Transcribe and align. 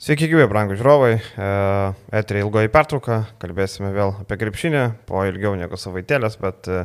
Sveiki, 0.00 0.30
gyvi, 0.32 0.46
brangų 0.48 0.78
žiūrovai. 0.80 1.16
Eterį 2.16 2.40
ilgoji 2.46 2.70
pertrauka, 2.72 3.18
kalbėsime 3.42 3.90
vėl 3.92 4.14
apie 4.22 4.38
krepšinį, 4.40 4.84
po 5.04 5.26
ilgiau 5.28 5.52
negu 5.60 5.76
savaitėlės, 5.76 6.38
bet 6.40 6.70
e, 6.72 6.78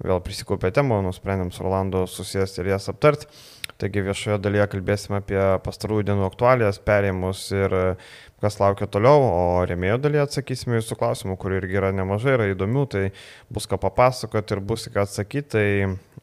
vėl 0.00 0.22
prisikūpė 0.24 0.70
temų, 0.72 1.02
nusprendėm 1.04 1.50
su 1.52 1.60
Rolandu 1.60 2.06
susijęsti 2.08 2.62
ir 2.62 2.70
jas 2.72 2.88
aptarti. 2.88 3.28
Taigi 3.76 4.06
viešoje 4.06 4.38
dalyje 4.40 4.64
kalbėsime 4.72 5.20
apie 5.20 5.42
pastarųjų 5.66 6.06
dienų 6.08 6.24
aktualijas, 6.30 6.80
perėjimus 6.88 7.44
ir 7.52 7.76
e, 7.76 7.84
kas 8.44 8.60
laukia 8.60 8.88
toliau, 8.90 9.24
o 9.24 9.44
remėjo 9.68 9.98
dalyje 10.04 10.26
atsakysime 10.28 10.78
jūsų 10.78 11.00
klausimų, 11.00 11.38
kurių 11.40 11.62
irgi 11.62 11.80
yra 11.80 11.92
nemažai, 11.96 12.36
yra 12.36 12.50
įdomių, 12.52 12.88
tai 12.92 13.04
bus 13.52 13.68
ką 13.70 13.80
papasakoti 13.80 14.56
ir 14.56 14.64
bus 14.64 14.88
ką 14.92 15.06
atsakyti. 15.08 15.48
Tai 15.54 15.68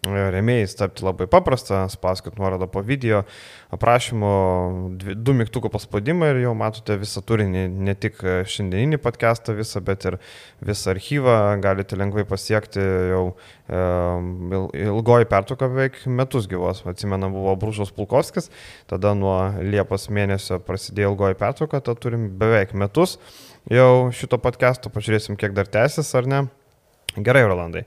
remėjais 0.02 0.74
tapti 0.80 1.04
labai 1.06 1.28
paprasta, 1.30 1.84
spaskit 1.94 2.40
nuorodą 2.42 2.66
po 2.72 2.82
video 2.82 3.22
aprašymo, 3.72 4.32
du 4.98 5.36
mygtuko 5.38 5.70
paspaudimą 5.70 6.32
ir 6.32 6.40
jau 6.42 6.56
matote 6.58 6.98
visą 6.98 7.22
turinį, 7.22 7.68
ne 7.70 7.94
tik 7.94 8.18
šiandieninį 8.50 8.98
podcastą 9.04 9.54
visą, 9.60 9.84
bet 9.86 10.08
ir 10.10 10.18
visą 10.66 10.96
archyvą, 10.96 11.38
galite 11.62 12.00
lengvai 12.00 12.26
pasiekti 12.26 12.82
jau 13.12 13.24
e, 13.30 13.36
ilgoji 13.72 15.28
pertrauka 15.32 15.70
beveik 15.72 16.02
metus 16.12 16.48
gyvos, 16.52 16.84
atsimenam, 16.90 17.32
buvo 17.36 17.56
Brūžos 17.60 17.94
Pulkovskis, 17.96 18.52
tada 18.92 19.14
nuo 19.18 19.38
Liepos 19.64 20.10
mėnesio 20.12 20.60
prasidėjo 20.66 21.14
ilgoji 21.14 21.40
pertrauka, 21.40 21.80
tad 21.84 22.02
turim 22.04 22.30
beveik 22.42 22.76
metus 22.76 23.18
jau 23.72 24.10
šito 24.16 24.42
podcast'o, 24.42 24.92
pažiūrėsim, 24.94 25.40
kiek 25.40 25.56
dar 25.58 25.70
tęsis 25.72 26.12
ar 26.18 26.28
ne. 26.28 26.48
Gerai, 27.20 27.42
Rolandai. 27.44 27.82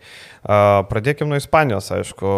Pradėkime 0.45 1.31
nuo 1.31 1.39
Ispanijos, 1.41 1.87
aišku, 1.97 2.33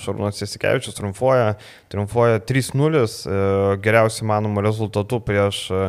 Šarūnas 0.00 0.40
Jasikevičius 0.40 0.96
triumfuoja, 0.96 1.58
triumfuoja 1.92 2.40
3-0, 2.48 3.02
e, 3.04 3.40
geriausiai 3.84 4.28
manomų 4.30 4.64
rezultatų 4.64 5.20
prieš 5.26 5.58
e, 5.68 5.82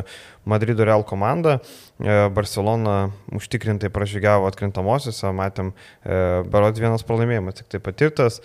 Madrido 0.44 0.84
Real 0.84 1.06
komandą. 1.08 1.56
E, 1.98 2.28
Barcelona 2.30 3.10
užtikrintai 3.34 3.90
pražygiavo 3.90 4.46
atkrintamosiose, 4.46 5.32
matėm, 5.34 5.72
berods 6.04 6.78
vienas 6.78 7.02
pralaimėjimas 7.06 7.58
tik 7.58 7.72
tai 7.72 7.80
patirtas, 7.82 8.38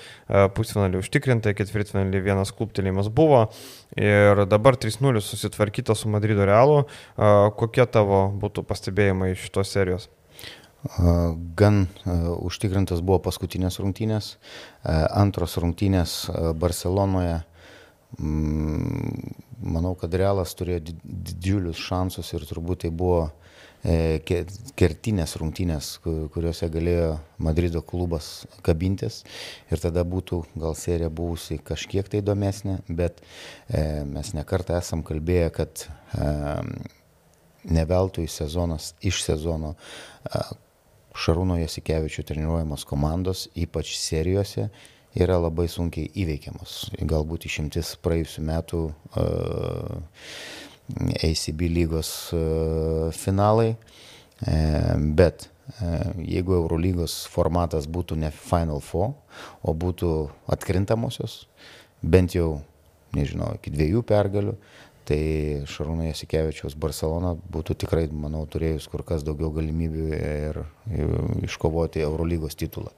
pusfinalį 0.58 0.98
užtikrintai, 1.04 1.54
ketvirtfinalį 1.58 2.24
vienas 2.26 2.54
kluptelėjimas 2.58 3.12
buvo 3.14 3.46
ir 4.00 4.44
dabar 4.50 4.80
3-0 4.82 5.22
susitvarkyta 5.22 5.94
su 5.98 6.10
Madrido 6.10 6.48
Realu. 6.50 6.84
Kokie 7.60 7.86
tavo 7.86 8.26
būtų 8.42 8.66
pastebėjimai 8.66 9.34
iš 9.36 9.48
šitos 9.48 9.74
serijos? 9.76 10.10
Gan 11.56 11.86
užtikrintas 12.44 13.06
buvo 13.06 13.22
paskutinės 13.30 13.78
rungtynės, 13.80 14.34
antros 14.84 15.56
rungtynės 15.62 16.18
Barcelonoje. 16.60 17.44
Mm, 18.20 19.34
manau, 19.64 19.96
kad 19.98 20.14
Realas 20.14 20.54
turėjo 20.58 20.84
didžiulius 21.02 21.80
šansus 21.82 22.28
ir 22.36 22.44
turbūt 22.46 22.84
tai 22.84 22.92
buvo 22.94 23.24
e, 23.26 23.43
kertinės 23.84 25.36
rungtynės, 25.42 25.90
kuriuose 26.04 26.70
galėjo 26.72 27.18
Madrido 27.44 27.82
klubas 27.84 28.46
kabintis 28.64 29.24
ir 29.68 29.82
tada 29.84 30.06
būtų 30.08 30.40
gal 30.56 30.78
serija 30.80 31.10
buvusi 31.12 31.60
kažkiek 31.60 32.08
tai 32.08 32.22
įdomesnė, 32.24 32.78
bet 32.88 33.20
e, 33.68 34.04
mes 34.08 34.32
nekartą 34.38 34.78
esam 34.80 35.04
kalbėję, 35.04 35.50
kad 35.58 35.88
ne 37.64 37.86
veltui 37.90 38.28
sezonas 38.32 38.94
iš 39.04 39.24
sezono 39.26 39.76
Šarūno 41.14 41.60
Jasikevičių 41.60 42.24
treniruojamos 42.26 42.88
komandos, 42.90 43.46
ypač 43.54 43.94
serijose, 44.00 44.70
yra 45.14 45.38
labai 45.38 45.68
sunkiai 45.70 46.10
įveikiamos. 46.24 46.96
Galbūt 47.06 47.46
išimtis 47.46 47.94
praėjusiu 48.02 48.42
metu 48.48 48.80
uh, 48.90 50.02
ACB 50.92 51.68
lygos 51.72 52.12
uh, 52.36 53.10
finalai, 53.16 53.74
uh, 53.76 54.94
bet 55.16 55.48
uh, 55.48 56.12
jeigu 56.20 56.58
Eurolygos 56.60 57.24
formatas 57.32 57.88
būtų 57.88 58.20
ne 58.20 58.32
Final 58.36 58.84
Four, 58.84 59.14
o 59.64 59.74
būtų 59.74 60.14
atkrintamosios, 60.52 61.44
bent 62.04 62.36
jau, 62.36 62.62
nežinau, 63.16 63.54
iki 63.60 63.72
dviejų 63.74 64.04
pergalių, 64.10 64.58
tai 65.08 65.20
Šarūno 65.68 66.06
Jasikevičiaus 66.08 66.76
Barcelona 66.80 67.34
būtų 67.36 67.76
tikrai, 67.84 68.06
manau, 68.12 68.46
turėjus 68.48 68.88
kur 68.92 69.04
kas 69.08 69.24
daugiau 69.28 69.52
galimybių 69.56 70.06
ir 70.16 70.60
iškovoti 71.44 72.04
Eurolygos 72.06 72.56
titulą. 72.60 72.94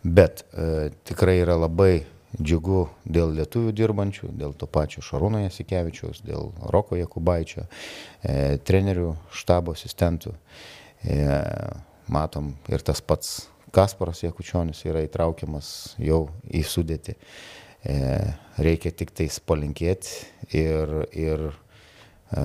Bet 0.00 0.44
e, 0.54 0.90
tikrai 1.04 1.40
yra 1.42 1.58
labai 1.60 2.04
džiugu 2.38 2.84
dėl 3.04 3.34
lietuvių 3.38 3.72
dirbančių, 3.74 4.30
dėl 4.38 4.54
to 4.58 4.68
pačio 4.70 5.02
Šarūno 5.02 5.42
Jasikevičiaus, 5.42 6.22
dėl 6.26 6.52
Roko 6.70 6.98
Jakubaičio, 6.98 7.66
e, 8.22 8.58
trenerių, 8.62 9.14
štabo 9.34 9.74
asistentų. 9.74 10.34
E, 11.02 11.16
matom 12.10 12.54
ir 12.68 12.84
tas 12.86 13.00
pats 13.00 13.48
Kasparas 13.70 14.24
Jakučionis 14.24 14.82
yra 14.88 15.04
įtraukiamas 15.06 15.94
jau 16.02 16.24
į 16.50 16.64
sudėtį. 16.66 17.14
E, 17.86 17.96
reikia 18.60 18.92
tik 18.92 19.14
tais 19.16 19.38
palinkėti 19.40 20.58
ir, 20.58 20.90
ir 21.16 21.46
e, 22.34 22.42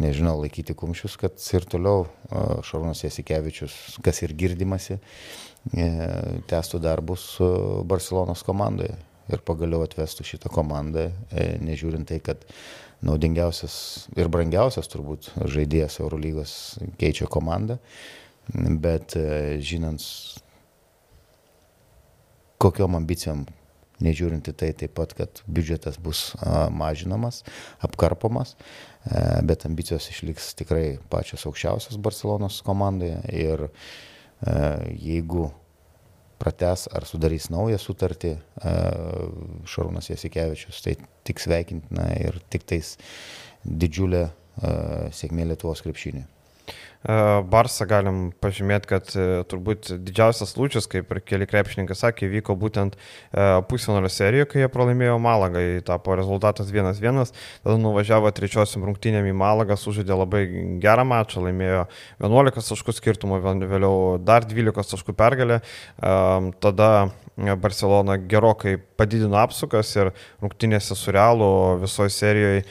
nežinau, 0.00 0.38
laikyti 0.40 0.76
kumščius, 0.78 1.18
kad 1.20 1.36
ir 1.52 1.66
toliau 1.68 2.06
e, 2.06 2.44
Šarūnas 2.64 3.02
Jasikevičius, 3.04 3.98
kas 4.04 4.22
ir 4.24 4.36
girdimasi, 4.38 5.00
tęstų 6.50 6.80
darbus 6.82 7.36
Barcelonos 7.86 8.40
komandoje 8.42 8.96
ir 9.36 9.44
pagaliau 9.46 9.84
atvestų 9.86 10.26
šitą 10.26 10.52
komandą, 10.52 11.08
nežiūrint 11.64 12.08
tai, 12.10 12.20
kad 12.24 12.44
naudingiausias 13.02 13.74
ir 14.16 14.30
brangiausias 14.32 14.90
turbūt 14.92 15.32
žaidėjas 15.50 15.98
Eurolygos 16.02 16.54
keičia 17.00 17.26
komandą, 17.30 17.78
bet 18.52 19.16
žinant, 19.62 20.04
kokiom 22.62 23.00
ambicijom 23.00 23.46
nežiūrint 24.02 24.50
į 24.50 24.54
tai 24.58 24.70
taip 24.76 24.94
pat, 24.98 25.14
kad 25.16 25.42
biudžetas 25.46 25.98
bus 26.02 26.32
mažinamas, 26.74 27.42
apkarpomas, 27.84 28.54
e, 29.06 29.24
bet 29.48 29.66
ambicijos 29.68 30.08
išliks 30.12 30.52
tikrai 30.58 30.86
pačios 31.12 31.46
aukščiausios 31.48 32.00
Barcelonos 32.02 32.60
komandoje 32.66 33.20
ir 33.30 33.66
e, 33.68 33.70
jeigu 34.98 35.50
prates 36.42 36.88
ar 36.90 37.06
sudarys 37.06 37.48
naują 37.54 37.78
sutartį 37.78 38.34
e, 38.34 38.74
Šarūnas 39.70 40.10
Jasikevičius, 40.10 40.82
tai 40.84 40.96
tik 41.26 41.42
sveikintina 41.42 42.10
ir 42.18 42.42
tik 42.52 42.66
tais 42.68 42.96
didžiulė 43.62 44.26
sėkmė 45.16 45.46
Lietuvos 45.48 45.80
krepšinė. 45.80 46.26
Barsą 47.02 47.86
galim 47.90 48.18
pažymėti, 48.38 48.86
kad 48.92 49.08
turbūt 49.50 49.90
didžiausias 50.06 50.52
lūčis, 50.54 50.86
kaip 50.90 51.10
ir 51.10 51.20
keli 51.26 51.48
krepšininkai 51.50 51.96
sakė, 51.98 52.28
vyko 52.30 52.54
būtent 52.58 52.94
pusfinalio 53.70 54.10
serijoje, 54.12 54.48
kai 54.52 54.62
jie 54.62 54.68
pralaimėjo 54.70 55.16
Malagai, 55.22 55.64
tapo 55.86 56.14
rezultatas 56.18 56.70
1-1, 56.70 57.32
tada 57.64 57.78
nuvažiavo 57.82 58.30
trečiosiam 58.36 58.86
rungtynėm 58.86 59.26
į 59.32 59.34
Malagą, 59.40 59.74
sužaidė 59.80 60.20
labai 60.20 60.44
gerą 60.82 61.08
mačą, 61.10 61.42
laimėjo 61.48 61.88
11 62.22 62.70
taškų 62.70 62.94
skirtumą, 63.00 63.42
vėliau 63.42 64.20
dar 64.22 64.46
12 64.46 64.94
taškų 64.94 65.16
pergalę, 65.18 65.58
tada 65.98 66.92
Barcelona 67.32 68.18
gerokai 68.28 68.76
padidino 68.76 69.38
apsukas 69.40 69.88
ir 69.96 70.10
rungtynėse 70.42 70.94
su 70.94 71.14
Realu 71.16 71.78
visoje 71.80 72.12
serijoje 72.12 72.64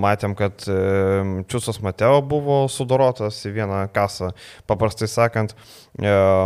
matėm, 0.00 0.32
kad 0.34 0.64
Čiusas 0.64 1.78
Mateo 1.84 2.22
buvo 2.24 2.64
sudorotas 2.72 3.42
vieną 3.52 3.88
kasą. 3.92 4.32
Paprastai 4.66 5.08
sakant, 5.08 5.54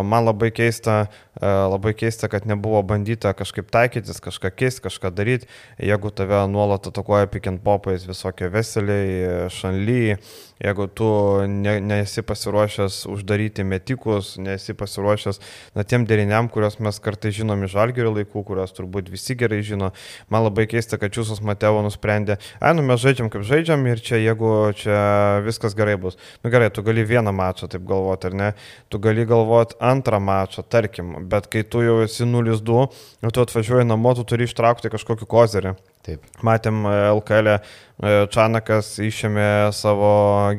man 0.04 0.24
labai 0.26 0.52
keista, 0.52 1.06
labai 1.40 1.94
keista, 1.94 2.28
kad 2.32 2.46
nebuvo 2.46 2.82
bandyta 2.82 3.32
kažkaip 3.36 3.70
taikytis, 3.72 4.20
kažką 4.24 4.50
keisti, 4.56 4.84
kažką 4.86 5.10
daryti. 5.12 5.48
Jeigu 5.78 6.10
tave 6.10 6.40
nuolat 6.48 6.86
atakuoja 6.88 7.28
pick 7.30 7.46
and 7.50 7.60
popais 7.64 8.06
visokie 8.08 8.48
veseliai, 8.52 9.48
šanly, 9.52 10.16
jeigu 10.62 10.86
tu 10.88 11.08
ne, 11.48 11.76
nesi 11.80 12.22
pasiruošęs 12.24 13.02
uždaryti 13.12 13.64
metikus, 13.64 14.36
nesi 14.40 14.74
pasiruošęs 14.74 15.40
na, 15.76 15.84
tiem 15.84 16.06
deriniam, 16.08 16.48
kuriuos 16.48 16.78
mes 16.80 17.00
kartai 17.04 17.34
žinom 17.36 17.66
iš 17.66 17.74
žalgerio 17.76 18.14
laikų, 18.16 18.44
kuriuos 18.48 18.72
turbūt 18.76 19.10
visi 19.12 19.36
gerai 19.36 19.60
žino. 19.66 19.92
Man 20.32 20.46
labai 20.46 20.64
keista, 20.70 20.96
kad 21.00 21.12
Čiūsas 21.12 21.42
Matevo 21.44 21.82
nusprendė, 21.84 22.38
ai, 22.60 22.72
nu 22.78 22.84
mes 22.86 23.02
žaidžiam 23.02 23.28
kaip 23.32 23.44
žaidžiam 23.46 23.84
ir 23.90 24.00
čia 24.00 24.22
jeigu 24.22 24.52
čia 24.76 24.98
viskas 25.44 25.76
gerai 25.76 25.98
bus. 26.00 26.16
Nu 26.44 26.52
gerai, 26.54 26.70
tu 26.72 26.84
gali 26.86 27.04
vieną 27.04 27.34
mačą 27.36 27.68
taip 27.68 27.84
galvoti, 27.88 28.30
ar 28.30 28.40
ne? 28.40 28.50
Tu 28.88 29.00
gali 29.02 29.28
galvoti 29.28 29.76
antrą 29.84 30.20
mačą, 30.24 30.64
tarkim, 30.64 31.25
bet 31.30 31.48
kai 31.52 31.64
tu 31.68 31.82
jau 31.84 31.98
esi 32.04 32.26
0-2 32.28 32.86
ir 33.22 33.34
tu 33.34 33.42
atvažiuoji 33.42 33.88
namo, 33.88 34.14
tu 34.16 34.24
turi 34.28 34.48
ištraukti 34.48 34.92
kažkokį 34.92 35.28
kozerį. 35.30 35.74
Taip. 36.06 36.26
Matėm 36.46 36.84
LKL, 36.86 37.56
e, 37.56 37.60
Čanakas 38.04 38.90
išėmė 39.00 39.72
savo 39.72 40.10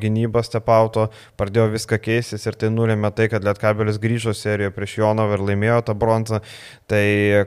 gynybą 0.02 0.42
stepauto, 0.42 1.04
pradėjo 1.38 1.68
viską 1.76 2.00
keistis 2.02 2.48
ir 2.50 2.58
tai 2.58 2.72
nulėmė 2.74 3.12
tai, 3.14 3.28
kad 3.30 3.46
Lietkabelis 3.46 4.00
grįžo 4.02 4.34
serijoje 4.34 4.74
prieš 4.74 4.96
Jonovą 5.04 5.38
ir 5.38 5.46
laimėjo 5.52 5.84
tą 5.86 5.94
bronzą. 6.02 6.42
Tai 6.90 7.04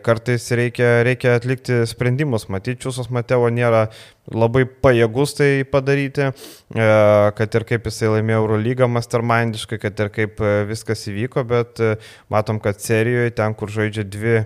kartais 0.06 0.46
reikia, 0.54 1.00
reikia 1.06 1.34
atlikti 1.40 1.82
sprendimus. 1.90 2.46
Matyt, 2.52 2.78
Čiūsos 2.84 3.10
Mateo 3.10 3.50
nėra 3.50 3.88
labai 4.31 4.64
pajėgus 4.64 5.34
tai 5.38 5.48
padaryti, 5.69 6.31
e, 6.31 6.88
kad 7.37 7.56
ir 7.58 7.66
kaip 7.66 7.88
jisai 7.88 8.12
laimėjo 8.14 8.44
Eurolygą 8.44 8.88
mastermindiškai, 8.90 9.81
kad 9.82 10.02
ir 10.04 10.10
kaip 10.14 10.42
e, 10.44 10.52
viskas 10.70 11.02
įvyko, 11.10 11.44
bet 11.50 11.82
e, 11.82 11.94
matom, 12.32 12.60
kad 12.62 12.78
serijoje, 12.82 13.34
ten, 13.40 13.56
kur 13.58 13.72
žaidžia 13.72 14.06
dvi 14.06 14.42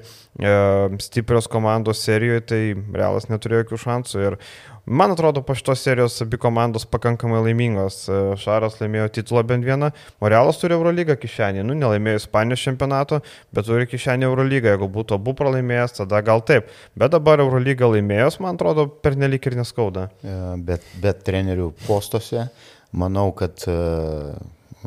stiprios 0.98 1.46
komandos 1.46 2.00
serijoje, 2.02 2.40
tai 2.50 2.62
Realas 2.96 3.28
neturėjo 3.30 3.62
jokių 3.62 3.78
šansų. 3.84 4.22
Ir 4.24 4.38
Man 4.86 5.10
atrodo, 5.14 5.40
po 5.42 5.54
šitos 5.56 5.80
serijos 5.80 6.18
abi 6.20 6.36
komandos 6.36 6.84
pakankamai 6.84 7.38
laimingos. 7.46 8.02
E, 8.04 8.18
Šaras 8.36 8.76
laimėjo 8.82 9.06
titulą 9.16 9.40
bent 9.48 9.64
vieną, 9.64 9.88
o 10.20 10.28
Realas 10.28 10.58
turi 10.60 10.76
Eurolygą 10.76 11.16
kišenį. 11.22 11.62
Nu, 11.64 11.76
nelaimėjo 11.78 12.20
Ispanijos 12.20 12.64
čempionato, 12.66 13.22
bet 13.56 13.64
turi 13.64 13.88
kišenį 13.88 14.28
Eurolygą. 14.28 14.74
Jeigu 14.74 14.90
būtų 14.92 15.16
abu 15.16 15.32
pralaimėjęs, 15.38 15.96
tada 16.02 16.20
gal 16.26 16.44
taip. 16.44 16.68
Bet 17.00 17.16
dabar 17.16 17.40
Eurolygą 17.46 17.88
laimėjus, 17.94 18.36
man 18.44 18.60
atrodo, 18.60 18.84
pernelik 19.06 19.48
ir 19.48 19.56
neskauda. 19.62 20.10
E, 20.20 20.38
bet, 20.68 20.84
bet 21.00 21.24
trenerių 21.24 21.72
postuose, 21.86 22.50
manau, 22.92 23.30
kad... 23.40 23.64
E, 23.64 23.80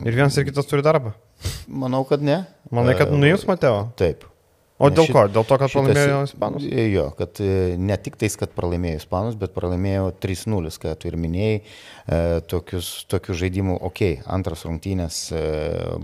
ir 0.06 0.14
vienas 0.14 0.38
ir 0.38 0.46
kitas 0.52 0.70
turi 0.70 0.86
darbą. 0.86 1.18
Manau, 1.66 2.06
kad 2.06 2.22
ne. 2.22 2.44
Manai, 2.70 2.94
kad 3.02 3.10
nuims 3.18 3.50
Mateo? 3.50 3.88
Taip. 3.98 4.30
O 4.78 4.92
dėl 4.94 5.08
šit, 5.08 5.16
ko? 5.16 5.24
Dėl 5.34 5.46
to, 5.50 5.58
kad 5.58 5.74
pralaimėjo 5.74 6.22
Ispanus? 6.28 6.66
Jo, 6.70 7.08
kad 7.18 7.42
e, 7.42 7.52
ne 7.82 7.98
tik 7.98 8.20
tais, 8.22 8.36
kad 8.38 8.54
pralaimėjo 8.54 9.02
Ispanus, 9.02 9.38
bet 9.42 9.56
pralaimėjo 9.56 10.12
3-0, 10.22 10.74
ką 10.84 10.94
tu 11.02 11.10
ir 11.10 11.18
minėjai, 11.18 11.58
e, 11.58 12.22
tokius, 12.52 12.92
tokius 13.10 13.42
žaidimų, 13.42 13.80
okei, 13.90 14.20
okay, 14.20 14.26
antras 14.38 14.68
rungtynės 14.70 15.22
e, 15.34 15.44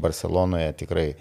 Barcelonoje 0.02 0.74
tikrai 0.82 1.12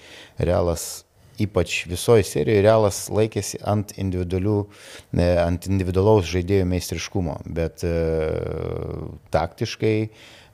realas 0.41 1.05
ypač 1.41 1.83
visoje 1.89 2.25
serijoje 2.29 2.63
realas 2.65 2.99
laikėsi 3.13 3.61
ant, 3.69 3.95
e, 3.97 5.29
ant 5.43 5.69
individualaus 5.69 6.29
žaidėjų 6.31 6.69
meistriškumo, 6.69 7.39
bet 7.57 7.85
e, 7.87 7.93
taktiškai 9.35 9.97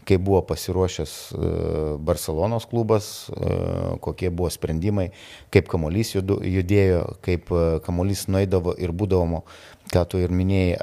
kaip 0.08 0.22
buvo 0.24 0.40
pasiruošęs 0.48 1.12
e, 1.32 1.50
Barcelonos 1.98 2.66
klubas, 2.66 3.28
e, 3.28 3.56
kokie 4.00 4.30
buvo 4.30 4.50
sprendimai, 4.52 5.10
kaip 5.52 5.68
kamuolys 5.68 6.14
judėjo, 6.16 7.02
kaip 7.24 7.52
e, 7.52 7.64
kamuolys 7.84 8.26
nueidavo 8.32 8.74
ir 8.80 8.94
būdavo, 8.96 9.42
ką 9.92 10.04
tu 10.08 10.20
ir 10.20 10.32
minėjai, 10.34 10.76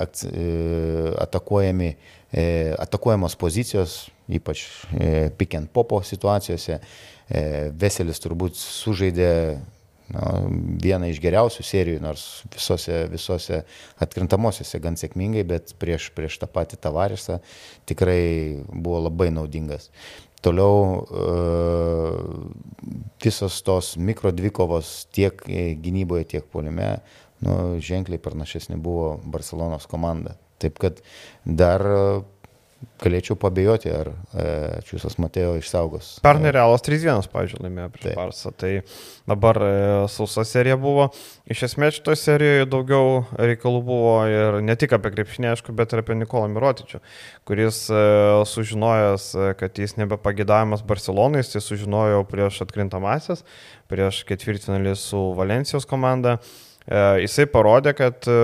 atakuojamos 2.83 3.37
pozicijos, 3.39 4.09
ypač 4.27 4.65
pick 5.37 5.55
and 5.55 5.69
popo 5.71 6.01
situacijose. 6.03 6.79
Veselis 7.79 8.19
turbūt 8.21 8.57
sužaidė 8.57 9.29
na, 10.13 10.25
vieną 10.83 11.09
iš 11.09 11.19
geriausių 11.23 11.65
serijų, 11.65 12.01
nors 12.03 12.25
visose, 12.53 13.05
visose 13.11 13.63
atkrintamosiose 14.01 14.81
gan 14.83 14.99
sėkmingai, 14.99 15.45
bet 15.47 15.73
prieš, 15.81 16.11
prieš 16.15 16.39
tą 16.41 16.49
patį 16.51 16.79
Tavarisą 16.83 17.39
tikrai 17.89 18.61
buvo 18.69 19.05
labai 19.07 19.31
naudingas. 19.33 19.89
Toliau 20.45 21.01
e, 21.01 21.27
visos 23.25 23.61
tos 23.65 23.95
mikro 23.97 24.29
dvikovos 24.35 25.07
tiek 25.15 25.41
gynyboje, 25.81 26.27
tiek 26.35 26.45
polime 26.53 26.99
nu, 27.41 27.79
ženkliai 27.81 28.21
pranašesnė 28.21 28.77
buvo 28.77 29.15
Barcelonos 29.25 29.89
komanda. 29.89 30.37
Taip 30.61 30.77
kad 30.79 31.01
dar 31.43 31.83
galėčiau 33.01 33.37
pabijoti, 33.39 33.91
ar 33.93 34.09
e, 34.11 34.45
Čiūsas 34.87 35.17
Matėjo 35.21 35.55
išsaugos. 35.59 36.15
Pernai 36.25 36.53
Realas 36.55 36.83
3-1, 36.85 37.29
pavyzdžiui, 37.31 37.61
laimėjo 37.65 37.87
prieš 37.93 38.17
Barsą. 38.17 38.51
Tai 38.55 38.71
dabar 39.29 39.59
e, 39.61 39.71
sausa 40.11 40.45
serija 40.47 40.77
buvo. 40.79 41.07
Iš 41.51 41.65
esmės 41.69 41.97
šitoje 41.99 42.19
serijoje 42.21 42.67
daugiau 42.71 43.23
reikalų 43.39 43.81
buvo 43.85 44.13
ir 44.29 44.59
ne 44.65 44.75
tik 44.79 44.95
apie 44.97 45.13
krepšinį, 45.15 45.51
aišku, 45.53 45.75
bet 45.77 45.95
ir 45.95 46.03
apie 46.03 46.17
Nikolą 46.19 46.49
Mirotičių, 46.53 47.01
kuris 47.49 47.81
e, 47.89 48.03
sužinojęs, 48.51 49.31
e, 49.35 49.49
kad 49.59 49.81
jis 49.81 49.97
nebepagidavimas 50.01 50.85
Barcelonai, 50.87 51.43
jis 51.43 51.55
tai 51.55 51.63
sužinojo 51.65 52.23
prieš 52.31 52.63
atkrintamasis, 52.67 53.43
prieš 53.91 54.23
ketvirtfinalį 54.29 54.95
su 54.99 55.27
Valencijos 55.37 55.89
komanda. 55.89 56.39
E, 56.85 57.01
jisai 57.23 57.47
parodė, 57.49 57.95
kad 57.97 58.27
e, 58.29 58.35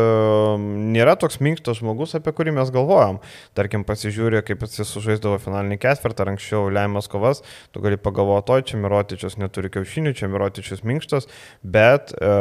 nėra 0.95 1.13
toks 1.19 1.37
minkštas 1.43 1.81
žmogus, 1.81 2.15
apie 2.17 2.33
kurį 2.33 2.55
mes 2.57 2.71
galvojam. 2.73 3.19
Tarkim, 3.57 3.85
pasižiūrė, 3.85 4.41
kaip 4.45 4.63
jisai 4.65 4.85
sužaisdavo 4.89 5.37
finalinį 5.43 5.77
ketvirtą 5.81 6.25
anksčiau 6.31 6.71
lemiamas 6.73 7.09
kovas, 7.11 7.43
tu 7.73 7.83
gali 7.83 7.99
pagalvoti, 8.01 8.55
oi, 8.55 8.65
čia 8.65 8.79
Mirotičius 8.81 9.37
neturi 9.41 9.69
kiaušinių, 9.73 10.15
čia 10.17 10.29
Mirotičius 10.31 10.81
minkštas, 10.87 11.29
bet 11.61 12.15
e, 12.17 12.31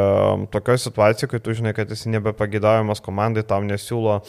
tokioje 0.55 0.87
situacijoje, 0.87 1.33
kai 1.35 1.43
tu 1.45 1.57
žinai, 1.61 1.75
kad 1.77 1.93
jis 1.93 2.07
nebepagidaujamas 2.17 3.05
komandai, 3.05 3.45
tau 3.45 3.61
nesiūlo 3.67 4.17
e, 4.21 4.25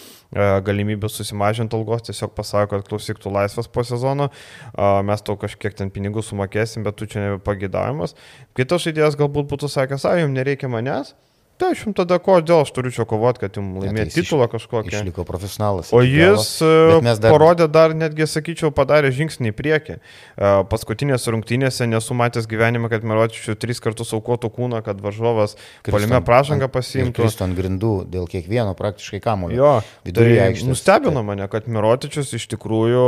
galimybę 0.68 1.08
susimažinti 1.12 1.80
algos, 1.80 2.04
tiesiog 2.10 2.36
pasako, 2.36 2.82
kad 2.82 2.92
klausyk, 2.92 3.24
tu 3.24 3.32
laisvas 3.32 3.72
po 3.72 3.88
sezono, 3.88 4.28
e, 4.76 4.92
mes 5.08 5.24
tau 5.24 5.40
kažkiek 5.40 5.80
ten 5.80 5.94
pinigų 5.94 6.26
sumokėsim, 6.26 6.84
bet 6.84 7.00
tu 7.00 7.08
čia 7.08 7.30
nebepagidaujamas. 7.30 8.18
Kitas 8.60 8.84
žaidėjas 8.84 9.16
galbūt 9.20 9.48
būtų 9.56 9.72
sakęs, 9.72 10.10
ai, 10.12 10.20
jums 10.26 10.36
nereikia 10.36 10.68
manęs, 10.72 11.16
Tai 11.62 11.76
aš 11.76 11.84
jums 11.86 11.94
tada 12.00 12.18
kodėl 12.18 12.64
aš 12.64 12.72
turiu 12.74 12.90
čia 12.90 13.04
kovoti, 13.06 13.44
kad 13.44 13.58
jums 13.60 13.84
laimėti 13.84 14.16
tai 14.16 14.24
titulą 14.24 14.48
kažkokį. 14.50 14.96
Išliko 14.98 15.26
profesionalas. 15.28 15.92
O 15.94 16.00
jis 16.02 16.56
galo, 16.58 17.02
dar... 17.22 17.36
parodė 17.36 17.68
dar, 17.70 17.94
netgi 17.94 18.26
sakyčiau, 18.26 18.72
padarė 18.74 19.12
žingsnį 19.14 19.52
į 19.52 19.56
priekį. 19.60 19.98
E, 20.02 20.50
paskutinėse 20.72 21.34
rungtynėse 21.36 21.86
nesu 21.86 22.18
matęs 22.18 22.48
gyvenime, 22.50 22.90
kad 22.90 23.06
Meročičių 23.06 23.54
tris 23.62 23.82
kartus 23.84 24.10
aukotų 24.18 24.50
kūną, 24.56 24.80
kad 24.88 25.04
varžovas 25.06 25.54
palime 25.86 26.24
pražangą 26.26 26.66
pasiimtų. 26.74 27.28
Kristų 27.28 27.46
ant 27.46 27.60
grindų 27.60 27.94
dėl 28.10 28.26
kiekvieno 28.32 28.74
praktiškai 28.80 29.22
kamulio. 29.22 29.60
Jo, 29.62 29.72
tai 30.10 30.28
aikštės, 30.48 30.66
nustebino 30.66 31.22
tai. 31.22 31.26
mane, 31.30 31.50
kad 31.52 31.70
Meročičius 31.70 32.34
iš 32.40 32.48
tikrųjų 32.56 33.06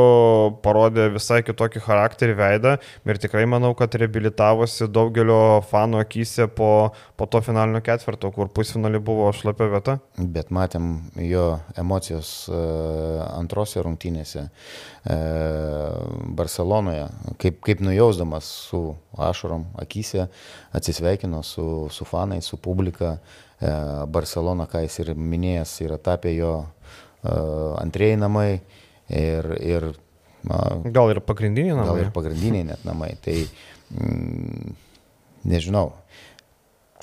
parodė 0.61 1.09
visai 1.15 1.41
kitokį 1.47 1.81
charakterį 1.87 2.37
veidą 2.37 2.77
ir 3.09 3.23
tikrai 3.25 3.47
manau, 3.49 3.73
kad 3.77 3.97
reabilitavosi 3.97 4.91
daugelio 4.93 5.63
fanų 5.73 6.03
akise 6.05 6.45
po, 6.53 6.93
po 7.17 7.25
to 7.25 7.41
finalinio 7.41 7.81
ketvirto, 7.81 8.29
kur 8.35 8.42
kur 8.43 8.51
pusfinalį 8.51 8.99
buvo 9.03 9.29
šlapia 9.35 9.69
vieta. 9.71 9.95
Bet 10.17 10.51
matėm 10.53 10.89
jo 11.23 11.45
emocijos 11.79 12.49
e, 12.51 12.59
antrose 13.23 13.83
rungtynėse 13.85 14.43
e, 14.43 15.17
Barcelonoje, 16.35 17.07
kaip, 17.39 17.61
kaip 17.63 17.83
nujausdamas 17.85 18.49
su 18.67 18.83
ašarom 19.15 19.65
akise, 19.79 20.27
atsisveikino 20.75 21.43
su, 21.47 21.87
su 21.91 22.07
fanais, 22.09 22.49
su 22.51 22.59
publika. 22.59 23.15
E, 23.63 23.73
Barcelona, 24.11 24.67
ką 24.67 24.83
jis 24.83 24.99
ir 25.05 25.13
minėjęs, 25.15 25.77
yra 25.87 25.99
tapę 26.03 26.33
jo 26.35 26.55
antrieji 27.23 28.17
namai 28.19 28.47
ir, 29.07 29.45
ir 29.63 29.85
na, 30.43 30.57
gal 30.91 31.13
ir 31.13 31.21
pagrindiniai 31.23 31.77
namai. 31.77 31.93
Gal 31.93 32.01
ir 32.03 32.09
pagrindiniai 32.11 32.65
net 32.73 32.83
namai. 32.83 33.13
Tai 33.23 33.37
mm, 33.39 34.73
nežinau, 35.47 35.93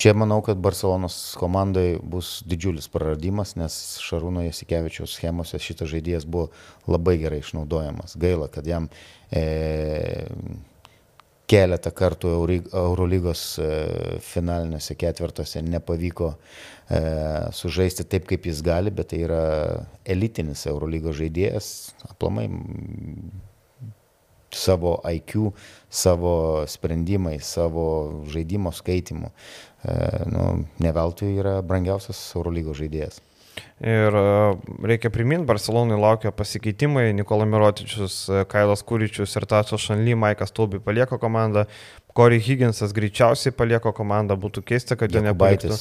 Čia 0.01 0.15
manau, 0.17 0.39
kad 0.41 0.57
Barcelonos 0.57 1.35
komandai 1.37 1.99
bus 2.01 2.39
didžiulis 2.49 2.87
praradimas, 2.89 3.51
nes 3.53 3.75
Šarūno 4.01 4.41
Jasikevičiaus 4.47 5.13
schemose 5.13 5.59
šitas 5.61 5.91
žaidėjas 5.91 6.25
buvo 6.25 6.47
labai 6.89 7.19
gerai 7.21 7.37
išnaudojamas. 7.43 8.15
Gaila, 8.17 8.47
kad 8.49 8.65
jam 8.65 8.87
e, 9.29 9.43
keletą 11.45 11.93
kartų 11.93 12.33
Eurolygos 12.33 13.43
e, 13.61 13.69
finaliniuose 14.25 14.97
ketvirtuose 14.97 15.61
nepavyko 15.69 16.31
e, 16.33 17.03
sužaisti 17.61 18.07
taip, 18.09 18.25
kaip 18.33 18.49
jis 18.49 18.65
gali, 18.65 18.89
bet 18.89 19.13
tai 19.13 19.21
yra 19.27 19.45
elitinis 20.17 20.65
Eurolygos 20.73 21.19
žaidėjas, 21.21 21.71
aplamai 22.09 22.47
savo 24.55 24.99
IQ, 25.07 25.51
savo 25.89 26.63
sprendimais, 26.67 27.45
savo 27.45 28.23
žaidimo 28.31 28.71
skaitimu. 28.71 29.31
E, 29.83 29.93
nu, 30.29 30.47
neveltui 30.79 31.33
yra 31.41 31.59
brangiausias 31.65 32.19
Eurolygos 32.35 32.77
žaidėjas. 32.77 33.21
Ir 33.81 34.15
e, 34.15 34.25
reikia 34.91 35.09
priminti, 35.13 35.47
Barcelonai 35.49 35.97
laukia 35.99 36.31
pasikeitimai, 36.35 37.09
Nikola 37.17 37.47
Mirotičius, 37.49 38.17
e, 38.29 38.43
Kailas 38.51 38.85
Kūričius 38.85 39.33
ir 39.39 39.47
Tačio 39.49 39.79
Šanly, 39.81 40.13
Maikas 40.13 40.53
Taubi 40.53 40.79
palieka 40.83 41.17
komandą, 41.21 41.65
Corey 42.17 42.41
Higginsas 42.43 42.93
greičiausiai 42.93 43.55
palieka 43.55 43.93
komandą, 43.95 44.37
būtų 44.37 44.63
keista, 44.67 44.99
kad 44.99 45.13
jo 45.13 45.23
nepaliktų. 45.25 45.73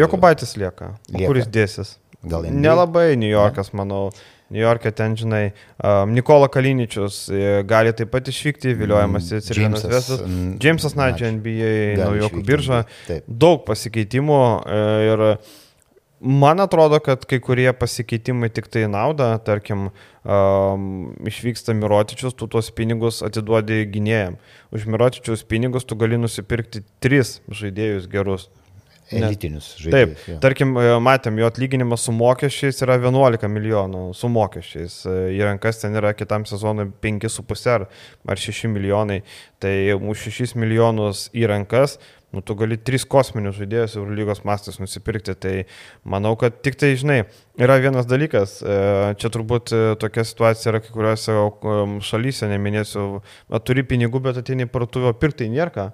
Jokubaitis 0.00 0.54
lieka. 0.58 0.92
lieka. 1.10 1.26
Kuris 1.26 1.48
dėsis? 1.50 1.96
Gal 2.26 2.46
Nelabai 2.50 3.14
New 3.18 3.30
Yorkas, 3.30 3.72
ne? 3.72 4.10
New 4.50 4.62
York'e 4.62 4.92
ten, 4.94 5.16
žinai, 5.18 5.50
um, 5.82 6.12
Nikola 6.14 6.46
Kaliničius 6.52 7.24
gali 7.66 7.92
taip 7.98 8.12
pat 8.14 8.28
išvykti, 8.30 8.76
viliojamas 8.78 9.32
į 9.34 9.40
Cirvinas 9.42 9.86
Vestas. 9.90 10.22
Jamesas 10.62 10.94
Nadžia 10.98 11.32
NBA, 11.34 11.72
naujokų 11.98 12.42
birža. 12.46 12.84
Daug 13.26 13.64
pasikeitimų 13.66 14.40
e, 14.62 14.82
ir 15.10 15.24
man 16.20 16.62
atrodo, 16.62 17.00
kad 17.02 17.26
kai 17.28 17.40
kurie 17.42 17.68
pasikeitimai 17.76 18.52
tik 18.54 18.70
tai 18.72 18.86
nauda, 18.90 19.32
tarkim, 19.42 19.88
um, 20.22 20.86
išvyksta 21.26 21.74
Mirotičius, 21.76 22.36
tu 22.38 22.48
tuos 22.50 22.70
pinigus 22.74 23.22
atiduodi 23.26 23.82
gynėjam. 23.90 24.38
Už 24.74 24.86
Mirotičius 24.90 25.42
pinigus 25.48 25.86
tu 25.88 25.98
gali 25.98 26.18
nusipirkti 26.22 26.84
tris 27.02 27.40
žaidėjus 27.50 28.06
gerus. 28.12 28.48
Elitinius 29.14 29.68
žaidėjus. 29.78 29.92
Taip, 29.94 30.26
jo. 30.30 30.38
tarkim, 30.42 30.74
e, 30.80 30.90
matėm, 31.02 31.38
jo 31.40 31.48
atlyginimas 31.50 32.06
su 32.06 32.14
mokesčiais 32.16 32.82
yra 32.84 32.98
11 32.98 33.48
milijonų 33.52 34.02
su 34.16 34.30
mokesčiais. 34.32 34.98
E, 35.06 35.16
į 35.36 35.42
rankas 35.46 35.82
ten 35.82 35.96
yra 35.98 36.12
kitam 36.16 36.46
sezonui 36.48 36.88
5,5 37.04 37.86
ar 38.26 38.44
6 38.46 38.70
milijonai. 38.74 39.22
Tai 39.62 39.74
už 39.96 40.28
6 40.34 40.56
milijonus 40.58 41.26
į 41.36 41.46
rankas, 41.52 41.96
nu 42.34 42.42
tu 42.44 42.56
gali 42.58 42.76
3 42.76 43.06
kosminius 43.10 43.56
žaidėjus 43.60 43.94
Eurolygos 44.00 44.42
mastas 44.48 44.80
nusipirkti. 44.82 45.36
Tai 45.38 45.54
manau, 46.04 46.34
kad 46.40 46.58
tik 46.66 46.78
tai, 46.80 46.94
žinai, 46.98 47.20
yra 47.62 47.78
vienas 47.82 48.08
dalykas. 48.10 48.58
E, 48.62 48.80
čia 49.22 49.30
turbūt 49.34 49.74
tokia 50.02 50.26
situacija 50.26 50.74
yra 50.74 50.82
kai 50.82 50.96
kuriuose 50.96 51.38
šalyse, 52.06 52.50
neminėsiu, 52.50 53.06
turi 53.62 53.86
pinigų, 53.86 54.24
bet 54.26 54.42
ateini 54.42 54.66
parduotuvę 54.66 55.14
pirkti, 55.20 55.52
nėra 55.52 55.72
ką. 55.74 55.88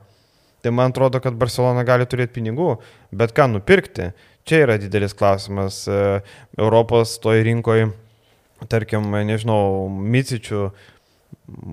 Tai 0.63 0.71
man 0.71 0.93
atrodo, 0.93 1.19
kad 1.23 1.35
Barcelona 1.39 1.83
gali 1.87 2.07
turėti 2.07 2.37
pinigų, 2.39 2.77
bet 3.11 3.35
ką 3.35 3.49
nupirkti, 3.51 4.13
čia 4.47 4.63
yra 4.63 4.79
didelis 4.79 5.15
klausimas. 5.19 5.83
E, 5.91 6.21
Europos 6.59 7.17
toj 7.23 7.43
rinkoje, 7.49 7.89
tarkim, 8.71 9.11
nežinau, 9.27 9.89
Micičių 9.91 10.69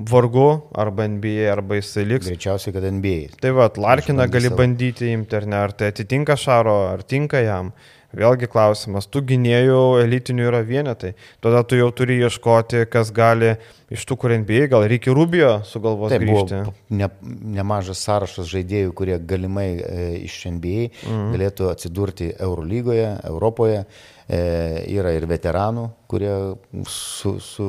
vargu, 0.10 0.48
arba 0.74 1.06
NBA, 1.08 1.46
arba 1.52 1.78
jisai 1.78 2.08
liks. 2.08 2.28
Greičiausiai, 2.32 2.74
kad 2.76 2.88
NBA. 2.90 3.38
Tai 3.42 3.54
va, 3.58 3.70
Larkiną 3.70 4.26
gali 4.32 4.52
bandyti 4.58 5.14
imti 5.14 5.38
ar 5.38 5.48
ne, 5.50 5.62
ar 5.68 5.76
tai 5.78 5.92
atitinka 5.94 6.38
Šaro, 6.40 6.80
ar 6.96 7.06
tinka 7.06 7.44
jam. 7.46 7.72
Vėlgi 8.10 8.48
klausimas, 8.50 9.06
tų 9.06 9.22
gynėjų 9.30 9.82
elitinių 10.02 10.48
yra 10.50 10.64
vienetai, 10.66 11.12
tada 11.46 11.62
tu 11.62 11.78
jau 11.78 11.92
turi 11.94 12.16
ieškoti, 12.24 12.88
kas 12.90 13.12
gali 13.14 13.52
iš 13.94 14.06
tų, 14.10 14.18
kur 14.24 14.34
NBA, 14.34 14.66
gal 14.72 14.88
reikia 14.90 15.14
Rubio 15.14 15.52
sugalvoti. 15.70 16.16
Tai 16.16 16.22
grįžti. 16.24 16.62
buvo 16.66 16.74
ne, 16.98 17.10
nemažas 17.60 18.02
sąrašas 18.08 18.50
žaidėjų, 18.50 18.96
kurie 18.98 19.20
galimai 19.30 19.68
e, 19.78 20.08
iš 20.24 20.42
NBA 20.56 20.90
mhm. 20.90 21.36
galėtų 21.36 21.70
atsidurti 21.70 22.32
Eurolygoje, 22.38 23.12
Europoje. 23.30 23.84
E, 24.30 24.40
yra 24.94 25.10
ir 25.18 25.24
veteranų, 25.26 25.88
kurie 26.10 26.34
su, 26.86 27.32
su, 27.42 27.66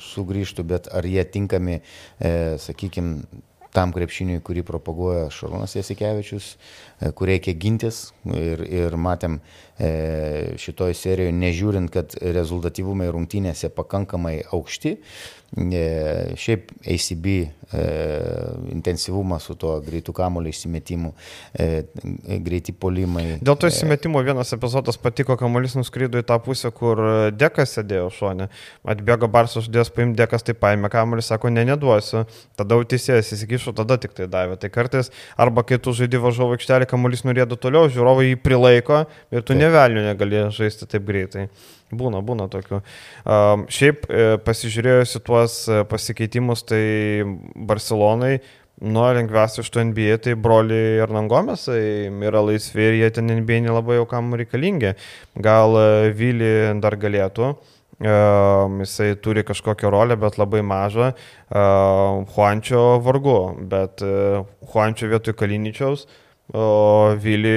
sugrįžtų, 0.00 0.64
bet 0.64 0.88
ar 0.96 1.04
jie 1.04 1.20
tinkami, 1.28 1.82
e, 2.16 2.30
sakykime, 2.64 3.42
tam 3.76 3.92
krepšiniui, 3.94 4.42
kurį 4.44 4.64
propaguoja 4.66 5.28
Šarūnas 5.34 5.76
Jasikevičius, 5.76 6.50
e, 6.54 7.10
kur 7.16 7.30
reikia 7.30 7.54
gintis. 7.58 8.08
Ir, 8.28 8.62
ir 8.64 8.96
matėm 9.00 9.38
e, 9.78 10.56
šitoje 10.60 10.96
serijoje, 10.98 11.34
nežiūrint, 11.36 11.92
kad 11.92 12.16
rezultatyvumai 12.38 13.10
rungtynėse 13.14 13.70
pakankamai 13.74 14.38
aukšti, 14.56 14.96
šiaip 15.56 16.72
ACB 16.84 17.26
e, 17.26 17.44
intensyvumas 18.72 19.46
su 19.48 19.54
tuo 19.56 19.78
greitų 19.84 20.12
kamulio 20.12 20.52
įsimetimu, 20.52 21.14
e, 21.56 21.84
greiti 22.44 22.74
polimai. 22.76 23.38
Dėl 23.40 23.56
to 23.56 23.70
įsimetimo 23.70 24.20
vienas 24.24 24.52
epizodas 24.52 25.00
patiko, 25.00 25.38
kamuolys 25.40 25.78
nuskrydo 25.78 26.20
į 26.20 26.26
tą 26.28 26.36
pusę, 26.44 26.68
kur 26.74 27.00
Dekas 27.32 27.78
sėdėjo 27.78 28.10
šone. 28.18 28.50
Atbėgo 28.84 29.30
Barsas 29.32 29.64
žodės 29.70 29.92
paimti 29.94 30.20
Dekas, 30.20 30.44
tai 30.44 30.52
paėmė 30.58 30.92
kamuolį, 30.92 31.24
sako, 31.24 31.52
ne, 31.54 31.64
neduosiu. 31.70 32.26
Tada 32.58 32.80
teisėjas 32.92 33.32
įsikišo, 33.38 33.72
tada 33.76 33.96
tik 34.00 34.12
tai 34.18 34.28
davė. 34.28 34.60
Tai 34.60 34.72
kartais 34.74 35.08
arba 35.40 35.64
kai 35.64 35.80
tu 35.80 35.96
žaidži 35.96 36.20
važiuovo 36.28 36.58
aikštelį, 36.58 36.90
kamuolys 36.92 37.24
norėtų 37.24 37.56
toliau, 37.64 37.88
žiūrovai 37.88 38.30
jį 38.34 38.38
prilaiko 38.44 39.06
ir 39.32 39.48
tu 39.48 39.56
nevelnių 39.56 40.04
negali 40.10 40.44
žaisti 40.52 40.88
taip 40.92 41.08
greitai. 41.08 41.48
Būna, 41.88 42.20
būna 42.20 42.50
tokių. 42.52 42.82
Šiaip 43.72 44.08
e, 44.12 44.24
pasižiūrėjus 44.44 45.16
į 45.16 45.20
tuos 45.24 45.54
e, 45.72 45.82
pasikeitimus, 45.88 46.66
tai 46.68 46.82
Barcelonai 47.56 48.34
nuo 48.84 49.06
lengviausių 49.16 49.64
iš 49.64 49.70
tų 49.72 49.86
NBA, 49.88 50.18
tai 50.26 50.36
broliai 50.38 51.00
Ernangomėsai 51.02 51.80
yra 52.28 52.44
laisvi 52.44 52.84
ir 52.90 52.98
jie 53.00 53.08
ten 53.16 53.32
NBA 53.40 53.62
nelabai 53.64 53.96
jau 53.98 54.04
kam 54.10 54.36
reikalingi. 54.36 54.92
Gal 55.40 55.80
e, 55.80 55.88
Vili 56.18 56.52
dar 56.82 56.98
galėtų. 57.00 57.56
Uh, 57.98 58.70
jisai 58.78 59.16
turi 59.18 59.42
kažkokią 59.42 59.90
rolę, 59.90 60.14
bet 60.22 60.36
labai 60.38 60.60
mažą. 60.62 61.08
Uh, 61.50 62.22
Juančio 62.30 63.00
vargu, 63.02 63.56
bet 63.58 64.04
uh, 64.06 64.46
Juančio 64.70 65.08
vietoj 65.10 65.34
Kaliničiaus, 65.34 66.04
o 66.54 67.16
Vili 67.18 67.56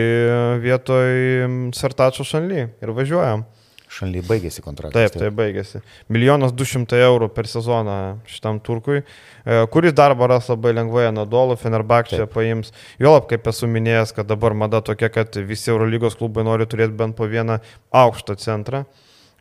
vietoj 0.63 1.45
Sartačio 1.77 2.25
Šanly 2.25 2.63
ir 2.81 2.93
važiuojam. 2.97 3.45
Šanly 3.91 4.21
baigėsi 4.24 4.63
kontraktas. 4.63 4.95
Taip, 5.12 5.17
tai 5.19 5.29
baigėsi. 5.36 5.81
Milijonas 6.12 6.53
du 6.55 6.63
šimtai 6.67 7.01
eurų 7.03 7.27
per 7.36 7.50
sezoną 7.51 7.98
šitam 8.29 8.62
turkui, 8.63 9.01
e, 9.01 9.57
kuris 9.74 9.95
darbą 9.98 10.29
ras 10.31 10.48
labai 10.48 10.71
lengvai 10.77 11.10
Anadolų, 11.10 11.57
Fenerbakčia 11.60 12.24
paims. 12.31 12.71
Juolab, 13.03 13.27
kaip 13.27 13.50
esu 13.51 13.67
minėjęs, 13.67 14.15
kad 14.15 14.29
dabar 14.31 14.55
mada 14.55 14.79
tokia, 14.79 15.12
kad 15.12 15.36
visi 15.36 15.74
Eurolygos 15.74 16.15
klubai 16.19 16.48
nori 16.48 16.69
turėti 16.71 16.95
bent 16.95 17.17
po 17.19 17.27
vieną 17.27 17.60
aukštą 17.91 18.38
centrą. 18.39 18.86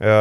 E, 0.01 0.15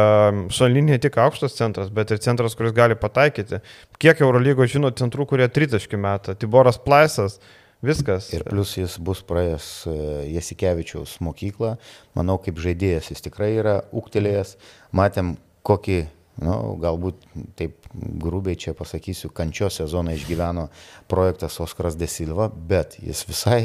Šanly 0.54 0.84
ne 0.86 1.00
tik 1.02 1.18
aukštas 1.18 1.58
centras, 1.58 1.90
bet 1.90 2.14
ir 2.14 2.22
centras, 2.22 2.54
kuris 2.54 2.76
gali 2.76 2.94
pataikyti. 2.94 3.58
Kiek 3.98 4.22
Eurolygos 4.22 4.70
žino 4.70 4.94
centrų, 4.94 5.26
kurie 5.32 5.50
30 5.50 5.98
metų? 5.98 6.38
Tiboras 6.38 6.78
Plaisas, 6.78 7.40
Viskas. 7.82 8.28
Ir 8.36 8.44
plus 8.44 8.74
jis 8.76 8.98
bus 9.00 9.22
praėjęs 9.24 9.66
e, 9.88 9.96
Jasikevičiaus 10.34 11.16
mokyklą. 11.24 11.76
Manau, 12.18 12.36
kaip 12.42 12.60
žaidėjas 12.60 13.08
jis 13.14 13.24
tikrai 13.24 13.54
yra 13.56 13.78
ūktelėjęs. 13.96 14.56
Matėm, 14.96 15.32
kokį, 15.64 16.02
nu, 16.44 16.56
galbūt 16.82 17.24
taip 17.56 17.88
grubiai 17.94 18.58
čia 18.60 18.76
pasakysiu, 18.76 19.32
kančios 19.32 19.80
sezoną 19.80 20.12
išgyveno 20.18 20.68
projektas 21.08 21.56
Oskaras 21.64 21.96
Desilva, 21.96 22.50
bet 22.52 22.98
jis 23.00 23.24
visai 23.28 23.60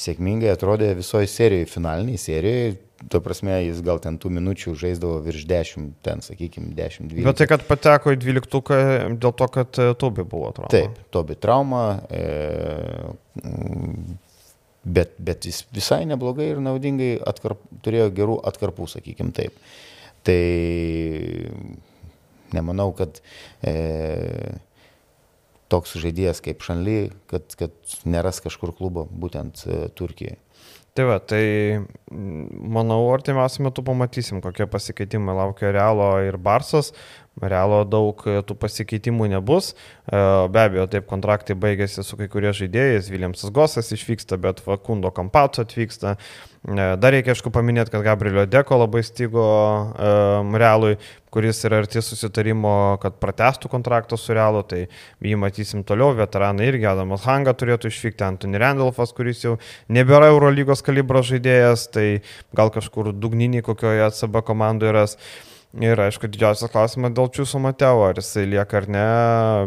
sėkmingai 0.00 0.54
atrodė 0.54 0.94
visoje 0.96 1.28
serijoje, 1.28 1.68
finaliniai 1.76 2.20
serijoje 2.24 2.76
Tuo 2.98 3.20
prasme, 3.22 3.54
jis 3.62 3.78
gal 3.86 4.00
ten 4.02 4.16
tų 4.18 4.32
minučių 4.34 4.72
žaisdavo 4.78 5.20
virš 5.22 5.44
10, 5.46 5.90
ten, 6.02 6.22
sakykime, 6.24 6.72
10-12. 6.74 7.22
Bet 7.28 7.38
tai, 7.38 7.46
kad 7.52 7.62
pateko 7.68 8.10
į 8.16 8.18
12 8.24 9.14
dėl 9.22 9.34
to, 9.38 9.48
kad 9.54 9.78
e, 9.78 9.92
Tobi 9.98 10.24
buvo 10.26 10.50
trauma. 10.56 10.72
Taip, 10.74 10.96
Tobi 11.14 11.36
trauma, 11.38 11.82
e, 12.10 12.24
bet, 14.82 15.14
bet 15.22 15.46
jis 15.46 15.62
visai 15.74 16.02
neblogai 16.10 16.50
ir 16.56 16.62
naudingai 16.64 17.12
atkarp, 17.30 17.62
turėjo 17.86 18.10
gerų 18.18 18.40
atkarpų, 18.50 18.90
sakykime 18.96 19.30
taip. 19.36 19.62
Tai 20.26 20.40
nemanau, 22.58 22.90
kad 22.98 23.22
e, 23.62 23.76
toks 25.72 25.96
žaidėjas 26.00 26.42
kaip 26.44 26.64
Šanly, 26.64 26.98
kad, 27.30 27.46
kad 27.60 27.96
neras 28.08 28.42
kažkur 28.44 28.74
klubo 28.76 29.06
būtent 29.06 29.64
e, 29.66 29.80
Turkijoje. 29.94 30.38
Tai 30.98 31.04
va, 31.06 31.20
tai 31.22 31.78
manau, 32.74 33.04
artimiausiu 33.14 33.62
metu 33.62 33.84
pamatysim, 33.86 34.40
kokie 34.42 34.64
pasikeitimai 34.66 35.36
laukia 35.38 35.70
Realo 35.70 36.08
ir 36.26 36.34
Barsos. 36.42 36.88
Realo 37.38 37.84
daug 37.86 38.18
tų 38.18 38.56
pasikeitimų 38.58 39.28
nebus. 39.34 39.72
E, 40.08 40.18
be 40.50 40.64
abejo, 40.64 40.88
taip 40.90 41.06
kontraktai 41.10 41.54
baigėsi 41.58 42.02
su 42.02 42.18
kai 42.18 42.26
kurie 42.32 42.50
žaidėjais. 42.56 43.10
Viljamsas 43.12 43.52
Gosas 43.54 43.92
išvyksta, 43.94 44.38
bet 44.42 44.62
Vakundo 44.66 45.12
Kampato 45.14 45.62
atvyksta. 45.62 46.16
E, 46.18 46.88
dar 46.98 47.14
reikia, 47.14 47.36
aišku, 47.36 47.52
paminėti, 47.54 47.92
kad 47.94 48.02
Gabrielio 48.06 48.46
Deko 48.50 48.80
labai 48.82 49.04
stygo 49.06 49.46
Realui, 50.58 50.96
kuris 51.30 51.60
yra 51.68 51.82
arti 51.82 52.02
susitarimo, 52.02 52.72
kad 53.02 53.18
pratestų 53.22 53.70
kontraktą 53.70 54.18
su 54.18 54.34
Realu, 54.34 54.64
tai 54.66 54.86
jį 55.22 55.38
matysim 55.38 55.84
toliau, 55.86 56.16
veteranai 56.18 56.66
irgi, 56.72 56.88
Adamas 56.90 57.26
Hanga 57.28 57.54
turėtų 57.54 57.92
išvykti, 57.92 58.24
Antony 58.26 58.58
Randolfas, 58.58 59.12
kuris 59.14 59.44
jau 59.44 59.58
nebėra 59.92 60.32
Eurolygos 60.32 60.82
kalibro 60.86 61.22
žaidėjas, 61.22 61.86
tai 61.94 62.08
gal 62.56 62.72
kažkur 62.74 63.12
dugninį 63.14 63.62
kokioje 63.68 64.08
ACB 64.08 64.42
komandoje 64.48 64.96
yra. 64.96 65.06
Ir 65.76 66.00
aišku, 66.00 66.30
didžiausias 66.32 66.70
klausimas 66.72 67.12
dėl 67.12 67.26
Čiūso 67.28 67.58
Mateo, 67.60 68.00
ar 68.06 68.16
jisai 68.16 68.46
lieka 68.48 68.78
ar 68.78 68.86
ne. 68.88 69.02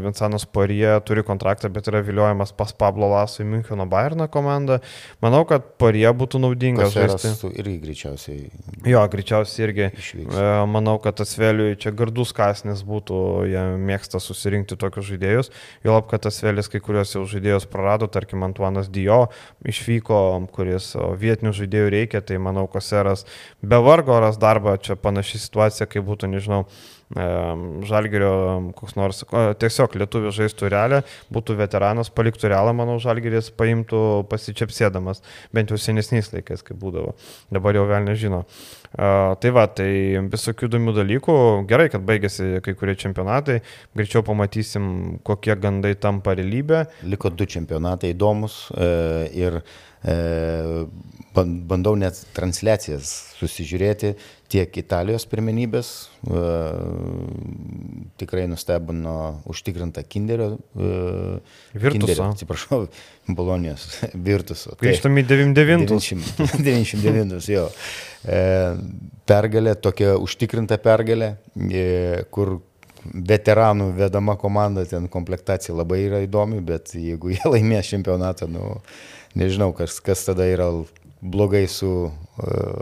Vincentas 0.02 0.48
Parie 0.50 0.96
turi 1.06 1.22
kontraktą, 1.22 1.70
bet 1.70 1.86
yra 1.92 2.00
viliojamas 2.02 2.50
pas 2.58 2.72
Pablo 2.74 3.06
Lasu 3.12 3.44
į 3.44 3.46
Müncheno 3.46 3.86
Bayerno 3.86 4.26
komandą. 4.34 4.80
Manau, 5.22 5.44
kad 5.46 5.68
Parie 5.78 6.08
būtų 6.10 6.42
naudingas 6.42 6.96
žaisti. 6.96 7.36
Irgi 7.54 7.76
greičiausiai. 7.84 8.50
Jo, 8.90 9.04
greičiausiai 9.14 9.68
irgi. 9.68 9.92
Išvyks. 10.02 10.40
E, 10.42 10.48
manau, 10.74 10.96
kad 11.04 11.20
tas 11.22 11.36
vėliui 11.38 11.78
čia 11.78 11.94
gardus 11.94 12.34
kasnis 12.34 12.82
būtų, 12.82 13.22
jie 13.52 13.68
mėgsta 13.92 14.18
susirinkti 14.26 14.80
tokius 14.82 15.06
žaidėjus. 15.12 15.54
Jolab, 15.86 16.10
kad 16.10 16.26
tas 16.26 16.42
vėlis 16.42 16.72
kai 16.74 16.82
kurios 16.82 17.14
jau 17.14 17.28
žaidėjus 17.30 17.70
prarado, 17.70 18.10
tarkim, 18.10 18.42
Antuanas 18.50 18.90
Dio 18.90 19.28
išvyko, 19.70 20.24
kuris 20.58 20.96
vietinių 20.98 21.54
žaidėjų 21.62 21.94
reikia, 21.94 22.26
tai 22.26 22.42
manau, 22.42 22.66
Koseras 22.66 23.28
be 23.62 23.78
vargo 23.86 24.18
ras 24.26 24.42
darbą, 24.42 24.80
čia 24.82 24.98
panaši 24.98 25.46
situacija 25.46 25.91
kai 25.92 26.04
būtų, 26.06 26.32
nežinau, 26.32 26.66
Žalgerio 27.12 28.72
koks 28.78 28.96
nors, 28.96 29.18
tiesiog 29.60 29.98
lietuvių 30.00 30.32
žaistų 30.32 30.70
realę, 30.72 31.02
būtų 31.34 31.58
veteranas, 31.60 32.08
paliktų 32.16 32.54
realą, 32.54 32.72
manau, 32.78 32.96
Žalgeris 33.04 33.50
paimtų 33.60 34.24
pasičiapsėdamas, 34.32 35.20
bent 35.52 35.74
jau 35.74 35.80
senesniais 35.82 36.32
laikais, 36.32 36.64
kai 36.64 36.78
būdavo, 36.80 37.18
dabar 37.52 37.76
jau 37.76 37.84
vėl 37.90 38.08
nežino. 38.08 38.46
Tai 38.92 39.52
va, 39.56 39.66
tai 39.72 40.20
visokių 40.32 40.68
įdomių 40.68 40.96
dalykų, 40.98 41.36
gerai, 41.68 41.88
kad 41.92 42.04
baigėsi 42.08 42.60
kai 42.64 42.74
kurie 42.80 42.96
čempionatai, 43.00 43.62
greičiau 43.96 44.24
pamatysim, 44.28 45.20
kokie 45.28 45.56
gandai 45.60 45.94
tampa 46.00 46.36
realybė. 46.36 46.86
Liko 47.08 47.32
du 47.32 47.48
čempionatai 47.48 48.12
įdomus 48.12 48.66
e, 48.76 48.90
ir 49.40 49.62
e, 49.62 49.64
bandau 51.32 51.94
net 51.96 52.18
transliacijas 52.36 53.12
susižiūrėti 53.40 54.16
tiek 54.52 54.78
Italijos 54.82 55.24
pirmenybės, 55.32 55.92
e, 56.28 56.42
tikrai 58.20 58.48
nustebino 58.52 59.16
užtikrinta 59.50 60.04
Kinderio. 60.04 60.58
E, 60.76 60.90
Virtuso. 61.74 61.92
Kinderio, 61.94 62.26
atsiprašau, 62.36 62.82
Bolonijos 63.38 63.88
Virtuso. 64.30 64.76
Grįžtame 64.82 65.24
į 65.24 65.30
99. 65.30 66.20
99, 66.58 67.48
jo. 67.56 67.70
E, 68.28 68.42
pergalė, 69.30 69.78
tokia 69.80 70.18
užtikrinta 70.20 70.82
pergalė, 70.84 71.36
e, 71.56 72.28
kur 72.34 72.60
veteranų 73.02 73.88
vedama 73.98 74.36
komanda, 74.38 74.84
ten 74.86 75.08
komplektacija 75.10 75.74
labai 75.74 76.04
yra 76.06 76.20
įdomi, 76.22 76.60
bet 76.66 76.94
jeigu 76.94 77.32
jie 77.34 77.42
laimės 77.50 77.90
čempionatą, 77.90 78.46
nu, 78.52 78.76
nežinau, 79.38 79.72
kas, 79.76 80.00
kas 80.04 80.26
tada 80.28 80.48
yra 80.50 80.70
blogai 81.22 81.68
su 81.70 81.88
uh, 81.88 82.14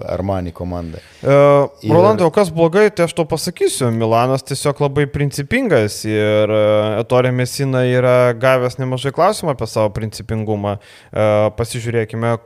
Armani 0.08 0.52
komanda. 0.56 0.98
Uh, 1.22 1.68
ir... 1.84 1.92
Rolandai, 1.92 2.28
o 2.28 2.32
kas 2.32 2.52
blogai, 2.56 2.88
tai 2.96 3.10
aš 3.10 3.16
to 3.18 3.26
pasakysiu. 3.28 3.90
Milanas 3.92 4.46
tiesiog 4.48 4.80
labai 4.86 5.10
principingas 5.12 6.00
ir 6.08 6.54
Etorė 7.02 7.34
Mesina 7.36 7.84
yra 7.84 8.32
gavęs 8.40 8.80
nemažai 8.80 9.12
klausimų 9.16 9.54
apie 9.54 9.68
savo 9.68 9.92
principingumą. 9.96 10.78
Uh, 11.12 11.50
pasižiūrėkime, 11.60 12.38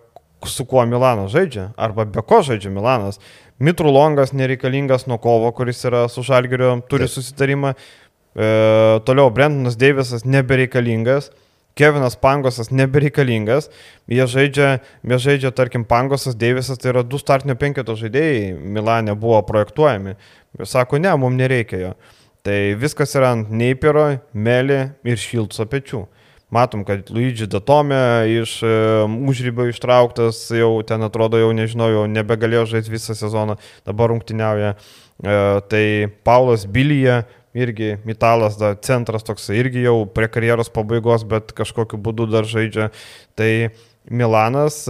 su 0.50 0.66
kuo 0.66 0.82
Milanas 0.90 1.32
žaidžia, 1.32 1.70
arba 1.78 2.08
be 2.10 2.26
ko 2.26 2.42
žaidžia 2.44 2.74
Milanas. 2.74 3.22
Mitrų 3.64 3.94
Longas 3.94 4.34
nereikalingas 4.34 5.06
nuo 5.08 5.20
kovo, 5.22 5.54
kuris 5.56 5.86
yra 5.86 6.08
su 6.10 6.26
Žalgiriu, 6.26 6.80
turi 6.90 7.06
Taip. 7.06 7.14
susitarimą. 7.20 7.76
Uh, 8.34 8.98
toliau 9.06 9.30
Brendonas 9.30 9.78
Deivisas 9.78 10.26
nebereikalingas. 10.26 11.30
Kevinas 11.80 12.15
Pangosas 12.22 12.70
nebereikalingas, 12.70 13.70
jie 14.06 14.25
žaidžia, 14.30 14.75
jie 15.01 15.18
žaidžia, 15.18 15.53
tarkim, 15.58 15.86
Pangosas, 15.89 16.38
Deivisas, 16.38 16.77
tai 16.77 16.92
yra 16.92 17.01
du 17.01 17.18
startinio 17.18 17.56
penketo 17.58 17.96
žaidėjai 17.98 18.51
Milane 18.53 19.15
buvo 19.18 19.39
projektuojami. 19.48 20.13
Sako, 20.70 21.01
ne, 21.01 21.15
mums 21.18 21.39
nereikia 21.39 21.82
jo. 21.82 21.94
Tai 22.46 22.58
viskas 22.77 23.15
yra 23.18 23.32
ant 23.34 23.50
Neipiro, 23.50 24.10
Melį 24.36 24.82
ir 25.08 25.22
Šilco 25.22 25.65
pečių. 25.72 26.03
Matom, 26.53 26.84
kad 26.86 27.08
Luigi 27.10 27.48
Datome 27.50 27.98
iš 28.30 28.60
um, 28.68 29.15
užrybio 29.32 29.65
ištrauktas, 29.72 30.44
jau 30.53 30.75
ten 30.86 31.01
atrodo, 31.01 31.39
jau 31.42 31.50
nežinau, 31.56 31.88
jau 31.89 32.03
nebegalėjo 32.06 32.68
žaisti 32.75 32.94
visą 32.94 33.15
sezoną, 33.18 33.56
dabar 33.88 34.13
rungtiniauja. 34.13 34.75
Uh, 35.24 35.63
tai 35.72 35.86
Paulas 36.27 36.68
Bilyje 36.70 37.24
irgi 37.54 37.98
Italas, 38.10 38.58
da, 38.60 38.74
centras 38.76 39.26
toks 39.26 39.50
irgi 39.54 39.86
jau 39.86 40.04
prie 40.10 40.30
karjeros 40.32 40.72
pabaigos, 40.74 41.26
bet 41.28 41.54
kažkokiu 41.58 42.02
būdu 42.02 42.30
dar 42.34 42.50
žaidžia. 42.50 42.90
Tai 43.38 43.52
Milanas 44.12 44.82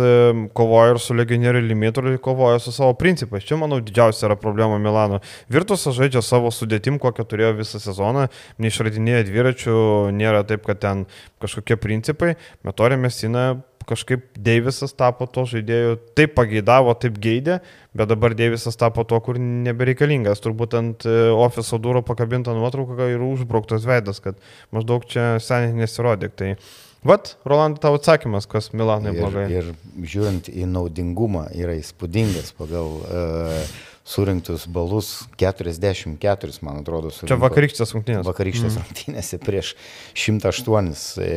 kovoja 0.58 0.96
ir 0.96 1.00
su 1.00 1.14
legionieriu 1.14 1.62
Limitru, 1.62 2.16
kovoja 2.18 2.60
su 2.60 2.72
savo 2.74 2.96
principais. 2.98 3.46
Čia, 3.46 3.60
manau, 3.62 3.78
didžiausia 3.84 4.26
yra 4.26 4.38
problema 4.40 4.80
Milano. 4.82 5.20
Virtusas 5.54 5.94
žaidžia 6.00 6.24
savo 6.26 6.50
sudėtim, 6.50 6.98
kokią 7.02 7.28
turėjo 7.30 7.52
visą 7.60 7.82
sezoną, 7.84 8.26
neišradinėja 8.64 9.28
dviračių, 9.30 9.76
nėra 10.18 10.42
taip, 10.50 10.66
kad 10.66 10.82
ten 10.82 11.06
kažkokie 11.44 11.78
principai. 11.78 12.34
Metorė 12.66 12.98
Mesina 12.98 13.52
kažkaip 13.90 14.26
Deivisas 14.40 14.96
tapo 14.98 15.28
to 15.30 15.46
žaidėjų, 15.50 15.98
taip 16.18 16.36
pageidavo, 16.38 16.94
taip 17.00 17.20
geidė, 17.24 17.60
bet 17.98 18.12
dabar 18.12 18.36
Deivisas 18.38 18.80
tapo 18.80 19.06
to, 19.08 19.20
kur 19.26 19.40
nebereikalingas. 19.42 20.44
Turbūt 20.44 20.78
ant 20.80 21.06
e, 21.10 21.18
ofiso 21.34 21.80
durų 21.82 22.04
pakabinta 22.08 22.56
nuotrauka 22.58 23.12
ir 23.12 23.24
užbrauktas 23.26 23.88
veidas, 23.90 24.24
kad 24.24 24.40
maždaug 24.76 25.06
čia 25.10 25.36
seniai 25.44 25.76
nesirodė. 25.84 26.32
Tai 26.34 26.56
Vat, 27.04 27.34
Rolandai, 27.44 27.82
tavo 27.84 27.98
atsakymas, 28.00 28.46
kas 28.48 28.70
Milanai 28.72 29.12
blogai. 29.18 29.50
Ir, 29.52 29.74
ir 29.74 30.06
žiūrint 30.08 30.48
į 30.48 30.70
naudingumą, 30.72 31.50
yra 31.52 31.76
įspūdingas 31.76 32.54
pagal 32.56 32.94
uh, 33.04 33.74
surinktus 34.04 34.66
balus 34.68 35.12
44, 35.40 36.60
man 36.66 36.82
atrodo. 36.82 37.12
Surinko. 37.14 37.32
Čia 37.32 37.40
vakarykštės 37.42 37.94
rungtynės. 37.96 38.26
Vakarykštės 38.28 38.74
mm. 38.76 38.88
rungtynėse 38.88 39.40
prieš 39.44 39.76
108. 40.14 40.92
E, 41.24 41.36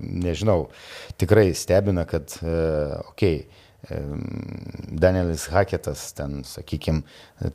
nežinau, 0.00 0.60
tikrai 1.20 1.50
stebina, 1.58 2.06
kad, 2.08 2.38
e, 2.40 2.56
okei, 3.12 3.42
okay, 3.42 3.62
Danielis 4.88 5.48
Haketas, 5.50 6.12
ten, 6.14 6.42
sakykime, 6.46 7.02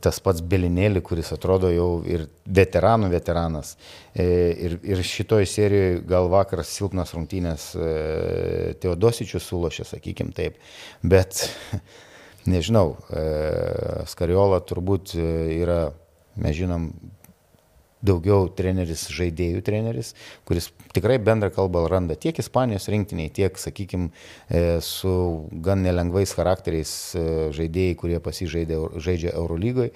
tas 0.04 0.18
pats 0.20 0.42
Belinėlį, 0.44 1.00
kuris 1.04 1.30
atrodo 1.32 1.70
jau 1.72 2.02
ir 2.04 2.26
veteranų 2.44 3.08
veteranas. 3.14 3.76
E, 4.12 4.26
ir, 4.66 4.76
ir 4.84 5.00
šitoj 5.00 5.48
serijoje 5.48 6.02
gal 6.08 6.28
vakar 6.28 6.60
silpnas 6.68 7.14
rungtynės 7.16 7.70
e, 7.80 8.74
Teodosičius 8.82 9.48
sulošė, 9.48 9.88
sakykime 9.94 10.36
taip. 10.36 10.60
Bet 11.00 11.46
nežinau, 12.48 12.96
e, 13.12 13.22
Skariola 14.10 14.60
turbūt 14.66 15.14
e, 15.18 15.28
yra, 15.58 15.78
mes 16.40 16.56
žinom, 16.58 16.90
daugiau 18.04 18.46
treneris, 18.54 19.08
žaidėjų 19.14 19.62
treneris, 19.66 20.12
kuris 20.48 20.70
tikrai 20.98 21.18
bendrą 21.22 21.52
kalbą 21.54 21.86
randa 21.88 22.18
tiek 22.18 22.38
Ispanijos 22.42 22.90
rinktiniai, 22.92 23.32
tiek, 23.34 23.58
sakykime, 23.58 24.10
su 24.84 25.14
gan 25.64 25.82
nelengvais 25.86 26.32
charakteriais 26.36 26.92
e, 27.14 27.24
žaidėjai, 27.54 27.96
kurie 27.98 28.18
pasižaidė, 28.22 28.78
žaidžia 29.02 29.32
Eurolygoje. 29.36 29.92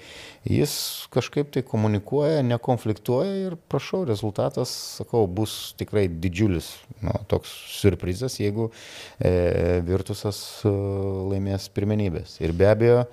Jis 0.48 0.74
kažkaip 1.14 1.52
tai 1.54 1.62
komunikuoja, 1.66 2.42
nekonfliktuoja 2.46 3.34
ir 3.46 3.56
prašau, 3.70 4.02
rezultatas, 4.08 4.72
sakau, 4.98 5.24
bus 5.26 5.74
tikrai 5.78 6.08
didžiulis, 6.10 6.72
nu, 7.02 7.14
toks 7.30 7.52
surprizas, 7.78 8.38
jeigu 8.42 8.70
e, 9.18 9.80
Virtusas 9.86 10.42
e, 10.66 10.72
laimės 11.32 11.68
pirmenybės. 11.74 12.38
Ir 12.42 12.54
be 12.56 12.68
abejo, 12.70 13.04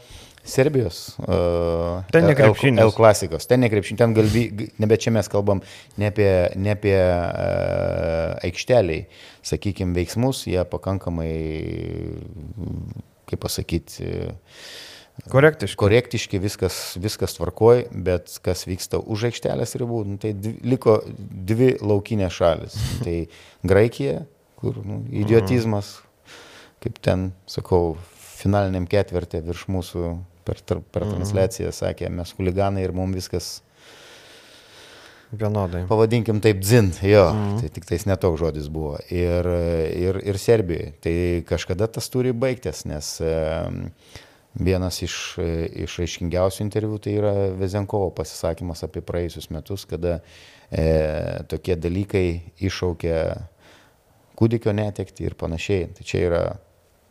Serbijos. 0.43 1.15
Uh, 1.21 2.01
ten 2.13 2.25
nekrepšinis. 2.29 2.81
L 2.83 2.93
klasikos. 2.95 3.47
Ten 3.49 3.61
nekrepšinis. 3.65 3.99
Ten 3.99 4.15
galvi, 4.17 4.43
nebe 4.81 4.97
čia 4.97 5.13
mes 5.13 5.29
kalbam 5.31 5.63
ne 5.99 6.09
apie, 6.09 6.29
ne 6.57 6.73
apie 6.73 6.97
uh, 6.97 8.39
aikšteliai, 8.47 9.07
sakykime, 9.45 9.93
veiksmus, 9.97 10.45
jie 10.49 10.63
pakankamai, 10.69 11.33
kaip 13.29 13.43
pasakyti, 13.45 14.13
Korektiški. 15.27 15.77
Korektiški, 15.79 16.39
viskas, 16.39 16.75
viskas 17.01 17.35
tvarkoj, 17.35 17.89
bet 18.05 18.37
kas 18.45 18.63
vyksta 18.69 19.01
už 19.03 19.27
aikštelės 19.29 19.75
ribų, 19.81 20.03
nu, 20.07 20.19
tai 20.21 20.31
dvi, 20.37 20.55
liko 20.71 20.99
dvi 21.49 21.73
laukinės 21.83 22.37
šalis. 22.37 22.77
Tai 23.03 23.15
Graikija, 23.67 24.21
kur 24.59 24.79
nu, 24.85 25.01
idiotizmas, 25.11 25.97
kaip 26.83 27.01
ten, 27.03 27.31
sakau, 27.49 27.97
finaliniam 28.39 28.87
ketvirtė 28.89 29.43
virš 29.45 29.67
mūsų 29.71 30.03
per, 30.47 30.61
per 30.65 31.05
mhm. 31.05 31.17
transliaciją 31.17 31.73
sakė, 31.75 32.11
mes 32.13 32.35
huliganai 32.37 32.85
ir 32.87 32.95
mums 32.95 33.19
viskas 33.19 33.57
Vienodai. 35.29 35.83
Pavadinkim 35.85 36.39
taip 36.41 36.57
dzin, 36.63 36.87
jo, 37.05 37.27
mm. 37.29 37.59
tai 37.61 37.67
tik 37.69 37.85
tais 37.85 38.01
netoks 38.09 38.39
žodis 38.41 38.65
buvo. 38.73 38.95
Ir, 39.13 39.45
ir, 39.93 40.17
ir 40.25 40.39
Serbijai. 40.41 40.87
Tai 41.05 41.13
kažkada 41.45 41.85
tas 41.85 42.09
turi 42.09 42.33
baigtis, 42.33 42.81
nes 42.89 43.11
vienas 44.57 44.97
iš, 45.05 45.17
iš 45.85 45.99
aiškingiausių 46.05 46.63
interviu 46.65 46.97
tai 46.97 47.13
yra 47.19 47.33
Vezenkovo 47.59 48.09
pasisakymas 48.17 48.81
apie 48.87 49.03
praėjusius 49.05 49.51
metus, 49.53 49.85
kada 49.89 50.17
e, 50.73 51.45
tokie 51.51 51.77
dalykai 51.77 52.25
iššaukia 52.57 53.19
kūdikio 54.39 54.73
netekti 54.73 55.29
ir 55.29 55.37
panašiai. 55.37 55.91
Tai 55.93 56.09
čia 56.09 56.25
yra 56.25 56.43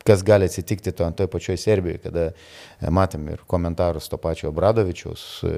kas 0.07 0.23
gali 0.25 0.47
atsitikti 0.49 0.93
to 0.95 1.07
toj 1.17 1.27
pačioj 1.31 1.57
Serbijoje, 1.59 1.99
kada 2.03 2.25
e, 2.29 2.91
matėm 2.93 3.27
ir 3.33 3.43
komentarus 3.49 4.09
to 4.11 4.17
pačio 4.21 4.51
Bradovičiaus 4.55 5.25
e, 5.47 5.51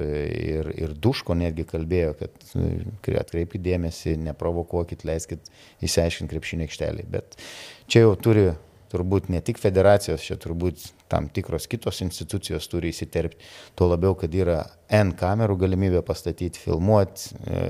ir, 0.56 0.72
ir 0.86 0.96
Duško 0.98 1.36
netgi 1.38 1.66
kalbėjo, 1.68 2.16
kad 2.18 2.50
e, 2.58 3.20
atkreipkite 3.22 3.62
dėmesį, 3.68 4.16
neprovokuokit, 4.26 5.06
leiskit 5.08 5.52
įsiaiškinti 5.84 6.34
krepšinį 6.34 6.68
aikštelį. 6.68 7.08
Bet 7.14 7.38
čia 7.86 8.06
jau 8.06 8.14
turi 8.18 8.50
turbūt 8.92 9.30
ne 9.32 9.40
tik 9.44 9.60
federacijos, 9.60 10.24
čia 10.26 10.36
turbūt 10.40 10.90
tam 11.12 11.28
tikros 11.32 11.68
kitos 11.70 12.02
institucijos 12.04 12.68
turi 12.68 12.92
įsiterpti, 12.92 13.40
tuo 13.78 13.88
labiau, 13.92 14.16
kad 14.18 14.32
yra 14.36 14.62
N 14.92 15.14
kamerų 15.16 15.56
galimybė 15.64 16.02
pastatyti, 16.04 16.60
filmuoti, 16.60 17.32
e, 17.46 17.62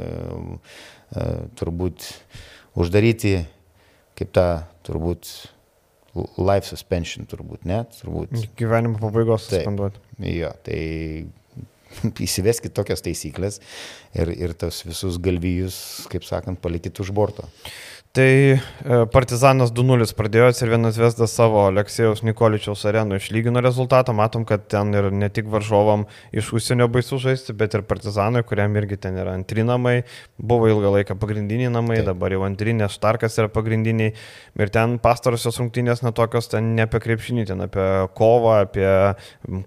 e, 1.14 1.26
turbūt 1.58 2.08
uždaryti 2.78 3.36
kaip 4.18 4.32
tą 4.34 4.46
turbūt 4.86 5.30
life 6.14 6.68
suspension 6.68 7.28
turbūt, 7.28 7.64
ne? 7.68 7.82
Turbūt. 7.98 8.34
Gyvenimo 8.58 9.00
pabaigos 9.00 9.48
suspenduoti. 9.48 10.02
Jo, 10.28 10.52
tai 10.66 10.80
įsiveskit 12.26 12.74
tokias 12.76 13.04
taisyklės 13.04 13.60
ir, 14.16 14.32
ir 14.34 14.54
tas 14.58 14.82
visus 14.86 15.18
galvijus, 15.22 15.76
kaip 16.12 16.26
sakant, 16.28 16.60
palikit 16.62 17.00
už 17.02 17.12
borto. 17.16 17.48
Tai 18.12 18.28
e, 18.28 18.58
Partizanas 19.08 19.70
2-0 19.72 20.12
pradėjo 20.12 20.50
ir 20.52 20.70
vienas 20.74 20.98
Vesdas 21.00 21.32
savo 21.32 21.62
Aleksėjaus 21.64 22.20
Nikoličiaus 22.28 22.82
arenų 22.90 23.16
išlygino 23.16 23.62
rezultatą. 23.64 24.12
Matom, 24.12 24.44
kad 24.44 24.66
ten 24.68 24.92
ir 24.92 25.08
ne 25.16 25.30
tik 25.32 25.48
varžovam 25.48 26.04
iš 26.36 26.50
užsienio 26.58 26.90
baisu 26.92 27.16
žaisti, 27.22 27.54
bet 27.56 27.72
ir 27.72 27.86
Partizanui, 27.88 28.42
kuriam 28.44 28.76
irgi 28.76 28.98
ten 29.06 29.16
yra 29.16 29.32
antri 29.32 29.64
namai. 29.64 30.02
Buvo 30.36 30.68
ilgą 30.68 30.92
laiką 30.98 31.16
pagrindiniai 31.22 31.72
namai, 31.72 32.02
Taip. 32.02 32.10
dabar 32.10 32.36
jau 32.36 32.44
antrinės 32.44 32.98
Štarkas 32.98 33.40
yra 33.40 33.48
pagrindiniai. 33.54 34.12
Ir 34.60 34.74
ten 34.76 34.98
pastarosios 35.00 35.62
rungtynės 35.62 36.04
netokios, 36.04 36.52
ten 36.52 36.74
ne 36.76 36.84
apie 36.84 37.00
krepšinį, 37.06 37.48
ten 37.48 37.64
apie 37.64 37.88
kovą, 38.20 38.58
apie 38.66 38.92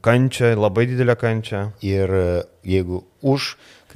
kančią, 0.05 0.53
labai 0.53 0.85
didelę 0.93 1.17
kančią. 1.17 1.65
Ir 1.81 2.13
e, 2.21 2.31
jeigu 2.77 3.07
už 3.25 3.55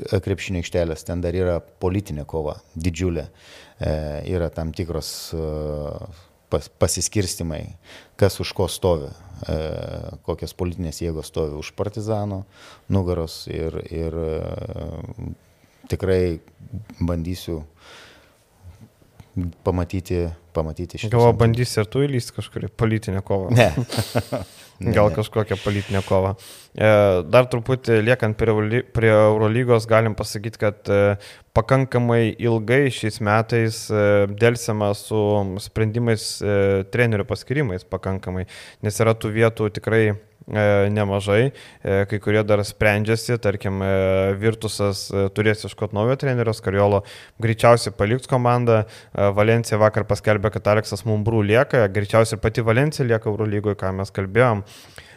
krepšinio 0.09 0.63
aikštelės 0.63 1.05
ten 1.05 1.21
dar 1.21 1.37
yra 1.37 1.59
politinė 1.61 2.25
kova, 2.25 2.57
didžiulė. 2.73 3.29
E, 3.29 3.68
yra 3.79 4.49
tam 4.51 4.73
tikros 4.75 5.31
e, 5.33 5.43
pas, 6.51 6.69
pasiskirstimai, 6.81 7.63
kas 8.19 8.39
už 8.43 8.53
ko 8.57 8.67
stovi, 8.71 9.11
e, 9.47 9.57
kokios 10.27 10.55
politinės 10.59 11.01
jėgos 11.03 11.31
stovi 11.31 11.55
už 11.59 11.71
partizano 11.79 12.43
nugaros 12.91 13.45
ir, 13.51 13.79
ir 13.87 14.19
tikrai 15.89 16.39
bandysiu 16.99 17.61
pamatyti, 19.63 20.25
pamatyti 20.53 20.99
šitą. 20.99 21.15
Gal 21.15 21.35
bandysi 21.37 21.79
ir 21.79 21.87
tu 21.87 22.03
įlysti 22.03 22.35
kažkurį 22.35 22.71
politinę 22.75 23.23
kovą? 23.25 23.53
Ne. 23.55 23.71
Gal 24.79 25.11
kažkokią 25.11 25.57
politinę 25.63 25.99
kovą. 26.07 26.35
E, 26.79 26.89
dar 27.27 27.47
truputį 27.51 27.97
liekant 28.05 28.37
prie, 28.39 28.83
prie 28.95 29.11
Eurolygos, 29.11 29.87
galim 29.89 30.15
pasakyti, 30.15 30.61
kad 30.61 30.87
e, 30.87 31.17
pakankamai 31.57 32.35
ilgai 32.39 32.85
šiais 32.93 33.19
metais 33.19 33.81
e, 33.91 34.05
dėlsiama 34.39 34.93
su 34.95 35.19
sprendimais 35.59 36.29
trenerių 36.93 37.27
paskirimais 37.27 37.83
pakankamai, 37.83 38.47
nes 38.85 39.03
yra 39.03 39.17
tų 39.19 39.33
vietų 39.35 39.67
tikrai 39.75 40.03
nemažai, 40.49 41.51
e, 41.83 42.05
kai 42.09 42.19
kurie 42.23 42.43
dar 42.43 42.63
sprendžiasi, 42.65 43.37
tarkim, 43.41 43.81
e, 43.83 43.91
Virtusas 44.39 45.07
turės 45.35 45.65
iškot 45.67 45.93
naujo 45.93 46.17
trenerio, 46.19 46.53
Skariolo 46.55 47.03
greičiausiai 47.41 47.93
paliks 47.95 48.29
komandą, 48.29 48.83
Valencija 49.13 49.79
vakar 49.81 50.07
paskelbė, 50.09 50.51
kad 50.55 50.71
Aleksas 50.73 51.05
Mumbrų 51.07 51.43
lieka, 51.51 51.85
greičiausiai 51.93 52.41
pati 52.41 52.65
Valencija 52.65 53.07
lieka 53.07 53.29
Eurolygoje, 53.29 53.77
ką 53.79 53.93
mes 53.99 54.11
kalbėjom. 54.15 54.65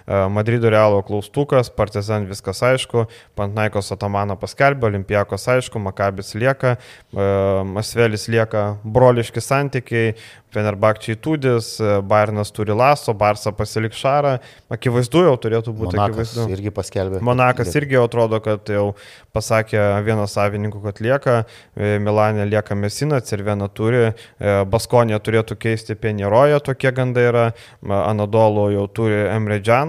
Madrido 0.06 0.70
Realo 0.70 1.02
klaustukas, 1.06 1.70
Partizan 1.70 2.26
viskas 2.30 2.62
aišku, 2.66 3.06
Pantnaikos 3.38 3.92
Atamano 3.94 4.36
paskelbė, 4.40 4.90
Olimpijakos 4.90 5.48
aišku, 5.56 5.82
Makabis 5.82 6.34
lieka, 6.34 6.76
Masvelis 7.12 8.28
lieka, 8.32 8.76
broliški 8.84 9.42
santykiai, 9.42 10.14
Fenerbakčiai 10.52 11.16
Tudis, 11.16 11.78
Bairnas 12.04 12.50
turi 12.52 12.74
Laso, 12.76 13.14
Barsa 13.16 13.54
pasilik 13.56 13.94
Šarą, 13.96 14.34
akivaizdu 14.72 15.22
jau 15.24 15.36
turėtų 15.40 15.72
būti 15.72 15.96
Monakas 15.96 16.34
akivaizdu. 16.34 16.44
irgi 16.52 16.72
paskelbė. 16.76 17.22
Monakas 17.24 17.72
irgi 17.80 17.96
atrodo, 17.96 18.36
kad 18.44 18.68
jau 18.68 18.90
pasakė 19.32 19.80
vienas 20.04 20.36
savininkų, 20.36 20.82
kad 20.84 21.00
lieka, 21.00 21.36
Milanė 21.76 22.44
lieka 22.50 22.76
Mesinas 22.76 23.32
ir 23.32 23.46
viena 23.46 23.70
turi, 23.72 24.10
Baskonė 24.38 25.16
turėtų 25.24 25.56
keisti 25.56 25.96
Penieroje, 25.96 26.60
tokie 26.60 26.92
gandai 26.92 27.24
yra, 27.30 27.46
Anadolo 27.80 28.68
jau 28.74 28.84
turi 28.92 29.22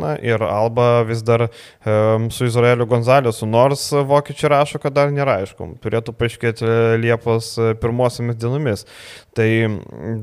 Emredžianą 0.03 0.17
ir 0.21 0.41
Alba 0.43 1.03
vis 1.03 1.21
dar 1.23 1.49
um, 1.85 2.29
su 2.31 2.45
Izraeliu 2.45 2.85
Gonzalėsu, 2.85 3.45
nors 3.45 3.91
vokiečiai 3.91 4.51
rašo, 4.51 4.79
kad 4.79 4.93
dar 4.93 5.11
nėra 5.11 5.39
aišku, 5.41 5.79
turėtų 5.81 6.13
paaiškėti 6.13 6.65
Liepos 7.01 7.55
pirmosiamis 7.81 8.35
dienomis. 8.35 8.85
Tai 9.33 9.49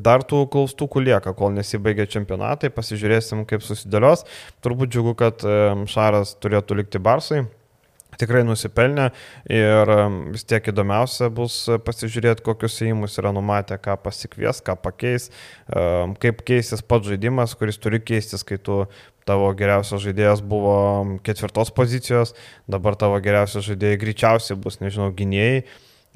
dar 0.03 0.23
tų 0.23 0.47
klaustukų 0.51 1.05
lieka, 1.05 1.35
kol 1.35 1.53
nesibaigia 1.53 2.07
čempionatai, 2.07 2.71
pasižiūrėsim, 2.71 3.47
kaip 3.47 3.63
susidėlios. 3.63 4.27
Turbūt 4.63 4.93
džiugu, 4.93 5.17
kad 5.19 5.41
Šaras 5.91 6.37
turėtų 6.41 6.83
likti 6.83 7.01
Barsai 7.03 7.47
tikrai 8.21 8.43
nusipelnė 8.47 9.11
ir 9.53 9.93
vis 10.35 10.45
tiek 10.49 10.71
įdomiausia 10.73 11.31
bus 11.35 11.63
pasižiūrėti, 11.87 12.45
kokius 12.47 12.81
įimus 12.87 13.19
yra 13.21 13.33
numatę, 13.37 13.79
ką 13.81 13.97
pasikvies, 14.03 14.63
ką 14.65 14.77
pakeis, 14.83 15.31
kaip 16.23 16.45
keisis 16.49 16.85
pats 16.87 17.11
žaidimas, 17.11 17.57
kuris 17.59 17.81
turi 17.81 18.03
keistis, 18.03 18.45
kai 18.47 18.61
tu 18.61 18.83
tavo 19.31 19.53
geriausias 19.59 20.03
žaidėjas 20.03 20.43
buvo 20.43 20.75
ketvirtos 21.27 21.71
pozicijos, 21.77 22.35
dabar 22.71 22.99
tavo 22.99 23.21
geriausias 23.23 23.69
žaidėjai 23.71 24.03
greičiausiai 24.03 24.59
bus, 24.59 24.83
nežinau, 24.83 25.13
gynėjai 25.15 25.63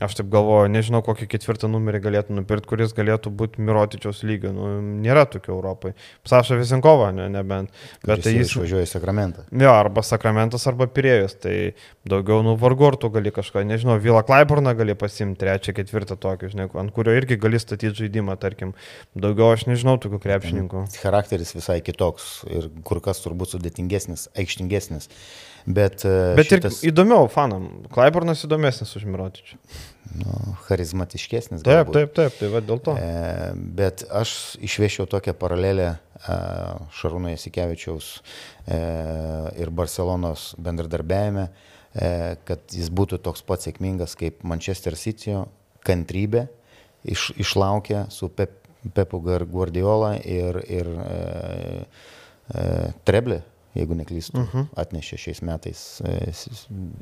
Aš 0.02 0.16
taip 0.18 0.26
galvoju, 0.26 0.66
nežinau, 0.74 1.04
kokį 1.07 1.28
ketvirtą 1.30 1.68
numerį 1.70 2.00
galėtų 2.02 2.35
nupirkti, 2.35 2.66
kuris 2.72 2.90
galėtų 2.96 3.30
būti 3.30 3.62
Mirotičiaus 3.62 4.24
lygio. 4.26 4.50
Nu, 4.50 4.70
nėra 5.04 5.22
tokių 5.30 5.52
Europai. 5.54 5.92
Saša 6.26 6.59
Visenkova, 6.59 7.12
ne, 7.14 7.28
nebent. 7.30 7.70
Bet 8.02 8.24
tai 8.26 8.33
jis 8.35 8.50
išvažiuoja 8.50 8.88
į 8.88 8.90
Sakramentą. 8.90 9.44
Jo, 9.54 9.70
arba 9.70 10.02
Sakramentas, 10.02 10.66
arba 10.66 10.88
Pirėjus. 10.90 11.37
Tai 11.46 11.54
daugiau, 12.11 12.40
nu, 12.42 12.57
vargortų 12.59 13.12
gali 13.14 13.30
kažką, 13.38 13.62
nežinau, 13.70 14.00
Vila 14.02 14.24
Klaiburną 14.26 14.74
gali 14.74 14.98
pasimti, 14.98 15.38
trečią, 15.44 15.76
ketvirtą 15.78 16.18
tokį, 16.26 16.50
žinai, 16.57 16.68
ant 16.83 16.94
kurio 16.98 17.14
irgi 17.14 17.38
gali 17.38 17.62
statyti 17.62 17.94
žaidimą, 18.02 18.35
tarkim. 18.42 18.74
Daugiau 19.14 19.54
aš 19.54 19.68
nežinau 19.70 19.94
tokių 20.02 20.18
krepšininkų. 20.26 20.88
Charakteris 21.07 21.54
visai 21.54 21.78
kitoks 21.87 22.40
ir 22.50 22.66
kur 22.83 22.98
kas 23.04 23.22
turbūt 23.22 23.54
sudėtingesnis, 23.54 24.26
aikštingesnis. 24.35 25.12
Bet, 25.66 26.05
e, 26.05 26.35
Bet 26.37 26.50
šitas... 26.50 26.83
ir 26.85 26.92
įdomiau 26.92 27.29
fanam. 27.33 27.68
Klaiburnas 27.92 28.42
įdomesnis 28.44 28.90
už 28.98 29.07
Mirotičių. 29.09 29.57
Nu, 30.20 30.33
charizmatiškesnis. 30.66 31.62
Taip, 31.64 31.88
galbūt. 31.88 31.94
taip, 31.96 32.11
taip, 32.18 32.35
tai 32.37 32.50
va 32.53 32.61
dėl 32.64 32.83
to. 32.85 32.96
E, 33.00 33.53
bet 33.79 34.05
aš 34.12 34.35
išviešiau 34.64 35.09
tokią 35.11 35.33
paralelę 35.40 35.87
e, 35.94 36.37
Šarūno 36.98 37.33
Jasikevičiaus 37.33 38.11
e, 38.20 38.81
ir 39.64 39.72
Barcelonos 39.72 40.50
bendradarbiavime, 40.61 41.46
e, 41.48 42.11
kad 42.44 42.77
jis 42.77 42.92
būtų 42.92 43.22
toks 43.24 43.46
pat 43.48 43.64
sėkmingas 43.64 44.18
kaip 44.20 44.44
Manchester 44.44 44.98
City, 45.00 45.38
kantrybė, 45.88 46.44
iš, 47.09 47.31
išlaukė 47.40 48.05
su 48.12 48.29
Pep, 48.29 48.61
Pepu 48.92 49.22
Guardiola 49.24 50.18
ir, 50.20 50.61
ir 50.68 50.92
e, 50.92 51.18
e, 52.53 52.68
Treblė 53.09 53.40
jeigu 53.74 53.94
neklystu, 53.94 54.38
uh 54.38 54.44
mhm. 54.46 54.58
-huh. 54.58 54.82
atnešė 54.82 55.18
šiais 55.18 55.42
metais 55.42 56.00
e, 56.00 56.32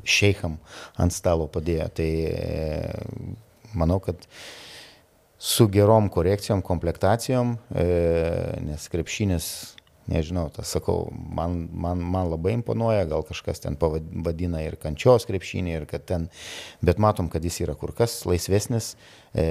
šeicham 0.03 0.57
ant 0.97 1.13
stalo 1.13 1.47
padėjo. 1.47 1.89
Tai 1.89 2.09
e, 2.09 2.93
manau, 3.73 3.99
kad 3.99 4.27
su 5.37 5.67
gerom 5.67 6.09
korekcijom, 6.09 6.61
komplektacijom, 6.61 7.57
e, 7.75 7.85
nes 8.61 8.87
krepšinis 8.87 9.75
nežinau, 10.11 10.47
tas 10.53 10.71
sakau, 10.75 11.07
man, 11.11 11.67
man, 11.71 12.01
man 12.03 12.29
labai 12.31 12.55
imponuoja, 12.57 13.05
gal 13.09 13.23
kažkas 13.27 13.63
ten 13.63 13.77
pavadina 13.79 14.63
ir 14.65 14.75
kančios 14.81 15.27
krepšinį, 15.29 15.75
ir 15.77 15.85
kad 15.89 16.05
ten, 16.09 16.27
bet 16.83 16.99
matom, 17.01 17.29
kad 17.31 17.43
jis 17.45 17.61
yra 17.65 17.75
kur 17.79 17.93
kas 17.95 18.21
laisvesnis 18.27 18.93
e, 19.31 19.45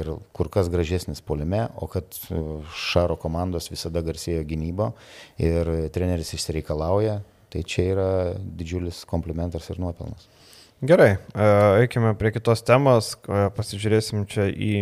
ir 0.00 0.12
kur 0.36 0.50
kas 0.54 0.70
gražesnis 0.72 1.22
polime, 1.24 1.66
o 1.76 1.90
kad 1.90 2.06
e, 2.30 2.42
Šaro 2.88 3.18
komandos 3.20 3.70
visada 3.72 4.04
garsėjo 4.06 4.46
gynybo 4.48 4.92
ir 5.42 5.90
treneris 5.94 6.34
išsireikalauja, 6.38 7.20
tai 7.52 7.64
čia 7.66 7.90
yra 7.94 8.10
didžiulis 8.38 9.04
komplimentas 9.08 9.66
ir 9.72 9.80
nuopelnas. 9.82 10.28
Gerai, 10.78 11.16
e, 11.34 11.46
eikime 11.82 12.12
prie 12.14 12.30
kitos 12.36 12.62
temos, 12.62 13.16
e, 13.26 13.48
pasižiūrėsim 13.56 14.22
čia 14.30 14.46
į 14.46 14.72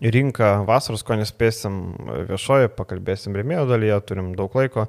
rinką 0.00 0.50
vasaros, 0.68 1.02
ko 1.04 1.16
nespėsim 1.20 1.80
viešoji, 2.30 2.70
pakalbėsim 2.76 3.36
remėjo 3.36 3.66
dalyje, 3.68 3.98
turim 4.08 4.30
daug 4.38 4.54
laiko. 4.56 4.86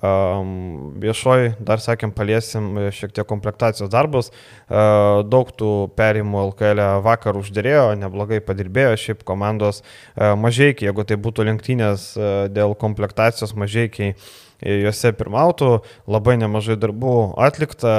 Um, 0.00 0.94
viešoji, 1.02 1.54
dar 1.60 1.82
sakėm, 1.84 2.14
paliesim 2.16 2.70
šiek 2.94 3.12
tiek 3.16 3.28
komplektacijos 3.28 3.92
darbus. 3.92 4.30
Uh, 4.68 5.20
daug 5.28 5.52
tų 5.52 5.72
perimų 5.98 6.46
LKL 6.50 6.84
e 6.84 6.88
vakar 7.04 7.40
uždėrėjo, 7.40 7.90
neblogai 8.00 8.40
padirbėjo, 8.44 8.96
šiaip 9.04 9.26
komandos 9.28 9.82
uh, 9.82 10.32
mažiekiai, 10.40 10.88
jeigu 10.88 11.04
tai 11.08 11.20
būtų 11.20 11.48
lenktynės 11.50 12.08
uh, 12.16 12.32
dėl 12.52 12.76
komplektacijos 12.80 13.56
mažiekiai 13.58 14.16
juose 14.64 15.12
pirmautų, 15.16 15.70
labai 16.10 16.36
nemažai 16.40 16.76
darbų 16.80 17.14
atlikta, 17.44 17.94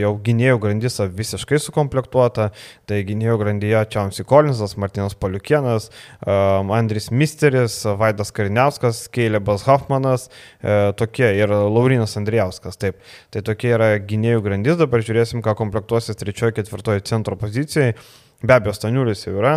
jau 0.00 0.12
gynėjų 0.26 0.58
grandis 0.62 0.98
visiškai 1.16 1.60
sukomplektuota, 1.62 2.50
tai 2.88 3.02
gynėjų 3.06 3.38
grandyje 3.42 3.84
Čiamsi 3.92 4.26
Kolinsas, 4.28 4.76
Martinas 4.80 5.16
Paliukienas, 5.18 5.90
um, 6.24 6.72
Andris 6.76 7.10
Misteris, 7.12 7.78
Vaidas 8.00 8.32
Kariniauskas, 8.34 9.06
Keilebas 9.12 9.66
Hoffmanas, 9.68 10.28
e, 10.60 10.92
tokie 10.98 11.28
ir 11.38 11.52
Laurinas 11.52 12.16
Andrijauskas, 12.18 12.78
taip. 12.80 13.00
Tai 13.34 13.42
tokie 13.46 13.74
yra 13.76 13.94
gynėjų 14.00 14.44
grandis, 14.44 14.78
dabar 14.80 15.04
žiūrėsim, 15.04 15.44
ką 15.44 15.56
komplektuosis 15.58 16.18
trečiojo, 16.20 16.56
ketvirtojo 16.56 17.04
centro 17.06 17.38
pozicijai. 17.40 17.94
Be 18.44 18.52
abejo, 18.52 18.74
Staniulis 18.76 19.24
jau 19.24 19.38
yra, 19.38 19.54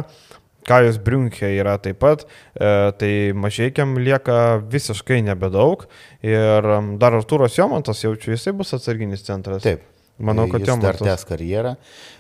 Kajus 0.70 1.00
Briunkė 1.02 1.50
yra 1.58 1.76
taip 1.82 2.00
pat, 2.04 2.26
e, 2.54 2.74
tai 3.00 3.14
mažiekiam 3.34 3.98
lieka 3.98 4.60
visiškai 4.70 5.22
nebedaug 5.26 5.88
ir 6.26 6.74
dar 7.02 7.18
Artūros 7.18 7.58
Jomantas, 7.58 8.04
jaučiu, 8.06 8.36
jisai 8.36 8.54
bus 8.58 8.76
atsarginis 8.78 9.26
centras. 9.26 9.66
Taip. 9.66 9.88
Manau, 10.20 10.50
kad 10.52 10.60
jis 10.60 10.68
jam 10.68 10.82
dar 10.84 10.98
tęs 11.00 11.24
karjerą. 11.28 11.78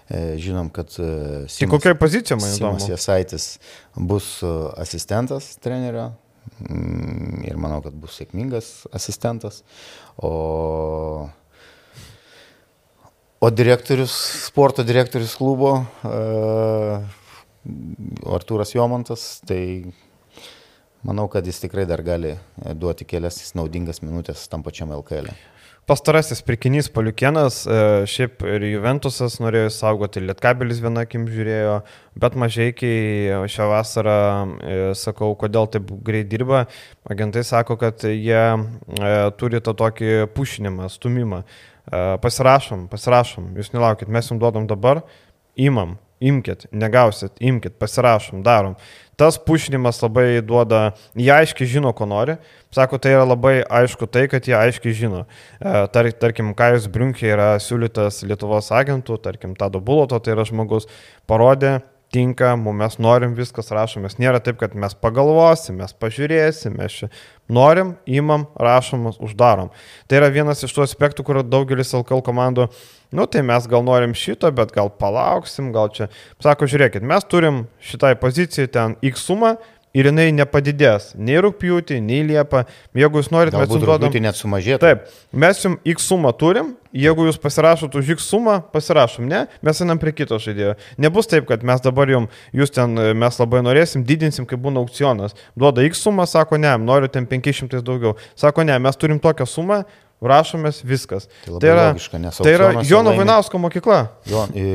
E, 0.07 0.19
Žinom, 0.39 0.69
kad 0.71 0.93
e, 1.03 1.09
Tai 1.51 1.67
kokia 1.73 1.95
pozicija 1.99 2.37
man 2.39 2.47
Simas 2.47 2.85
įdomu? 2.85 2.93
Jasaitis 2.93 3.47
bus 3.95 4.29
asistentas 4.79 5.51
trenerio 5.59 6.07
mm, 6.63 7.43
ir 7.49 7.59
manau, 7.59 7.81
kad 7.83 7.97
bus 7.99 8.15
sėkmingas 8.21 8.71
asistentas. 8.95 9.61
O, 10.15 11.27
o 13.43 13.51
direktorius, 13.51 14.15
sporto 14.47 14.87
direktorius 14.87 15.35
klubo 15.39 15.75
e, 16.07 16.15
Artūras 18.37 18.73
Jomantas, 18.75 19.41
tai 19.47 19.61
manau, 21.05 21.27
kad 21.31 21.45
jis 21.45 21.61
tikrai 21.65 21.85
dar 21.89 22.03
gali 22.05 22.35
e, 22.35 22.73
duoti 22.73 23.07
kelias 23.07 23.39
naudingas 23.55 24.03
minutės 24.03 24.47
tam 24.51 24.63
pačiam 24.63 24.91
LKL. 24.95 25.31
-e. 25.31 25.59
Pastarasis 25.89 26.43
pirkinys 26.45 26.85
Paliukienas, 26.93 27.63
e, 27.65 27.77
šiaip 28.05 28.43
ir 28.45 28.61
Juventusas 28.67 29.39
norėjo 29.41 29.71
saugoti, 29.73 30.21
Lietkabelis 30.21 30.83
vieną 30.83 31.01
akim 31.01 31.23
žiūrėjo, 31.25 31.79
bet 32.21 32.35
mažiekiai 32.37 33.39
šią 33.49 33.65
vasarą, 33.71 34.19
e, 34.61 34.75
sakau, 34.93 35.31
kodėl 35.33 35.65
taip 35.73 35.89
greit 36.05 36.29
dirba, 36.29 36.67
agentai 37.09 37.41
sako, 37.41 37.79
kad 37.81 38.05
jie 38.05 38.37
e, 38.37 39.09
turi 39.41 39.63
tą 39.65 39.73
tokį 39.81 40.11
pušinimą, 40.37 40.91
stumimą. 40.93 41.41
E, 41.41 42.03
Pasirašom, 42.21 42.85
pasirašom, 42.93 43.49
jūs 43.57 43.73
nelaukit, 43.73 44.13
mes 44.13 44.29
jums 44.29 44.43
duodam 44.45 44.69
dabar, 44.69 45.01
imam, 45.57 45.97
imkit, 46.19 46.67
negausit, 46.71 47.35
imkit, 47.39 47.77
pasirašom, 47.79 48.43
darom. 48.43 48.75
Tas 49.19 49.35
pušinimas 49.43 49.99
labai 49.99 50.39
duoda, 50.45 50.93
jie 51.19 51.31
aiškiai 51.35 51.67
žino, 51.67 51.91
ko 51.95 52.07
nori. 52.07 52.37
Sako, 52.75 52.99
tai 53.03 53.17
yra 53.17 53.25
labai 53.27 53.57
aišku 53.63 54.07
tai, 54.07 54.27
kad 54.31 54.47
jie 54.47 54.55
aiškiai 54.55 54.95
žino. 54.95 55.25
E, 55.59 55.73
Tar, 55.91 56.07
tarkim, 56.21 56.53
Kajus 56.55 56.87
Briunkė 56.91 57.33
yra 57.33 57.49
siūlytas 57.59 58.21
Lietuvos 58.23 58.71
agentų, 58.71 59.19
tarkim, 59.23 59.57
Tado 59.59 59.81
Buloto, 59.83 60.21
tai 60.23 60.37
yra 60.37 60.47
žmogus, 60.47 60.87
parodė, 61.27 61.79
tinka, 62.13 62.55
mes 62.57 62.97
norim, 63.01 63.35
viskas 63.37 63.69
rašom, 63.73 64.05
mes 64.07 64.17
nėra 64.21 64.41
taip, 64.43 64.57
kad 64.61 64.75
mes 64.77 64.95
pagalvosim, 64.97 65.77
mes 65.81 65.93
pažiūrėsim, 66.01 66.77
mes 66.79 66.95
čia 67.01 67.09
norim, 67.49 67.95
imam, 68.09 68.47
rašom, 68.57 69.11
uždarom. 69.21 69.69
Tai 70.09 70.21
yra 70.21 70.29
vienas 70.33 70.63
iš 70.65 70.73
tų 70.73 70.85
aspektų, 70.85 71.25
kur 71.25 71.41
daugelis 71.45 71.93
LKL 71.97 72.23
komandų, 72.25 72.69
nu 73.13 73.25
tai 73.29 73.43
mes 73.45 73.69
gal 73.69 73.85
norim 73.85 74.15
šito, 74.17 74.49
bet 74.55 74.73
gal 74.75 74.89
palauksim, 74.89 75.71
gal 75.75 75.91
čia. 75.93 76.09
Sako, 76.41 76.69
žiūrėkit, 76.69 77.05
mes 77.05 77.25
turim 77.29 77.67
šitai 77.81 78.15
pozicijai 78.21 78.69
ten 78.73 78.97
X 79.05 79.29
sumą 79.29 79.57
ir 79.97 80.09
jinai 80.09 80.29
nepadidės 80.35 81.13
nei 81.17 81.39
rūpjūtį, 81.41 81.99
nei 82.05 82.21
liepą. 82.27 82.63
Jeigu 82.97 83.21
jūs 83.21 83.31
norit, 83.33 83.55
mes 83.55 83.69
jums 83.69 83.81
duodam. 83.81 84.05
rūputį 84.05 84.21
net 84.25 84.37
sumažėtų. 84.37 84.81
Taip, 84.83 85.07
mes 85.33 85.63
jums 85.63 85.91
X 85.93 86.09
sumą 86.11 86.33
turim, 86.37 86.73
jeigu 86.95 87.25
jūs 87.27 87.39
pasirašot 87.41 87.95
už 87.99 88.13
X 88.17 88.27
sumą, 88.31 88.59
pasirašom, 88.73 89.27
ne, 89.29 89.45
mes 89.65 89.81
einam 89.85 90.01
prie 90.01 90.13
kito 90.15 90.37
žaidėjo. 90.41 90.75
Nebus 91.01 91.29
taip, 91.31 91.47
kad 91.49 91.65
mes 91.65 91.81
dabar 91.85 92.11
jums, 92.11 92.43
jūs 92.55 92.73
ten, 92.75 92.93
e, 92.97 93.15
mes 93.17 93.41
labai 93.41 93.63
norėsim, 93.65 94.05
didinsim, 94.05 94.47
kai 94.49 94.59
būna 94.61 94.83
aukcionas. 94.83 95.37
Duoda 95.57 95.85
X 95.87 96.05
sumą, 96.05 96.27
sako 96.29 96.61
ne, 96.61 96.75
noriu 96.83 97.09
ten 97.11 97.29
500 97.29 97.81
daugiau. 97.85 98.17
Sako 98.37 98.67
ne, 98.69 98.77
mes 98.81 99.01
turim 99.01 99.21
tokią 99.21 99.49
sumą, 99.49 99.83
rašomės 100.21 100.81
viskas. 100.83 101.27
Tai 101.45 101.59
Tai 101.63 101.69
yra, 101.71 101.83
logiška, 101.93 102.19
tai 102.43 102.51
yra 102.57 102.71
Jono 102.83 103.13
laimi- 103.13 103.21
Vainausko 103.23 103.59
mokykla. 103.63 103.99
Jo, 104.27 104.41
e, 104.51 104.65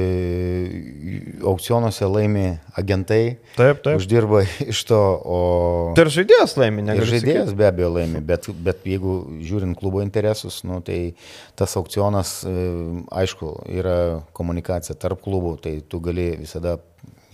aukcionuose 1.44 2.06
laimi 2.08 2.46
agentai, 2.80 3.36
Taip, 3.56 3.82
taip. 3.84 3.98
uždirba 4.00 4.42
iš 4.72 4.80
to, 4.88 4.98
o... 5.24 5.38
Tai 5.96 6.06
ir 6.06 6.12
žaidėjas 6.16 6.56
laimi, 6.60 6.80
Ir 6.82 6.88
negaliu 6.88 7.10
žaidėjas 7.12 7.50
sakyti. 7.50 7.58
be 7.60 7.68
abejo 7.68 7.90
laimi, 7.98 8.22
bet, 8.24 8.48
bet 8.66 8.84
jeigu 8.88 9.18
žiūrint 9.44 9.76
klubo 9.78 10.02
interesus, 10.04 10.62
nu, 10.64 10.80
tai 10.84 11.14
tas 11.58 11.76
aukcionas, 11.80 12.38
e, 12.48 12.54
aišku, 13.22 13.52
yra 13.68 13.98
komunikacija 14.36 14.96
tarp 14.96 15.20
klubų, 15.24 15.56
tai 15.64 15.76
tu 15.88 16.00
gali 16.04 16.32
visada, 16.40 16.78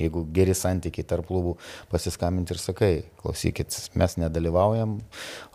jeigu 0.01 0.25
geri 0.35 0.55
santykiai 0.57 1.07
tarp 1.07 1.29
klubų, 1.29 1.57
pasiskambinti 1.93 2.57
ir 2.57 2.63
sakai, 2.63 2.93
klausykit, 3.21 3.77
mes 4.01 4.17
nedalyvaujam 4.21 4.99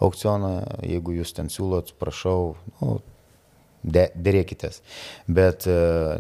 aukcioną, 0.04 0.56
jeigu 0.86 1.18
jūs 1.20 1.36
ten 1.38 1.52
siūlot, 1.54 1.96
prašau, 2.02 2.56
nu, 2.82 3.00
de, 3.84 4.10
dėrėkitės. 4.16 4.82
Bet 5.28 5.68
e, 5.70 5.78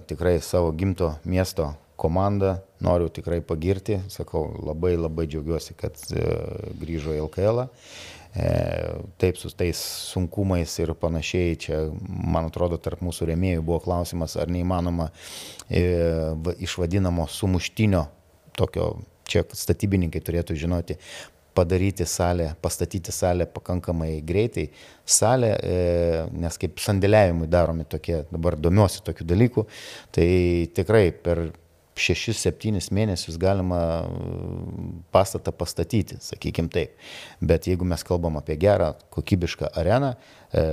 tikrai 0.09 0.37
savo 0.43 0.73
gimto 0.75 1.15
miesto 1.25 1.73
komandą 1.95 2.57
noriu 2.83 3.07
tikrai 3.09 3.39
pagirti. 3.45 4.01
Sakau, 4.11 4.49
labai 4.67 4.95
labai 4.97 5.27
džiaugiuosi, 5.31 5.77
kad 5.79 6.01
e, 6.11 6.27
grįžo 6.81 7.15
į 7.15 7.23
LKL. 7.29 7.65
-ą. 7.65 8.14
E, 8.35 8.47
taip, 9.17 9.37
su 9.39 9.49
tais 9.55 9.79
sunkumais 10.11 10.73
ir 10.83 10.91
panašiai, 10.99 11.55
čia, 11.55 11.77
man 12.03 12.49
atrodo, 12.49 12.75
tarp 12.83 12.99
mūsų 13.05 13.29
rėmėjų 13.31 13.63
buvo 13.63 13.79
klausimas, 13.85 14.35
ar 14.35 14.51
neįmanoma 14.51 15.07
e, 15.69 15.85
va- 16.43 16.55
iš 16.59 16.75
vadinamo 16.81 17.29
sumuštinio, 17.31 18.03
tokio, 18.59 18.89
čia 19.23 19.45
statybininkai 19.55 20.19
turėtų 20.19 20.57
žinoti, 20.59 20.97
padaryti 21.55 22.03
salę, 22.05 22.49
pastatyti 22.61 23.13
salę 23.15 23.47
pakankamai 23.47 24.17
greitai. 24.27 24.67
Salė, 25.07 25.53
e, 25.55 25.77
nes 26.35 26.59
kaip 26.59 26.81
sandėliavimui 26.83 27.47
daromi 27.47 27.87
tokie, 27.87 28.25
dabar 28.33 28.59
domiuosi 28.59 28.99
tokių 29.07 29.29
dalykų, 29.31 29.63
tai 30.15 30.27
tikrai 30.75 31.07
per 31.15 31.47
6-7 31.95 32.91
mėnesius 32.91 33.37
galima 33.39 33.79
mm, 34.03 34.89
pastatą 35.15 35.53
pastatyti, 35.55 36.17
sakykim 36.23 36.67
taip. 36.71 36.97
Bet 37.39 37.69
jeigu 37.69 37.87
mes 37.87 38.03
kalbam 38.03 38.35
apie 38.39 38.57
gerą, 38.59 38.91
kokybišką 39.15 39.71
areną, 39.79 40.11
e, 40.51 40.65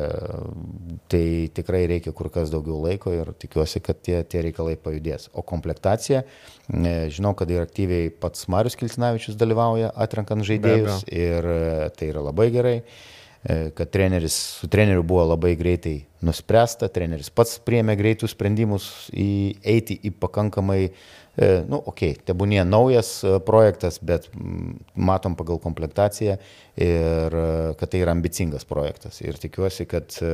tai 1.12 1.24
tikrai 1.54 1.84
reikia 1.94 2.14
kur 2.16 2.30
kas 2.34 2.50
daugiau 2.50 2.80
laiko 2.82 3.14
ir 3.14 3.32
tikiuosi, 3.38 3.82
kad 3.86 4.02
tie, 4.02 4.18
tie 4.26 4.42
reikalai 4.48 4.74
pajudės. 4.82 5.30
O 5.38 5.46
komplektacija, 5.46 6.24
e, 6.26 6.94
žinau, 7.14 7.36
kad 7.38 7.50
ir 7.54 7.62
aktyviai 7.62 8.10
pats 8.10 8.50
Marius 8.50 8.78
Kiltinavičius 8.80 9.38
dalyvauja 9.38 9.94
atrenkant 9.94 10.46
žaidėjus 10.48 11.06
ir 11.06 11.50
e, 11.54 11.90
tai 11.96 12.10
yra 12.10 12.26
labai 12.32 12.50
gerai 12.54 12.78
kad 13.42 13.90
treneris, 13.90 14.36
su 14.60 14.68
treneriu 14.70 15.02
buvo 15.02 15.24
labai 15.32 15.56
greitai 15.58 15.96
nuspręsta, 16.22 16.88
treneris 16.92 17.30
pats 17.34 17.58
priėmė 17.66 17.96
greitus 17.98 18.36
sprendimus 18.36 18.86
į, 19.10 19.58
eiti 19.66 19.96
į 20.06 20.12
pakankamai, 20.22 20.78
e, 20.86 21.48
nu, 21.66 21.80
okei, 21.80 22.12
okay, 22.14 22.26
tebūnie 22.30 22.62
naujas 22.68 23.10
e, 23.26 23.34
projektas, 23.42 23.98
bet 23.98 24.28
mm, 24.30 24.76
matom 25.08 25.34
pagal 25.38 25.58
komplektaciją 25.62 26.36
ir 26.78 27.38
e, 27.40 27.46
kad 27.80 27.92
tai 27.92 28.04
yra 28.04 28.14
ambicingas 28.14 28.66
projektas. 28.68 29.18
Ir 29.24 29.40
tikiuosi, 29.42 29.88
kad 29.90 30.14
e, 30.22 30.32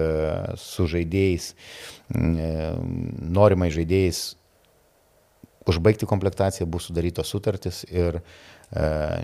su 0.61 0.89
žaidėjais, 0.93 1.55
mm, 2.13 2.37
e, 2.37 2.53
norimai 3.39 3.73
žaidėjais 3.75 4.23
užbaigti 5.69 6.09
komplektaciją 6.09 6.69
bus 6.69 6.89
sudarytos 6.89 7.33
sutartys 7.33 7.83
ir 7.89 8.21
e, 8.21 8.23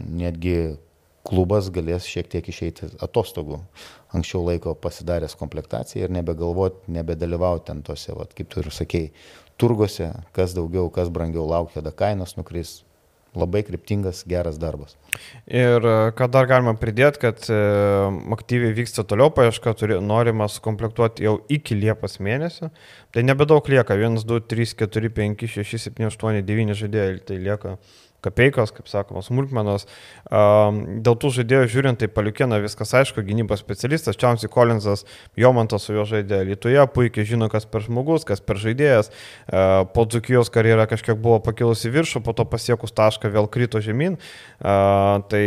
netgi 0.09 0.59
klubas 1.25 1.71
galės 1.73 2.07
šiek 2.09 2.29
tiek 2.31 2.49
išeiti 2.53 2.91
atostogų. 3.03 3.61
Anksčiau 4.15 4.45
laiko 4.47 4.75
pasidaręs 4.79 5.37
komplektaciją 5.41 6.07
ir 6.07 6.15
nebegalvoti, 6.15 6.93
nebedalyvauti 6.95 7.71
ten 7.71 7.83
tose, 7.87 8.13
vat, 8.17 8.35
kaip 8.37 8.51
tu 8.53 8.63
ir 8.63 8.71
sakei, 8.75 9.07
turguose, 9.61 10.13
kas 10.37 10.55
daugiau, 10.57 10.91
kas 10.93 11.13
brangiau 11.15 11.47
laukia, 11.49 11.81
kada 11.81 11.95
kainos 11.95 12.37
nukris. 12.41 12.83
Labai 13.35 13.65
kryptingas, 13.67 14.21
geras 14.31 14.61
darbas. 14.63 14.93
Ir 15.51 15.83
e, 15.83 15.95
ką 16.15 16.29
dar 16.31 16.47
galima 16.47 16.77
pridėti, 16.79 17.19
kad 17.25 17.41
e, 17.51 17.57
aktyviai 18.37 18.71
vyksta 18.77 19.03
toliau 19.11 19.33
paieška, 19.35 19.73
turi, 19.81 19.97
norima 19.99 20.47
sukomplektuoti 20.47 21.27
jau 21.27 21.33
iki 21.51 21.75
Liepos 21.75 22.21
mėnesio. 22.23 22.71
Tai 23.11 23.25
nebedaug 23.27 23.67
lieka, 23.75 23.99
1, 23.99 24.23
2, 24.23 24.39
3, 24.55 24.77
4, 24.85 25.11
5, 25.19 25.47
6, 25.51 25.83
7, 25.89 26.07
8, 26.15 26.45
9 26.47 26.79
žaidėjai, 26.79 27.19
tai 27.27 27.41
lieka 27.43 27.75
kapeikos, 28.25 28.73
kaip 28.75 28.89
sakoma, 28.91 29.23
smulkmenos. 29.25 29.85
Dėl 30.31 31.19
tų 31.21 31.31
žaidėjų 31.39 31.69
žiūrint, 31.75 32.01
tai 32.01 32.09
paliukina 32.13 32.59
viskas 32.65 32.95
aišku, 32.97 33.25
gynybos 33.27 33.61
specialistas, 33.63 34.19
Čiamsi 34.21 34.51
Collinsas, 34.53 35.05
Jomantas 35.39 35.87
su 35.87 35.97
juo 35.97 36.07
žaidė 36.09 36.43
Lietuvoje, 36.49 36.87
puikiai 36.95 37.29
žino, 37.29 37.51
kas 37.53 37.69
per 37.69 37.85
žmogus, 37.85 38.27
kas 38.29 38.41
per 38.45 38.61
žaidėjas. 38.63 39.13
Po 39.95 40.07
Dzukijos 40.09 40.53
karjera 40.55 40.89
kažkiek 40.91 41.21
buvo 41.21 41.41
pakilusi 41.45 41.93
viršų, 41.93 42.25
po 42.25 42.35
to 42.37 42.49
pasiekus 42.49 42.95
tašką 42.97 43.33
vėl 43.35 43.51
krito 43.53 43.83
žemyn. 43.85 44.17
Tai 44.61 45.45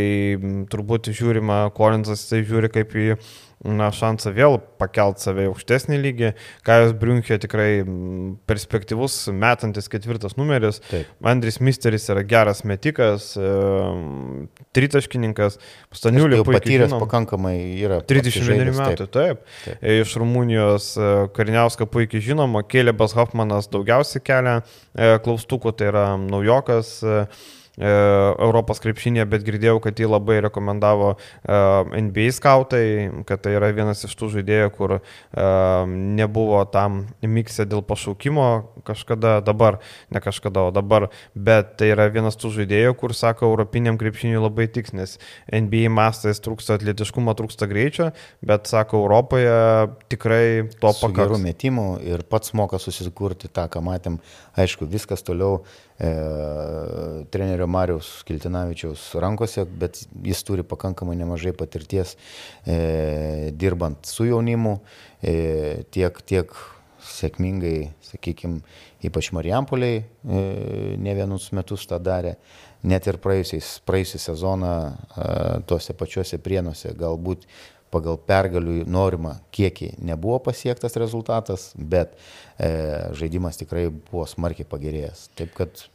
turbūt 0.72 1.12
žiūrima, 1.18 1.68
Collinsas 1.78 2.28
tai 2.30 2.46
žiūri 2.46 2.72
kaip 2.74 2.96
į 2.98 3.10
na, 3.66 3.90
šansą 3.94 4.32
vėl 4.36 4.58
pakelt 4.78 5.22
save 5.22 5.48
į 5.48 5.50
aukštesnį 5.52 5.98
lygį. 6.04 6.30
Kajos 6.68 6.94
Briunkė 7.00 7.40
tikrai 7.42 7.70
perspektyvus, 8.50 9.16
metantis 9.34 9.90
ketvirtas 9.92 10.38
numeris. 10.38 10.80
Taip. 10.92 11.10
Andris 11.26 11.58
Misteris 11.64 12.06
yra 12.14 12.24
geras 12.28 12.64
metikas, 12.68 13.32
tritaškininkas, 14.78 15.58
puikiai 15.90 16.46
patyręs 16.46 16.92
žinom. 16.92 17.04
pakankamai 17.04 17.58
yra. 17.82 18.00
31 18.06 18.38
apsižaidęs, 18.38 18.82
metų, 18.84 19.10
taip. 19.10 19.44
taip. 19.66 19.84
Iš 19.98 20.16
Rumunijos 20.22 20.94
e, 21.02 21.12
Kariniauska 21.36 21.90
puikiai 21.90 22.24
žinoma, 22.30 22.64
Kėlėbas 22.68 23.18
Hoffmanas 23.18 23.72
daugiausiai 23.74 24.24
kelia 24.26 24.60
e, 24.62 25.16
klaustukų, 25.26 25.74
tai 25.78 25.92
yra 25.92 26.10
naujokas. 26.22 27.00
e, 27.02 27.22
Europos 27.78 28.82
krepšinėje, 28.82 29.28
bet 29.30 29.44
girdėjau, 29.46 29.78
kad 29.84 30.00
jį 30.02 30.08
labai 30.10 30.40
rekomendavo 30.42 31.12
NBA 31.46 32.32
skautai, 32.34 32.84
kad 33.30 33.44
tai 33.46 33.54
yra 33.60 33.70
vienas 33.76 34.02
iš 34.08 34.16
tų 34.18 34.32
žaidėjų, 34.34 34.72
kur 34.74 34.96
nebuvo 35.86 36.64
tam 36.74 37.04
miksė 37.22 37.68
dėl 37.70 37.84
pašaukimo 37.86 38.48
kažkada, 38.88 39.38
dabar, 39.46 39.78
ne 40.10 40.22
kažkada, 40.24 40.68
o 40.70 40.74
dabar, 40.74 41.10
bet 41.36 41.76
tai 41.78 41.92
yra 41.94 42.08
vienas 42.10 42.40
tų 42.42 42.56
žaidėjų, 42.58 42.98
kur 42.98 43.14
sako, 43.18 43.52
europiniam 43.52 44.00
krepšiniui 44.02 44.42
labai 44.42 44.66
tiks, 44.74 44.96
nes 44.98 45.18
NBA 45.54 45.92
mastais 45.94 46.42
trūksta 46.42 46.80
atletiškumo, 46.80 47.38
trūksta 47.38 47.70
greičio, 47.70 48.10
bet 48.42 48.66
sako, 48.72 49.04
Europoje 49.06 49.54
tikrai 50.10 50.66
to 50.74 50.90
pakankamai. 50.90 51.28
Gerų 51.28 51.42
metimų 51.46 51.88
ir 52.10 52.26
pats 52.26 52.58
moka 52.58 52.82
susikurti 52.82 53.52
tą, 53.54 53.68
ką 53.70 53.86
matėm. 53.86 54.18
Aišku, 54.58 54.90
viskas 54.90 55.22
toliau 55.22 55.62
e, 56.00 56.12
trenerio 57.34 57.68
Mariaus 57.68 58.22
Kiltinavičiaus 58.28 59.10
rankose, 59.22 59.66
bet 59.66 60.04
jis 60.24 60.44
turi 60.48 60.66
pakankamai 60.68 61.18
nemažai 61.20 61.54
patirties 61.58 62.16
e, 62.66 63.52
dirbant 63.58 64.06
su 64.06 64.28
jaunimu, 64.30 64.78
e, 65.22 65.84
tiek, 65.92 66.22
tiek 66.28 66.54
sėkmingai, 67.08 67.92
sakykime, 68.04 68.62
ypač 69.08 69.32
Marijampoliai 69.36 70.02
e, 70.02 70.42
ne 71.00 71.16
vienus 71.18 71.52
metus 71.56 71.86
tą 71.90 72.00
darė, 72.04 72.36
net 72.88 73.08
ir 73.10 73.20
praėjusią 73.22 74.22
sezoną 74.22 74.74
e, 74.84 75.30
tuose 75.70 75.96
pačiuose 75.98 76.40
prienuose 76.44 76.94
galbūt 76.98 77.48
pagal 77.94 78.20
pergalių 78.28 78.82
norimą 78.90 79.38
kiekį 79.56 79.94
nebuvo 80.06 80.40
pasiektas 80.48 80.98
rezultatas, 81.00 81.70
bet 81.78 82.16
e, 82.60 82.70
žaidimas 83.18 83.60
tikrai 83.62 83.88
buvo 83.92 84.26
smarkiai 84.30 84.68
pagerėjęs. 84.70 85.28
Taip 85.40 85.54
kad 85.58 85.86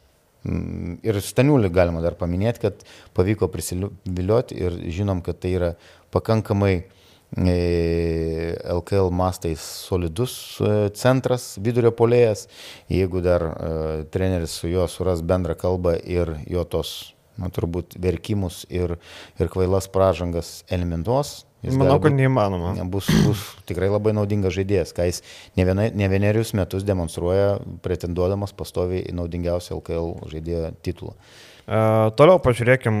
mm, 0.47 0.99
ir 1.05 1.21
Staniulį 1.21 1.71
galima 1.73 2.03
dar 2.05 2.17
paminėti, 2.19 2.65
kad 2.65 2.83
pavyko 3.17 3.49
prisivilioti 3.53 4.59
ir 4.59 4.81
žinom, 4.93 5.23
kad 5.25 5.41
tai 5.43 5.55
yra 5.59 5.71
pakankamai 6.13 6.75
e, 7.37 7.57
LKL 8.73 9.13
mastais 9.13 9.61
solidus 9.87 10.59
e, 10.61 10.89
centras, 10.97 11.53
vidurio 11.61 11.93
polėjas. 11.95 12.47
Jeigu 12.91 13.23
dar 13.25 13.47
e, 13.47 13.73
treneris 14.13 14.59
su 14.59 14.71
juo 14.71 14.87
suras 14.89 15.21
bendrą 15.25 15.57
kalbą 15.59 15.97
ir 16.01 16.35
jo 16.49 16.65
tos 16.65 17.13
na, 17.37 17.49
turbūt 17.53 17.97
verkimus 18.01 18.63
ir, 18.69 18.97
ir 19.39 19.49
kvailas 19.51 19.89
pražangas 19.91 20.61
elementuos, 20.71 21.43
Jis 21.63 21.77
Manau, 21.79 21.95
kad 22.03 22.11
neįmanoma. 22.11 22.73
Bus, 22.91 23.07
bus 23.23 23.45
tikrai 23.69 23.87
labai 23.87 24.11
naudingas 24.17 24.55
žaidėjas, 24.57 24.91
ką 24.95 25.07
jis 25.07 25.21
ne, 25.55 25.63
viena, 25.63 25.87
ne 25.87 26.11
vienerius 26.11 26.51
metus 26.59 26.83
demonstruoja, 26.87 27.55
pretenduodamas 27.85 28.51
pastoviai 28.57 29.05
į 29.07 29.15
naudingiausią 29.15 29.77
LKL 29.79 30.13
žaidėjo 30.33 30.73
titulą. 30.83 31.15
Uh, 31.63 32.09
toliau 32.19 32.41
pažiūrėkim, 32.43 32.95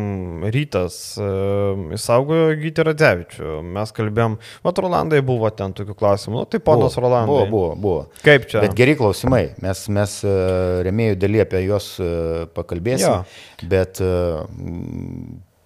rytas 0.55 0.95
uh, 1.19 1.75
įsaugojo 1.97 2.53
Gyti 2.61 2.85
Radzevičių. 2.87 3.57
Mes 3.75 3.91
kalbėjom, 3.91 4.37
mat 4.63 4.79
Rolandai 4.79 5.19
buvo 5.27 5.49
ten 5.51 5.75
tokių 5.75 5.97
klausimų, 5.99 6.37
nu, 6.39 6.47
tai 6.47 6.61
ponas 6.63 6.95
Rolandai. 6.95 7.27
Buvo, 7.27 7.49
buvo, 7.51 7.73
buvo. 7.75 8.05
Kaip 8.23 8.47
čia? 8.47 8.61
Bet 8.63 8.77
geri 8.79 8.95
klausimai, 8.95 9.49
mes, 9.65 9.83
mes 9.91 10.15
uh, 10.23 10.79
remėjų 10.87 11.19
daly 11.19 11.43
apie 11.43 11.65
juos 11.65 11.89
uh, 11.99 12.45
pakalbėsim, 12.55 13.09
ja. 13.11 13.67
bet 13.67 13.99
uh, 13.99 14.47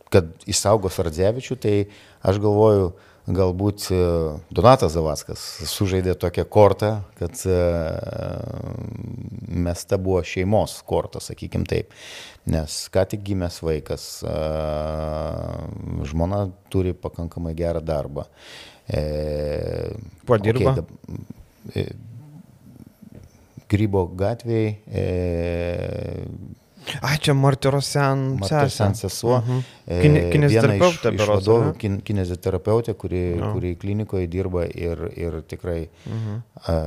kad 0.10 0.34
įsaugos 0.50 0.98
Radzevičių, 1.06 1.62
tai 1.62 1.76
aš 2.28 2.42
galvoju, 2.44 2.92
galbūt 3.28 3.90
e, 3.92 4.00
Donatas 4.56 4.94
Zavaskas 4.96 5.42
sužaidė 5.68 6.16
tokią 6.20 6.46
kortą, 6.52 6.92
kad 7.20 7.36
e, 7.44 7.58
mesta 9.68 10.00
buvo 10.00 10.22
šeimos 10.28 10.78
korta, 10.88 11.22
sakykim 11.24 11.68
taip. 11.68 11.92
Nes 12.48 12.80
ką 12.94 13.04
tik 13.12 13.26
gimęs 13.28 13.60
vaikas, 13.66 14.08
e, 14.24 14.38
žmona 16.08 16.46
turi 16.72 16.96
pakankamai 16.96 17.56
gerą 17.58 17.84
darbą. 17.84 18.28
Kuo 18.88 20.38
dirba? 20.40 20.78
Okay, 21.68 21.90
Grybo 23.68 24.06
gatvėje 24.16 24.78
A, 27.02 27.14
čia 27.22 27.34
Martirosian 27.38 28.38
sesuo. 28.42 28.90
sesuo. 28.96 29.38
Mhm. 29.42 29.64
Kine, 29.88 30.24
kineziterapeutė, 30.34 31.14
iš, 31.14 31.22
iš 31.22 31.32
vadovų, 31.32 31.72
kin, 31.82 32.00
kineziterapeutė, 32.08 32.96
kuri, 33.00 33.24
no. 33.40 33.54
kuri 33.56 33.74
klinikoje 33.80 34.30
dirba 34.32 34.66
ir, 34.68 35.08
ir 35.16 35.40
tikrai 35.48 35.80
mhm. 35.88 36.42
a, 36.64 36.78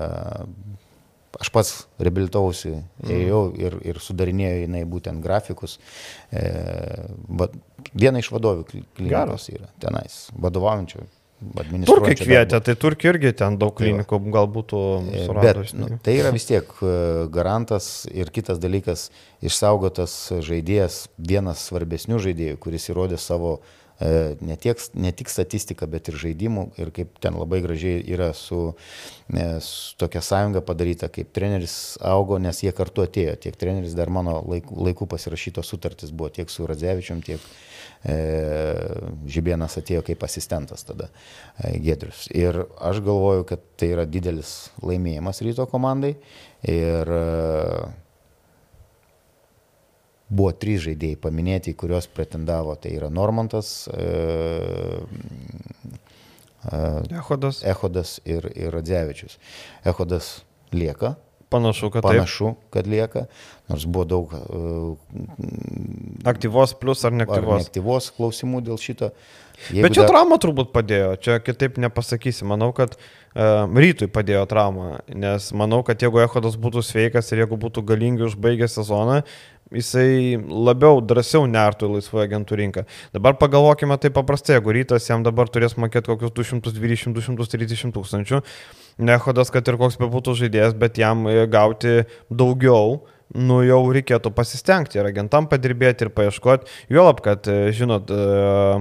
aš 1.41 1.53
pats 1.55 1.73
reabilitausi, 2.03 2.75
mhm. 2.81 3.15
ėjau 3.21 3.43
ir, 3.61 3.79
ir 3.93 4.03
sudarinėjau 4.03 4.65
jinai 4.65 4.83
būtent 4.89 5.23
grafikus. 5.25 5.79
E, 6.33 6.45
va, 7.29 7.49
viena 7.95 8.21
iš 8.23 8.33
vadovių 8.35 8.67
klinikos 8.99 9.49
yra 9.55 9.71
tenais, 9.83 10.27
vadovaujančių 10.37 11.07
Turkai 11.41 12.15
kvietė, 12.19 12.59
tai 12.61 12.75
turkai 12.77 13.15
irgi 13.15 13.33
ten 13.41 13.57
daug 13.61 13.73
tai 13.73 13.87
klinikų 13.89 14.19
gal 14.35 14.49
būtų 14.53 14.81
e, 15.01 15.23
suradus. 15.25 15.73
Bet 15.73 15.79
nu, 15.81 15.99
tai 16.05 16.19
yra 16.19 16.33
vis 16.35 16.45
tiek 16.49 16.69
e, 16.85 16.95
garantas 17.33 18.05
ir 18.13 18.29
kitas 18.35 18.61
dalykas, 18.61 19.09
išsaugotas 19.41 20.17
žaidėjas, 20.45 21.07
vienas 21.17 21.63
svarbesnių 21.71 22.21
žaidėjų, 22.27 22.59
kuris 22.61 22.91
įrodė 22.93 23.17
savo 23.21 23.55
e, 23.57 24.37
ne, 24.45 24.59
tiek, 24.61 24.85
ne 25.01 25.15
tik 25.17 25.33
statistiką, 25.33 25.89
bet 25.89 26.13
ir 26.13 26.21
žaidimų 26.27 26.67
ir 26.83 26.93
kaip 27.01 27.17
ten 27.25 27.41
labai 27.41 27.63
gražiai 27.65 28.05
yra 28.05 28.35
su, 28.37 28.61
su 29.65 29.97
tokia 30.01 30.21
sąjunga 30.27 30.61
padaryta, 30.69 31.09
kaip 31.09 31.33
treneris 31.33 31.97
augo, 32.05 32.37
nes 32.37 32.61
jie 32.67 32.77
kartu 32.77 33.09
atėjo, 33.09 33.39
tiek 33.41 33.57
treneris 33.57 33.97
dar 33.97 34.13
mano 34.13 34.43
laikų, 34.45 34.77
laikų 34.91 35.09
pasirašytos 35.17 35.73
sutartis 35.73 36.13
buvo 36.13 36.29
tiek 36.37 36.53
su 36.53 36.69
Radzevičium, 36.69 37.25
tiek 37.25 37.41
E, 37.41 37.70
Žibienas 38.01 39.77
atėjo 39.77 40.01
kaip 40.07 40.23
asistentas 40.25 40.87
tada 40.89 41.11
e, 41.61 41.75
Gedrius. 41.85 42.25
Ir 42.33 42.63
aš 42.81 43.03
galvoju, 43.05 43.45
kad 43.51 43.65
tai 43.77 43.91
yra 43.93 44.07
didelis 44.09 44.71
laimėjimas 44.81 45.43
ryto 45.45 45.67
komandai. 45.69 46.15
Ir 46.65 47.13
e, 47.13 47.21
buvo 50.31 50.55
trys 50.57 50.87
žaidėjai 50.87 51.21
paminėti, 51.21 51.77
kuriuos 51.77 52.09
pretendavo. 52.09 52.77
Tai 52.81 52.95
yra 52.97 53.13
Normantas, 53.13 53.85
Ehodas, 57.21 57.61
Ehodas 57.65 58.19
ir, 58.25 58.49
ir 58.57 58.73
Radzevičius. 58.73 59.37
Ehodas 59.85 60.39
lieka 60.73 61.19
Panašu, 61.51 61.91
kad 61.91 62.05
Panašu, 62.07 62.53
taip. 62.55 62.71
kad 62.71 62.87
lieka, 62.87 63.25
nors 63.71 63.85
buvo 63.91 64.05
daug. 64.07 64.35
Uh, 64.35 64.95
aktyvos 66.31 66.77
plus 66.79 67.03
ar 67.05 67.15
neaktyvos? 67.17 67.57
Ar 67.57 67.65
neaktyvos 67.65 68.11
klausimų 68.15 68.63
dėl 68.69 68.79
šito. 68.79 69.11
Jeigu 69.69 69.83
Bet 69.85 69.97
čia 69.97 70.05
dar... 70.05 70.13
trauma 70.15 70.39
turbūt 70.41 70.71
padėjo, 70.73 71.17
čia 71.21 71.41
kitaip 71.43 71.81
nepasakysi. 71.83 72.47
Manau, 72.49 72.71
kad 72.77 72.95
uh, 72.95 73.67
rytui 73.67 74.07
padėjo 74.09 74.45
trauma, 74.51 75.01
nes 75.11 75.51
manau, 75.51 75.83
kad 75.87 76.01
jeigu 76.01 76.23
Ehodas 76.23 76.55
būtų 76.61 76.85
sveikas 76.87 77.35
ir 77.35 77.43
jeigu 77.43 77.59
būtų 77.61 77.83
galingi 77.89 78.29
užbaigę 78.31 78.71
sezoną, 78.71 79.25
jisai 79.75 80.39
labiau 80.39 81.01
drąsiau 81.03 81.47
nertų 81.51 81.89
į 81.89 81.97
laisvą 81.97 82.25
agentų 82.25 82.59
rinką. 82.59 82.85
Dabar 83.15 83.37
pagalvokime 83.39 83.99
taip 84.03 84.17
paprastai, 84.19 84.57
jeigu 84.59 84.75
rytas 84.75 85.07
jam 85.11 85.25
dabar 85.27 85.51
turės 85.53 85.77
mokėti 85.79 86.11
kokius 86.11 86.35
220-230 86.63 87.95
tūkstančių, 87.95 88.43
nehodas, 89.01 89.51
kad 89.53 89.67
ir 89.69 89.79
koks 89.81 89.99
bebūtų 90.01 90.37
žaidėjas, 90.45 90.77
bet 90.79 91.01
jam 91.01 91.25
gauti 91.51 92.05
daugiau, 92.31 93.01
nu 93.31 93.61
jau 93.63 93.81
reikėtų 93.95 94.33
pasistengti 94.35 94.99
ir 94.99 95.07
agentam 95.07 95.47
padirbėti 95.51 96.07
ir 96.07 96.13
paieškoti. 96.15 96.71
Juolab, 96.91 97.23
kad, 97.25 97.47
žinot, 97.77 98.11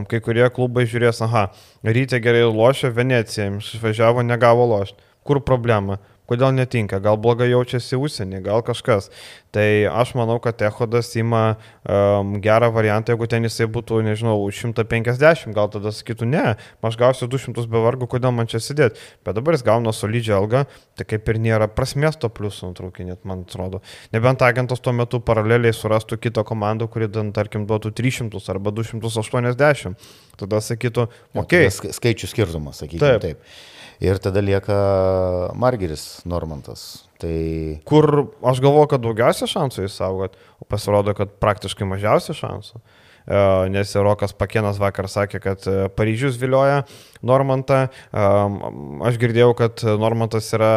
kai 0.10 0.22
kurie 0.26 0.48
klubai 0.54 0.88
žiūrės, 0.90 1.22
aha, 1.28 1.50
ryte 1.86 2.22
gerai 2.24 2.48
lošia, 2.48 2.90
Venecija, 2.96 3.52
išvažiavo, 3.60 4.26
negavo 4.26 4.66
lošti. 4.74 5.06
Kur 5.28 5.44
problema? 5.46 6.00
Kodėl 6.30 6.54
netinka, 6.56 7.00
gal 7.04 7.18
blogai 7.22 7.50
jaučiasi 7.50 7.98
užsienį, 8.00 8.44
gal 8.46 8.64
kažkas. 8.66 9.10
Tai 9.56 9.66
aš 9.90 10.12
manau, 10.14 10.38
kad 10.44 10.62
Ehodas 10.62 11.10
ima 11.18 11.56
um, 11.56 12.36
gerą 12.44 12.70
variantą, 12.76 13.16
jeigu 13.16 13.26
ten 13.32 13.48
jisai 13.48 13.66
būtų, 13.72 14.04
nežinau, 14.06 14.36
150, 14.54 15.50
gal 15.58 15.72
tada 15.74 15.90
sakytų, 15.96 16.28
ne, 16.30 16.44
aš 16.86 17.00
gausiu 17.02 17.30
200 17.32 17.66
be 17.72 17.82
vargų, 17.82 18.10
kodėl 18.12 18.36
man 18.36 18.50
čia 18.52 18.62
sėdėti. 18.62 19.02
Bet 19.26 19.40
dabar 19.40 19.58
jis 19.58 19.66
gauna 19.66 19.94
solidžią 19.96 20.38
algą, 20.38 20.66
tai 21.00 21.08
kaip 21.10 21.34
ir 21.34 21.42
nėra 21.42 21.70
prasmės 21.74 22.20
to 22.22 22.30
pliusų 22.30 22.70
nutraukinėt, 22.72 23.24
man 23.30 23.42
atrodo. 23.48 23.82
Nebent 24.14 24.46
agentas 24.46 24.86
tuo 24.86 24.94
metu 24.94 25.18
paraleliai 25.26 25.74
surastų 25.74 26.22
kitą 26.22 26.46
komandą, 26.46 26.86
kuri, 26.92 27.10
tarkim, 27.34 27.66
duotų 27.70 27.96
300 27.98 28.46
arba 28.54 28.76
280. 28.78 30.08
Tada 30.40 30.62
sakytų, 30.64 31.10
okei. 31.34 31.66
Okay. 31.74 31.98
Skaičių 31.98 32.30
skirtumas, 32.30 32.84
sakykime 32.84 33.18
taip. 33.18 33.42
taip 33.42 33.79
ir 34.00 34.20
tada 34.24 34.42
lieka 34.44 34.80
Margeris 35.60 36.22
Normantas. 36.26 37.06
Tai... 37.20 37.36
Kur 37.88 38.32
aš 38.48 38.62
galvoju, 38.64 38.94
kad 38.94 39.04
daugiausia 39.04 39.48
šansų 39.52 39.90
įsaugot, 39.90 40.38
o 40.64 40.68
pasirodo, 40.70 41.16
kad 41.18 41.34
praktiškai 41.44 41.88
mažiausia 41.88 42.36
šansų. 42.38 42.80
E, 43.30 43.40
nes 43.70 43.92
Rokas 44.00 44.34
Pakienas 44.34 44.80
vakar 44.82 45.10
sakė, 45.12 45.42
kad 45.44 45.68
e, 45.68 45.90
Paryžius 45.94 46.40
vilioja 46.42 46.86
Normantą. 47.22 47.84
E, 47.90 48.24
aš 49.10 49.20
girdėjau, 49.22 49.52
kad 49.60 49.84
Normantas 50.02 50.48
yra 50.56 50.72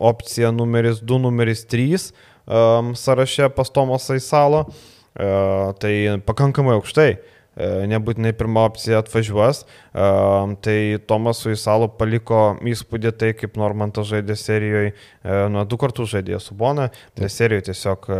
opcija 0.00 0.50
numeris 0.54 1.04
2, 1.04 1.20
numeris 1.28 1.66
3 1.70 2.10
sąraše 3.00 3.48
pas 3.56 3.70
Tomas 3.72 4.10
Aisalo. 4.12 4.66
tai 5.80 6.20
pakankamai 6.26 6.74
aukštai. 6.74 7.14
Nebūtinai 7.56 8.32
pirmą 8.34 8.64
opciją 8.70 8.98
atvažiuos. 9.02 9.62
Tai 9.94 10.78
Tomas 11.06 11.44
su 11.44 11.52
Įsalu 11.54 11.92
paliko 11.98 12.42
įspūdį 12.66 13.14
tai, 13.20 13.30
kaip 13.38 13.54
Normantas 13.60 14.10
žaidė 14.10 14.34
serijoje, 14.38 14.96
nuo 15.54 15.62
du 15.68 15.78
kartus 15.78 16.10
žaidė 16.16 16.40
su 16.42 16.56
Bona, 16.58 16.90
tai 17.14 17.30
serijoje 17.30 17.70
tiesiog 17.70 18.10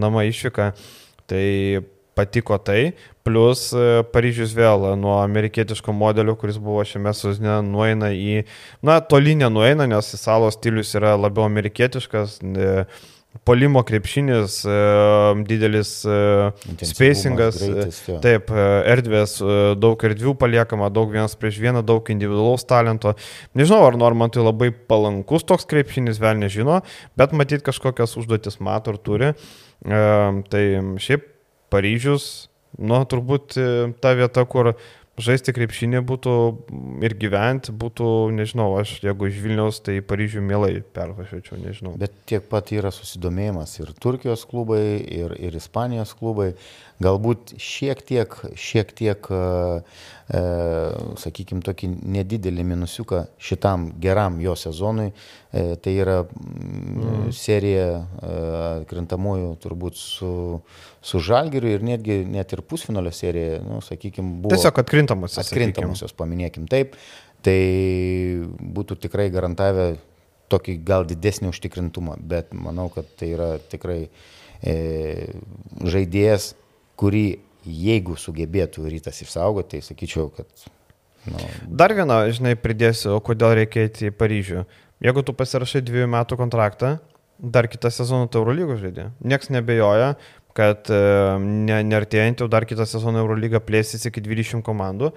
nama 0.00 0.24
išvyka. 0.30 0.72
Tai 1.28 1.44
patiko 2.18 2.56
tai, 2.58 2.94
plus 3.22 3.68
Paryžius 4.12 4.54
vėl 4.56 4.88
nuo 4.98 5.18
amerikietiško 5.20 5.92
modelio, 5.94 6.34
kuris 6.40 6.56
buvo 6.58 6.82
šiame 6.88 7.12
suzne, 7.14 7.60
nueina 7.66 8.10
į, 8.10 8.40
na, 8.82 8.98
toli 9.04 9.36
nenueina, 9.38 9.86
nes 9.90 10.10
Įsalo 10.16 10.48
stilius 10.54 10.94
yra 10.98 11.14
labiau 11.20 11.46
amerikietiškas. 11.46 12.40
Ne, 12.42 12.72
Polimo 13.44 13.82
krepšinis, 13.84 14.62
e, 14.64 14.74
didelis 15.48 15.90
e, 16.04 16.16
spacingas, 16.84 17.58
e, 17.60 17.68
greitis, 17.68 18.00
taip, 18.24 18.50
erdvės, 18.88 19.36
daug 19.80 20.04
erdvių 20.08 20.32
paliekama, 20.40 20.88
daug 20.92 21.12
vienas 21.12 21.36
prieš 21.36 21.60
vieną, 21.60 21.82
daug 21.84 22.08
individualaus 22.12 22.64
talento. 22.68 23.12
Nežinau, 23.56 23.82
ar 23.84 23.98
Normantui 24.00 24.44
labai 24.44 24.70
palankus 24.72 25.44
toks 25.48 25.68
krepšinis, 25.68 26.20
vėl 26.24 26.40
nežino, 26.40 26.80
bet 27.20 27.36
matyt 27.36 27.64
kažkokias 27.68 28.16
užduotis 28.20 28.60
mato 28.64 28.96
ir 28.96 29.00
turi. 29.04 29.32
Tai 29.84 30.64
šiaip 31.00 31.28
Paryžius, 31.72 32.48
nu, 32.80 33.02
turbūt 33.08 33.60
ta 34.02 34.16
vieta, 34.18 34.44
kur 34.48 34.72
žaisti 35.22 35.54
krepšinį 35.56 36.02
būtų 36.08 36.34
ir 37.06 37.14
gyventi, 37.20 37.74
būtų, 37.74 38.08
nežinau, 38.36 38.70
aš 38.80 38.98
jeigu 39.04 39.28
iš 39.28 39.38
Vilniaus, 39.44 39.80
tai 39.84 39.98
Paryžių 40.04 40.42
mielai 40.44 40.72
pervažiuočiau, 40.96 41.60
nežinau. 41.62 41.94
Bet 42.00 42.14
tiek 42.28 42.44
pat 42.50 42.72
yra 42.76 42.92
susidomėjimas 42.94 43.78
ir 43.80 43.94
Turkijos 44.00 44.46
klubai, 44.48 44.82
ir, 45.02 45.34
ir 45.38 45.58
Ispanijos 45.58 46.14
klubai. 46.18 46.52
Galbūt 46.98 47.52
šiek 47.62 48.00
tiek, 48.02 48.32
šiek 48.58 48.88
tiek, 48.98 49.28
e, 49.30 49.82
e 50.34 50.40
sakykime, 51.22 51.62
tokį 51.62 51.92
nedidelį 51.94 52.64
minusiuką 52.72 53.20
šitam 53.38 53.92
geram 54.02 54.40
jo 54.42 54.56
sezonui. 54.58 55.12
E, 55.48 55.76
tai 55.80 55.94
yra 56.02 56.16
mm. 56.26 57.30
serija 57.32 57.86
e, 58.02 58.32
krintamųjų 58.90 59.52
turbūt 59.62 59.96
su, 59.96 60.32
su 61.00 61.22
Žalgiriu 61.22 61.70
ir 61.76 61.86
netgi 61.86 62.18
net 62.28 62.50
ir 62.52 62.64
pusfinalio 62.66 63.14
serija, 63.14 63.62
nu, 63.62 63.78
sakykime, 63.84 64.42
buvo. 64.42 64.52
Tiesiog 64.52 64.82
atkrintamosios. 65.08 65.48
Atkrintamosios, 65.48 66.14
paminėkim 66.18 66.68
taip. 66.70 66.96
Tai 67.44 67.58
būtų 68.78 68.98
tikrai 69.04 69.28
garantavę 69.30 69.92
tokį 70.52 70.78
gal 70.86 71.06
didesnį 71.08 71.52
užtikrintumą, 71.52 72.16
bet 72.18 72.54
manau, 72.56 72.88
kad 72.92 73.06
tai 73.20 73.30
yra 73.34 73.50
tikrai 73.70 74.00
e, 74.64 74.74
žaidėjas, 75.84 76.54
kurį 76.98 77.26
jeigu 77.68 78.16
sugebėtų 78.18 78.88
rytas 78.88 79.20
išsaugoti, 79.22 79.76
tai 79.76 79.84
sakyčiau, 79.84 80.30
kad... 80.34 80.48
Nu, 81.28 81.40
Dar 81.68 81.92
vieną, 81.92 82.22
žinai, 82.32 82.54
pridėsiu, 82.56 83.18
kodėl 83.24 83.58
reikia 83.58 83.84
eiti 83.84 84.08
į 84.08 84.14
Paryžių. 84.16 84.64
Jeigu 85.04 85.22
tu 85.26 85.34
pasirašai 85.36 85.82
dviejų 85.84 86.08
metų 86.14 86.38
kontraktą, 86.40 86.96
dar 87.38 87.68
kitą 87.70 87.90
sezoną 87.92 88.30
tu 88.30 88.40
Eurolygos 88.40 88.80
žaidži. 88.82 89.10
Niekas 89.22 89.52
nebejoja, 89.54 90.14
kad 90.58 90.90
e, 90.90 90.98
ne, 91.38 91.78
nertėjant 91.86 92.42
jau 92.42 92.48
dar 92.50 92.66
kitą 92.66 92.86
sezoną 92.88 93.22
Eurolygą 93.22 93.62
plėsis 93.62 94.08
iki 94.10 94.22
20 94.24 94.64
komandų. 94.66 95.12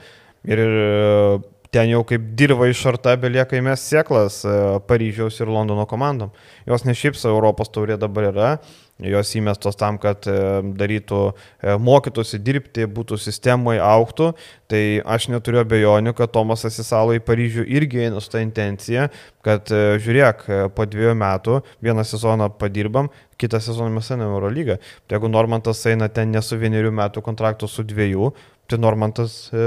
Ir 0.50 0.62
e, 0.62 1.40
ten 1.74 1.90
jau 1.90 2.04
kaip 2.08 2.32
dirba 2.38 2.68
išarta 2.70 3.16
belieka 3.20 3.58
įmės 3.58 3.84
sėklas 3.90 4.42
e, 4.46 4.56
Paryžiaus 4.90 5.40
ir 5.42 5.52
Londono 5.52 5.88
komandom. 5.90 6.34
Jos 6.70 6.86
ne 6.86 6.96
šiaip 6.98 7.18
savo 7.18 7.40
Europos 7.40 7.74
taurė 7.74 7.98
dabar 8.02 8.30
yra, 8.30 8.52
jos 9.10 9.34
įmestos 9.38 9.78
tam, 9.80 9.98
kad 10.02 10.28
e, 10.30 10.36
darytų, 10.78 11.22
e, 11.62 11.76
mokytųsi 11.82 12.40
dirbti, 12.42 12.86
būtų 12.86 13.18
sistemai, 13.22 13.78
auktų, 13.82 14.32
tai 14.72 14.84
aš 15.02 15.30
neturiu 15.34 15.62
abejonių, 15.64 16.14
kad 16.18 16.32
Tomasas 16.36 16.78
įsalo 16.84 17.16
į 17.18 17.24
Paryžių 17.26 17.66
irgi 17.66 18.06
eina 18.06 18.22
su 18.22 18.32
tą 18.34 18.44
intenciją, 18.46 19.10
kad 19.46 19.72
e, 19.74 19.98
žiūrėk, 20.04 20.46
po 20.78 20.86
dviejų 20.86 21.18
metų 21.18 21.60
vieną 21.84 22.06
sezoną 22.08 22.52
padirbam, 22.62 23.10
kitą 23.42 23.60
sezoną 23.64 23.90
mes 23.96 24.12
einame 24.14 24.36
Euro 24.36 24.52
lygą. 24.54 24.78
Tai 25.08 25.18
jeigu 25.18 25.32
Normantas 25.32 25.82
eina 25.90 26.10
ten 26.14 26.32
ne 26.32 26.42
su 26.46 26.60
vienerių 26.62 26.94
metų 26.94 27.24
kontraktu, 27.26 27.70
su 27.70 27.86
dviejų, 27.88 28.30
Tai 28.72 28.80
Normantas 28.80 29.50
e, 29.52 29.62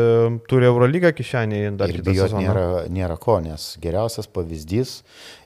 turi 0.48 0.64
Eurolygą 0.64 1.11
kišenėje 1.12 1.72
dar 1.76 1.90
ir 1.92 1.98
kitą 2.00 2.14
sezoną. 2.16 2.40
Nėra, 2.40 2.64
nėra 2.88 3.16
ko, 3.20 3.36
nes 3.44 3.74
geriausias 3.82 4.30
pavyzdys 4.32 4.94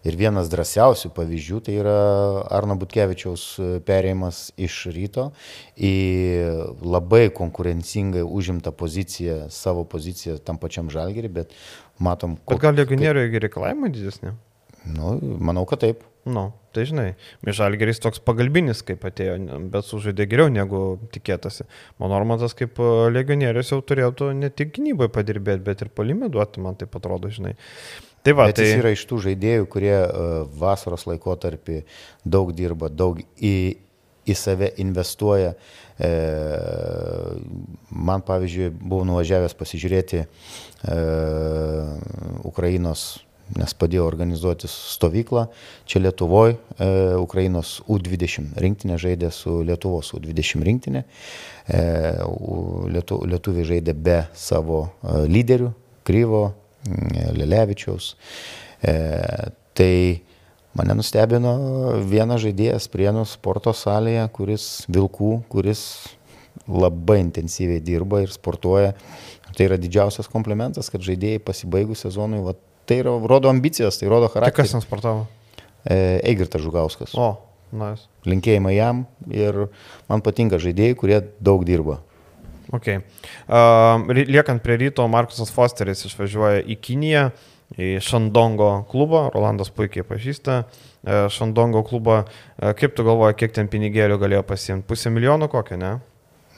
ir 0.06 0.18
vienas 0.20 0.46
drąsiausių 0.52 1.10
pavyzdžių 1.16 1.58
tai 1.66 1.74
yra 1.80 1.96
Arno 2.54 2.76
Butkevičiaus 2.78 3.46
e, 3.58 3.70
perėjimas 3.88 4.52
iš 4.54 4.76
ryto 4.94 5.32
į 5.74 5.94
labai 6.86 7.24
konkurencingai 7.34 8.22
užimtą 8.22 8.70
poziciją, 8.78 9.48
savo 9.50 9.82
poziciją 9.90 10.38
tam 10.38 10.62
pačiam 10.62 10.92
žalgerį, 10.94 11.32
bet 11.40 11.56
matom... 11.98 12.38
Bet 12.46 12.62
gal 12.62 12.78
legionieriui 12.78 13.42
reikalavimai 13.42 13.90
didesni? 13.90 14.36
Nu, 14.94 15.16
manau, 15.38 15.66
kad 15.68 15.82
taip. 15.84 16.04
Nu, 16.28 16.50
tai 16.76 16.84
žinai, 16.88 17.06
Mišalgeris 17.46 18.02
toks 18.04 18.20
pagalbinis, 18.20 18.82
kaip 18.84 19.04
atėjo, 19.08 19.36
bet 19.72 19.86
sužaidė 19.88 20.26
geriau 20.28 20.50
negu 20.52 20.82
tikėtasi. 21.14 21.64
Mano 22.00 22.18
Normantas 22.18 22.56
kaip 22.58 22.80
e, 22.82 22.90
legionierius 23.14 23.72
jau 23.72 23.80
turėtų 23.80 24.34
ne 24.36 24.50
tik 24.52 24.74
gynybai 24.76 25.08
padirbėti, 25.14 25.64
bet 25.64 25.84
ir 25.84 25.92
palimė 25.94 26.28
duoti, 26.32 26.60
man 26.64 26.76
tai 26.76 26.90
atrodo, 26.90 27.32
žinai. 27.32 27.54
Tai 28.26 28.34
va, 28.36 28.48
bet 28.50 28.60
tai 28.60 28.68
yra 28.76 28.92
iš 28.92 29.06
tų 29.08 29.22
žaidėjų, 29.28 29.68
kurie 29.72 29.94
uh, 29.94 30.40
vasaros 30.58 31.06
laikotarpį 31.08 31.78
daug 32.28 32.50
dirba, 32.56 32.90
daug 32.90 33.22
į, 33.22 33.54
į 34.28 34.36
save 34.36 34.72
investuoja. 34.82 35.54
E, 35.98 36.10
man, 37.90 38.22
pavyzdžiui, 38.26 38.68
buvau 38.70 39.06
nuvažiavęs 39.08 39.56
pasižiūrėti 39.58 40.20
e, 40.22 40.26
Ukrainos 42.46 43.08
nes 43.56 43.74
padėjo 43.78 44.04
organizuoti 44.08 44.68
stovyklą. 44.68 45.46
Čia 45.88 46.02
Lietuvoje, 46.02 46.58
Ukrainos 47.20 47.78
U20 47.88 48.58
rinktinė 48.60 48.98
žaidė 49.00 49.30
su 49.34 49.60
Lietuvos 49.64 50.12
U20 50.18 50.66
rinktinė. 50.68 51.04
E, 51.68 51.82
Lietu, 52.92 53.20
lietuviai 53.28 53.68
žaidė 53.68 53.94
be 53.94 54.18
savo 54.36 54.86
e, 54.88 55.24
lyderių, 55.28 55.72
Kryvo, 56.08 56.44
Lelevičiaus. 57.36 58.14
E, 58.80 58.94
tai 59.76 59.92
mane 60.78 60.96
nustebino 60.96 61.54
vienas 62.08 62.44
žaidėjas 62.44 62.88
Prienų 62.92 63.26
sporto 63.28 63.74
salėje, 63.76 64.24
kuris 64.32 64.68
Vilkų, 64.88 65.32
kuris 65.52 65.82
labai 66.68 67.20
intensyviai 67.24 67.82
dirba 67.84 68.22
ir 68.24 68.32
sportuoja. 68.32 68.94
Tai 69.56 69.66
yra 69.66 69.78
didžiausias 69.80 70.28
komplimentas, 70.30 70.90
kad 70.92 71.02
žaidėjai 71.02 71.40
pasibaigus 71.42 72.04
sezonui 72.04 72.40
vat, 72.44 72.60
Tai 72.88 72.96
yra, 73.02 73.12
rodo 73.28 73.50
ambicijas, 73.52 73.98
tai 74.00 74.08
rodo 74.08 74.30
charakterį. 74.32 74.54
Tai 74.56 74.64
kas 74.64 74.72
ten 74.72 74.84
sportavo? 74.84 75.26
E, 75.84 76.18
Eigirtas 76.28 76.62
Žugauskas. 76.64 77.12
O, 77.20 77.34
nice. 77.76 78.08
Linkėjimai 78.28 78.74
jam 78.78 79.04
ir 79.28 79.66
man 80.08 80.24
patinka 80.24 80.60
žaidėjai, 80.62 80.96
kurie 80.98 81.20
daug 81.44 81.66
dirba. 81.68 82.00
Okay. 82.74 83.00
Uh, 83.48 84.04
liekant 84.12 84.60
prie 84.64 84.76
ryto, 84.76 85.06
Markusas 85.08 85.52
Fosteris 85.52 86.04
išvažiuoja 86.04 86.66
į 86.68 86.76
Kiniją, 86.84 87.22
į 87.80 87.94
Šandongo 88.04 88.68
klubą, 88.88 89.26
Rolandas 89.32 89.72
puikiai 89.72 90.04
pažįsta 90.08 90.58
uh, 90.64 91.28
Šandongo 91.32 91.80
klubą. 91.88 92.22
Uh, 92.56 92.74
kaip 92.76 92.96
tu 92.96 93.06
galvoji, 93.08 93.38
kiek 93.40 93.56
ten 93.56 93.72
pinigėlių 93.72 94.20
galėjo 94.20 94.44
pasiimti? 94.48 94.88
Pusę 94.88 95.12
milijono 95.14 95.48
kokio, 95.52 95.80
ne? 95.80 95.96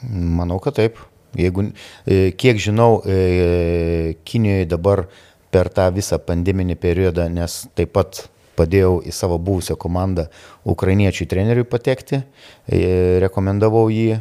Manau, 0.02 0.58
kad 0.62 0.78
taip. 0.78 0.98
Jeigu, 1.38 1.68
e, 2.10 2.32
kiek 2.34 2.58
žinau, 2.58 3.02
e, 3.06 4.16
Kinijoje 4.26 4.66
dabar 4.66 5.04
per 5.50 5.70
tą 5.74 5.88
visą 5.94 6.18
pandeminį 6.22 6.76
periodą, 6.80 7.26
nes 7.32 7.64
taip 7.74 7.94
pat 7.96 8.24
padėjau 8.60 9.00
į 9.06 9.12
savo 9.14 9.38
buvusią 9.40 9.76
komandą 9.80 10.26
ukrainiečių 10.68 11.26
treneriui 11.30 11.66
patekti, 11.68 12.20
e, 12.20 12.82
rekomendavau 13.22 13.86
jį 13.92 14.08
e, 14.12 14.20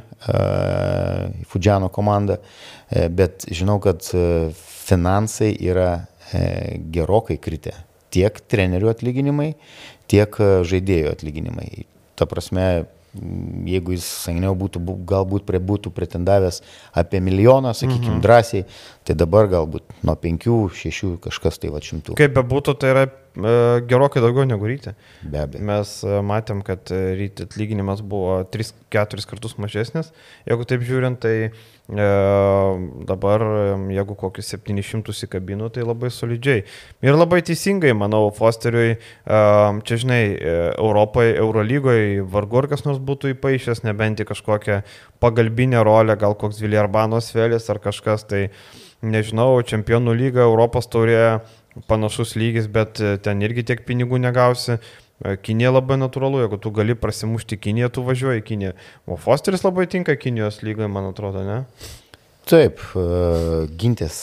į 1.44 1.48
Fudžiano 1.50 1.90
komandą, 1.94 2.40
e, 2.40 3.08
bet 3.10 3.48
žinau, 3.52 3.80
kad 3.84 4.06
finansai 4.90 5.54
yra 5.66 6.06
gerokai 6.94 7.40
kritę. 7.42 7.74
Tiek 8.14 8.36
trenerių 8.50 8.92
atlyginimai, 8.92 9.52
tiek 10.10 10.36
žaidėjų 10.70 11.12
atlyginimai. 11.12 11.86
Ta 12.18 12.28
prasme, 12.30 12.86
jeigu 13.14 13.96
jis 13.96 14.06
seniau 14.26 14.54
būtų, 14.58 14.82
galbūt 15.10 15.46
prie, 15.48 15.62
būtų 15.64 15.92
pretendavęs 15.96 16.62
apie 16.98 17.22
milijoną, 17.24 17.74
sakykime, 17.78 18.18
mhm. 18.18 18.24
drąsiai, 18.26 18.66
tai 19.08 19.18
dabar 19.18 19.50
galbūt 19.52 19.98
nuo 20.06 20.16
5-6 20.20 21.16
kažkas 21.24 21.62
tai 21.62 21.74
va 21.74 21.82
šimtų. 21.84 22.18
Kaip 22.20 22.36
be 22.38 22.46
būtų, 22.54 22.78
tai 22.80 22.94
yra 22.94 23.08
gerokai 23.90 24.24
daugiau 24.24 24.48
negu 24.50 24.70
ryte. 24.70 24.96
Be 25.24 25.44
abejo. 25.44 25.66
Mes 25.72 25.96
matėm, 26.26 26.64
kad 26.66 26.92
ryte 26.92 27.48
atlyginimas 27.48 28.04
buvo 28.06 28.40
3-4 28.54 29.28
kartus 29.30 29.58
mažesnis. 29.62 30.14
Jeigu 30.50 30.68
taip 30.70 30.86
žiūrint, 30.88 31.22
tai 31.24 31.52
E, 31.90 32.08
dabar, 33.10 33.42
jeigu 33.90 34.14
kokius 34.14 34.52
700 34.54 35.24
įkabinų, 35.26 35.72
tai 35.74 35.82
labai 35.88 36.12
solidžiai. 36.14 36.62
Ir 37.02 37.16
labai 37.18 37.40
teisingai, 37.42 37.96
manau, 37.98 38.28
Fosteriui, 38.36 38.92
e, 38.94 39.40
čia 39.90 39.98
žinai, 40.04 40.22
e, 40.36 40.54
Europoje, 40.76 41.34
Eurolygoje 41.42 42.28
vargu 42.30 42.62
ar 42.62 42.68
kas 42.70 42.86
nors 42.86 43.02
būtų 43.02 43.34
įpaaišęs, 43.34 43.82
nebent 43.88 44.22
į 44.22 44.30
kažkokią 44.30 44.84
pagalbinę 45.18 45.82
rolę, 45.82 46.14
gal 46.22 46.38
koks 46.38 46.62
Viljarbanos 46.62 47.34
Vėlis 47.34 47.66
ar 47.74 47.82
kažkas, 47.82 48.28
tai 48.30 48.52
nežinau, 49.02 49.58
Čempionų 49.66 50.14
lyga, 50.14 50.46
Europos 50.46 50.86
taurė 50.94 51.42
panašus 51.90 52.36
lygis, 52.40 52.68
bet 52.72 53.02
ten 53.24 53.46
irgi 53.46 53.66
tiek 53.72 53.86
pinigų 53.88 54.20
negausi. 54.22 54.80
Kinija 55.44 55.74
labai 55.76 55.98
natūralu, 56.00 56.40
jeigu 56.46 56.58
tu 56.64 56.72
gali 56.72 56.96
prasimušti 56.96 57.58
Kiniją, 57.60 57.90
tu 57.92 58.04
važiuoji 58.08 58.40
į 58.40 58.46
Kiniją. 58.48 58.76
O 59.04 59.18
Fosteris 59.20 59.66
labai 59.66 59.84
tinka 59.92 60.16
Kinijos 60.16 60.62
lygai, 60.64 60.88
man 60.88 61.10
atrodo, 61.10 61.44
ne? 61.44 61.58
Taip, 62.48 62.80
uh, 62.96 63.66
gintis. 63.80 64.22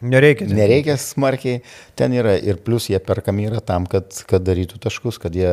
Nereikia. 0.00 0.46
Nereikia 0.48 0.96
smarkiai, 1.02 1.60
ten 1.98 2.14
yra 2.16 2.38
ir 2.40 2.56
plus 2.64 2.88
jie 2.88 3.00
perkami 3.04 3.50
yra 3.50 3.60
tam, 3.60 3.84
kad, 3.90 4.14
kad 4.30 4.46
darytų 4.46 4.80
taškus, 4.80 5.18
kad 5.20 5.36
jie 5.36 5.50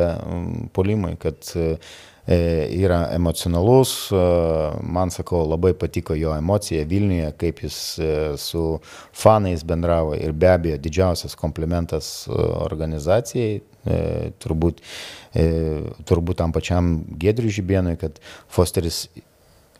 polimai, 0.77 1.15
kad 1.19 1.51
uh, 1.59 1.75
E, 1.75 2.14
yra 2.27 3.09
emocionalus, 3.13 4.11
e, 4.11 4.15
man 4.81 5.11
sakau, 5.13 5.43
labai 5.49 5.73
patiko 5.77 6.15
jo 6.17 6.33
emocija 6.33 6.85
Vilniuje, 6.89 7.29
kaip 7.37 7.61
jis 7.61 7.77
e, 7.99 8.09
su 8.41 8.79
fanais 9.13 9.63
bendravo 9.63 10.15
ir 10.17 10.33
be 10.33 10.49
abejo 10.49 10.79
didžiausias 10.81 11.37
komplimentas 11.37 12.27
organizacijai, 12.65 13.61
turbūt, 14.41 14.79
turbūt 16.09 16.39
tam 16.39 16.53
pačiam 16.55 16.95
Gedriui 17.21 17.53
Žibėnui, 17.53 17.99
kad 18.01 18.17
Fosteris 18.49 19.03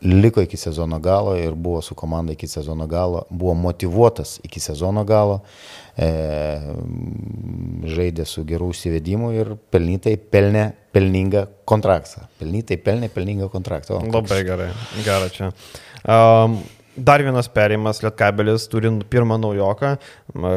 liko 0.02 0.42
iki 0.42 0.56
sezono 0.56 0.98
galo 1.00 1.36
ir 1.36 1.54
buvo 1.54 1.82
su 1.82 1.94
komanda 1.94 2.32
iki 2.32 2.46
sezono 2.46 2.86
galo, 2.86 3.22
buvo 3.30 3.54
motivuotas 3.54 4.40
iki 4.44 4.60
sezono 4.60 5.04
galo, 5.04 5.40
e, 5.96 6.08
žaidė 7.96 8.26
su 8.28 8.44
gerų 8.44 8.70
įsivedimu 8.74 9.32
ir 9.36 9.54
pelnytai 9.72 10.16
pelnė 10.16 10.66
pelningą 10.96 11.46
kontraktą. 11.68 12.26
Pelnytai 12.40 12.78
pelnė 12.80 13.08
pelningą 13.12 13.48
kontraktą. 13.52 13.98
O, 13.98 14.12
Labai 14.12 14.42
gerai, 14.44 14.70
gerai 15.04 15.30
čia. 15.32 15.52
Um, 16.06 16.60
Dar 16.96 17.20
vienas 17.20 17.48
perėjimas, 17.52 17.98
Lietkabelis 18.00 18.64
turi 18.72 18.88
pirmą 19.12 19.36
naujoką, 19.42 19.90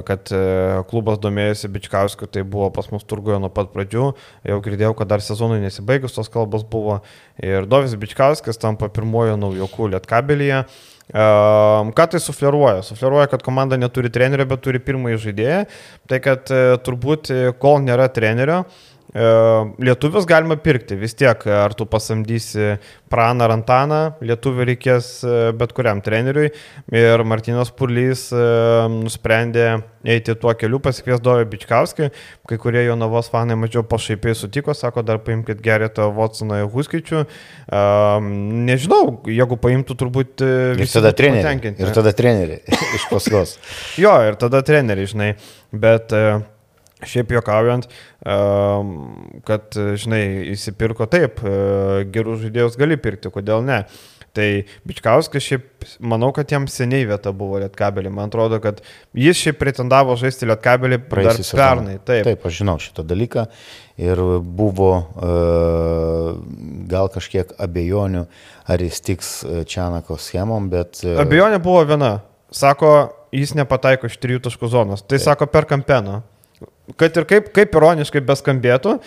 kad 0.08 0.30
e, 0.32 0.42
klubas 0.88 1.20
domėjosi 1.20 1.68
Bičkauskiu, 1.74 2.30
tai 2.32 2.46
buvo 2.48 2.70
pas 2.72 2.88
mus 2.94 3.04
turgoje 3.04 3.42
nuo 3.44 3.50
pat 3.52 3.74
pradžių, 3.74 4.06
jau 4.48 4.60
girdėjau, 4.64 4.94
kad 4.96 5.12
dar 5.12 5.24
sezonui 5.26 5.60
nesibaigus 5.60 6.16
tos 6.16 6.32
kalbos 6.32 6.64
buvo 6.64 7.02
ir 7.44 7.68
Dovis 7.68 7.98
Bičkauskas 8.00 8.62
tampa 8.62 8.88
pirmojo 8.88 9.36
naujoku 9.40 9.90
Lietkabelyje. 9.92 10.64
Um, 11.10 11.90
ką 11.98 12.06
tai 12.14 12.22
sufleruoja? 12.22 12.86
Sufleruoja, 12.86 13.28
kad 13.32 13.44
komanda 13.44 13.76
neturi 13.82 14.12
trenerio, 14.14 14.46
bet 14.48 14.62
turi 14.64 14.80
pirmąjį 14.80 15.20
žaidėją. 15.26 15.64
Tai 16.08 16.20
kad 16.24 16.54
uh, 16.54 16.76
turbūt, 16.86 17.34
kol 17.60 17.82
nėra 17.82 18.06
trenerio, 18.14 18.62
uh, 18.62 18.89
E, 18.89 18.89
lietuvius 19.10 20.28
galima 20.30 20.54
pirkti 20.62 20.94
vis 21.00 21.16
tiek, 21.18 21.42
ar 21.50 21.74
tu 21.74 21.88
pasamdysi 21.90 22.76
Praną 23.10 23.48
ar 23.48 23.56
Antaną, 23.56 24.02
lietuvių 24.22 24.68
reikės 24.70 25.08
e, 25.26 25.38
bet 25.58 25.72
kuriam 25.74 25.98
treneriui. 26.06 26.52
Ir 26.94 27.24
Martinas 27.26 27.72
Purlys 27.74 28.28
e, 28.30 28.44
nusprendė 28.94 29.80
eiti 30.06 30.36
tuo 30.38 30.54
keliu, 30.54 30.78
pasikvies 30.84 31.24
Dovė 31.26 31.48
Bičkauskį, 31.50 32.12
kai 32.52 32.60
kurie 32.62 32.84
jo 32.86 32.94
navos 33.00 33.32
fanai 33.34 33.58
mažiau 33.58 33.82
pašaipiai 33.90 34.38
sutiko, 34.38 34.78
sako, 34.78 35.02
dar 35.08 35.24
paimkite 35.26 35.66
Geretą 35.66 36.06
Watsoną 36.14 36.62
ir 36.62 36.70
Huskičių. 36.70 37.26
Nežinau, 38.70 39.02
jeigu 39.26 39.58
paimtų 39.66 39.98
turbūt... 40.04 40.46
Tada 40.94 41.16
treneriai. 41.18 41.74
Ir 41.74 41.98
tada 41.98 42.14
treneriai 42.14 42.62
iš 43.00 43.10
paskos. 43.10 43.58
jo, 43.98 44.14
ir 44.30 44.38
tada 44.40 44.62
treneriai, 44.66 45.10
žinai. 45.10 45.34
Bet 45.74 46.14
uh, 46.14 46.46
Šiaip 47.00 47.30
juokaujant, 47.32 47.86
kad, 49.48 49.78
žinai, 50.04 50.24
įsipirko 50.52 51.08
taip, 51.08 51.40
e, 51.48 51.54
gerus 52.12 52.42
žaidėjus 52.44 52.76
gali 52.80 52.98
pirkti, 53.00 53.32
kodėl 53.32 53.64
ne. 53.64 53.86
Tai 54.36 54.48
Bičkauskas 54.86 55.42
šiaip, 55.42 55.86
manau, 56.06 56.30
kad 56.36 56.52
jam 56.52 56.68
seniai 56.70 57.08
vieta 57.10 57.32
buvo 57.36 57.60
Lietkabelį. 57.64 58.12
Man 58.14 58.30
atrodo, 58.30 58.60
kad 58.62 58.82
jis 59.18 59.40
šiaip 59.40 59.58
pretendavo 59.62 60.16
žaisti 60.20 60.48
Lietkabelį 60.50 61.00
dar 61.10 61.40
pernai. 61.50 61.98
Taip. 62.04 62.28
taip, 62.28 62.46
aš 62.46 62.60
žinau 62.62 62.78
šitą 62.82 63.06
dalyką 63.10 63.48
ir 64.00 64.22
buvo 64.44 64.92
uh, 65.00 66.36
gal 66.92 67.10
kažkiek 67.12 67.56
abejonių, 67.60 68.26
ar 68.70 68.84
jis 68.86 69.02
tiks 69.04 69.32
e, 69.44 69.64
Čianako 69.68 70.20
schemom, 70.22 70.70
bet... 70.72 71.02
Abejonė 71.20 71.58
buvo 71.64 71.82
viena. 71.90 72.12
Sako, 72.54 72.92
jis 73.36 73.56
nepataiko 73.58 74.10
iš 74.10 74.18
trijų 74.22 74.44
taškų 74.46 74.70
zonos. 74.72 75.04
Tai 75.04 75.18
taip. 75.18 75.26
sako 75.26 75.50
per 75.52 75.68
kampeną 75.70 76.22
kad 77.00 77.18
ir 77.18 77.28
kaip, 77.30 77.52
kaip 77.56 77.76
ironiškai 77.80 78.24
beskambėtų, 78.26 79.00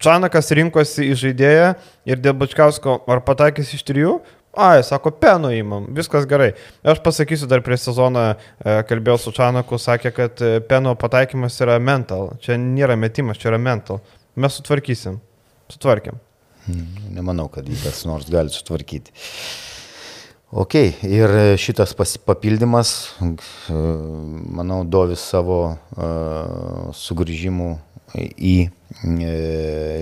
Čanakas 0.00 0.46
rinkosi 0.56 1.10
į 1.12 1.16
žaidėją 1.20 1.72
ir 2.08 2.20
dėl 2.24 2.32
Bačkausko 2.40 3.02
ar 3.04 3.20
pataikys 3.20 3.74
iš 3.76 3.82
trijų, 3.84 4.14
Ai, 4.50 4.80
sako, 4.82 5.12
peno 5.14 5.52
įmam, 5.54 5.84
viskas 5.94 6.24
gerai. 6.26 6.48
Aš 6.82 6.98
pasakysiu, 7.04 7.46
dar 7.46 7.60
prieš 7.62 7.84
sezoną 7.84 8.24
e, 8.34 8.72
kalbėjau 8.88 9.20
su 9.22 9.32
Čanaku, 9.36 9.78
sakė, 9.78 10.10
kad 10.16 10.42
e, 10.42 10.56
peno 10.66 10.96
pataikymas 10.98 11.60
yra 11.62 11.76
mental. 11.78 12.32
Čia 12.42 12.56
nėra 12.58 12.96
metimas, 12.98 13.38
čia 13.38 13.52
yra 13.52 13.60
mental. 13.62 14.00
Mes 14.34 14.58
sutvarkysim. 14.58 15.20
Sutvarkėm. 15.70 16.18
Hmm, 16.66 17.12
nemanau, 17.14 17.46
kad 17.52 17.68
jį 17.70 17.78
kas 17.84 18.02
nors 18.10 18.26
gali 18.30 18.50
sutvarkyti. 18.50 19.14
Ok, 20.50 20.74
ir 21.06 21.30
šitas 21.62 21.92
papildymas, 22.26 23.14
manau, 24.50 24.80
Dovis 24.82 25.22
savo 25.22 25.58
uh, 25.70 26.88
sugrįžimų 26.90 27.68
į 28.34 28.54
uh, 28.66 28.72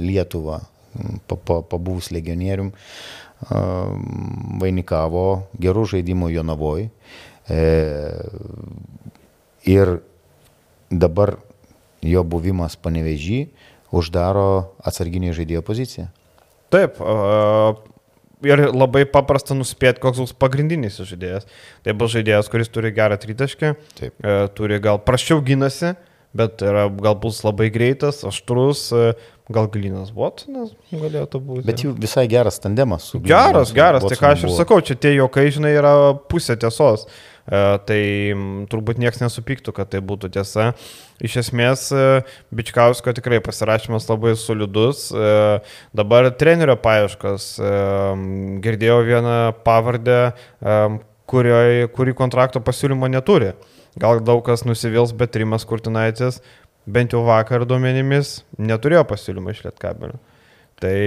Lietuvą, 0.00 0.62
pabuvus 1.28 2.08
legionierium, 2.16 2.72
vainikavo 4.58 5.26
gerų 5.60 5.84
žaidimų 5.92 6.30
Jonavoj. 6.32 6.88
Ir 9.68 9.92
dabar 10.90 11.36
jo 12.02 12.24
buvimas 12.24 12.74
panevežį 12.80 13.38
uždaro 13.94 14.48
atsarginį 14.80 15.36
žaidėjo 15.36 15.62
poziciją. 15.68 16.08
Taip, 16.72 16.98
ir 18.46 18.64
labai 18.72 19.04
paprasta 19.08 19.56
nuspėti, 19.56 20.02
koks 20.02 20.20
bus 20.22 20.34
pagrindinis 20.36 21.00
žaidėjas. 21.00 21.48
Tai 21.86 21.94
bus 21.98 22.12
žaidėjas, 22.14 22.50
kuris 22.52 22.70
turi 22.72 22.92
gerą 22.94 23.18
tritaškį, 23.20 23.72
e, 24.02 24.36
turi 24.58 24.78
gal 24.84 25.00
prašiau 25.02 25.42
gynasi, 25.44 25.94
bet 26.36 26.62
yra, 26.62 26.86
gal 26.92 27.16
bus 27.18 27.40
labai 27.46 27.70
greitas, 27.74 28.20
aštrus, 28.28 28.88
e, 28.92 29.14
gal 29.52 29.70
Galinas 29.72 30.12
Watsonas 30.14 30.74
galėtų 30.92 31.40
būti. 31.40 31.64
Bet 31.68 31.82
jų 31.84 31.94
visai 31.98 32.26
geras 32.30 32.60
tandemas. 32.60 33.08
Geras, 33.24 33.72
geras, 33.76 34.04
tai 34.04 34.20
ką 34.20 34.34
aš 34.34 34.46
ir 34.46 34.54
sakau, 34.58 34.80
čia 34.84 34.98
tie 35.00 35.14
jokai, 35.16 35.48
žinai, 35.54 35.72
yra 35.78 35.94
pusė 36.28 36.58
tiesos. 36.60 37.08
E, 37.48 37.60
tai 37.88 38.00
turbūt 38.68 39.00
niekas 39.00 39.22
nesupyktų, 39.22 39.72
kad 39.76 39.88
tai 39.92 40.02
būtų 40.04 40.30
tiesa. 40.36 40.72
Iš 41.24 41.38
esmės, 41.42 41.86
e, 41.96 42.20
Bičkausko 42.54 43.14
tikrai 43.16 43.40
pasirašymas 43.44 44.08
labai 44.10 44.34
solidus. 44.36 45.08
E, 45.12 45.32
dabar 45.96 46.28
trenerio 46.36 46.76
paieškas. 46.80 47.50
Girdėjau 48.64 49.00
vieną 49.06 49.36
pavardę, 49.64 50.20
kurioje, 51.28 51.88
kuri 51.96 52.14
kontrakto 52.16 52.60
pasiūlymo 52.64 53.08
neturi. 53.10 53.54
Gal 53.98 54.20
daug 54.22 54.44
kas 54.46 54.64
nusivils, 54.68 55.14
bet 55.16 55.36
Rimas 55.36 55.64
Kurtinaitis, 55.66 56.42
bent 56.86 57.12
jau 57.16 57.24
vakar 57.26 57.64
duomenimis, 57.68 58.42
neturėjo 58.60 59.04
pasiūlymą 59.08 59.56
iš 59.56 59.64
Lietkabelio. 59.66 60.20
Tai 60.78 60.98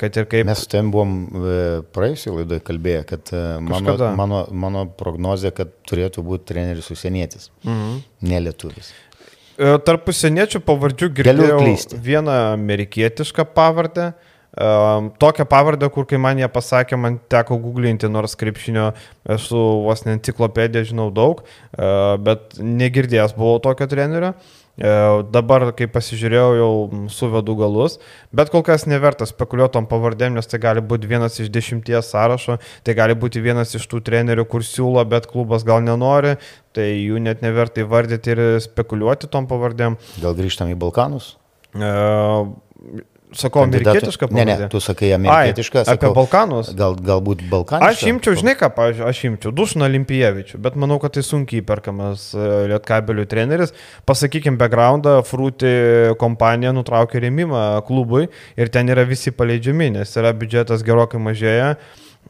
kad 0.00 0.16
ir 0.16 0.26
kaip. 0.30 0.46
Mes 0.48 0.62
su 0.64 0.68
tavim 0.72 0.88
buvom 0.94 1.12
e, 1.28 1.58
praėjusią 1.92 2.38
laidą 2.38 2.60
kalbėję, 2.64 3.02
kad 3.10 3.32
e, 3.36 3.42
mano, 3.66 3.96
mano, 4.16 4.40
mano 4.64 4.86
prognozija, 4.96 5.52
kad 5.56 5.74
turėtų 5.88 6.24
būti 6.24 6.48
treneris 6.54 6.88
užsienietis, 6.94 7.50
mhm. 7.66 8.00
ne 8.30 8.40
lietuvis. 8.46 8.94
E, 9.60 9.74
tarp 9.84 10.08
užsieniečių 10.08 10.62
pavardžių 10.64 11.10
girdėjau 11.20 11.60
vieną 12.00 12.40
amerikietišką 12.56 13.48
pavardę. 13.52 14.12
Um, 14.50 15.12
tokią 15.14 15.44
pavardę, 15.46 15.86
kur 15.94 16.08
kai 16.10 16.18
man 16.18 16.40
ją 16.40 16.48
pasakė, 16.50 16.96
man 16.98 17.20
teko 17.30 17.54
googlinti, 17.62 18.08
nors 18.10 18.32
krepšinio 18.34 18.88
esu 19.30 19.60
vos 19.84 20.02
ne 20.02 20.16
enciklopedija, 20.16 20.88
žinau 20.88 21.06
daug, 21.14 21.44
uh, 21.44 22.16
bet 22.18 22.58
negirdėjęs 22.58 23.36
buvau 23.36 23.60
tokio 23.62 23.86
trenerio. 23.86 24.32
Dabar, 24.78 25.66
kai 25.76 25.84
pasižiūrėjau, 25.92 26.50
jau 26.56 26.70
suvedu 27.12 27.52
galus, 27.58 27.98
bet 28.32 28.48
kol 28.52 28.62
kas 28.64 28.86
neverta 28.88 29.26
spekuliuotom 29.28 29.84
pavardėm, 29.90 30.38
nes 30.38 30.48
tai 30.48 30.60
gali 30.62 30.80
būti 30.80 31.10
vienas 31.10 31.36
iš 31.42 31.50
dešimties 31.52 32.08
sąrašo, 32.14 32.56
tai 32.86 32.94
gali 32.96 33.16
būti 33.18 33.42
vienas 33.44 33.74
iš 33.76 33.84
tų 33.90 34.00
trenerių, 34.06 34.46
kur 34.48 34.64
siūlo, 34.64 35.04
bet 35.10 35.28
klubas 35.28 35.66
gal 35.68 35.84
nenori, 35.84 36.38
tai 36.72 36.88
jų 36.94 37.20
net 37.20 37.44
neverta 37.44 37.84
įvardyti 37.84 38.32
ir 38.32 38.42
spekuliuoti 38.64 39.28
tom 39.28 39.50
pavardėm. 39.50 39.98
Gal 40.22 40.38
grįžtam 40.38 40.72
į 40.72 40.80
Balkanus? 40.80 41.34
Sakau, 43.36 43.62
amerikietišką 43.66 44.26
pavardė? 44.26 44.44
Ne, 44.48 44.56
ne, 44.64 44.68
tu 44.72 44.80
sakai 44.82 45.12
amerikietišką. 45.14 45.84
Ai, 45.84 45.94
apie 45.94 46.10
Balkanus. 46.16 46.72
Gal, 46.78 46.96
galbūt 46.98 47.44
Balkanus. 47.50 47.94
Aš 47.94 48.02
imčiau, 48.10 48.34
žinai 48.38 48.56
ką, 48.58 48.70
pavyzdžiui, 48.74 49.06
aš 49.06 49.22
imčiau 49.28 49.54
Dušną 49.54 49.86
Olimpijevičių, 49.86 50.58
bet 50.64 50.78
manau, 50.80 50.98
kad 51.02 51.14
tai 51.14 51.22
sunkiai 51.26 51.62
perkamas 51.66 52.30
e, 52.34 52.48
Lietkabelių 52.72 53.28
treneris. 53.30 53.74
Pasakykime, 54.10 54.58
backgroundą, 54.60 55.20
Fruti 55.28 55.72
kompanija 56.20 56.74
nutraukė 56.74 57.22
rėmimą 57.26 57.64
klubui 57.86 58.26
ir 58.58 58.74
ten 58.74 58.90
yra 58.90 59.06
visi 59.08 59.34
paleidžiami, 59.34 59.92
nes 60.00 60.16
yra 60.18 60.34
biudžetas 60.34 60.86
gerokai 60.86 61.22
mažėja. 61.22 61.74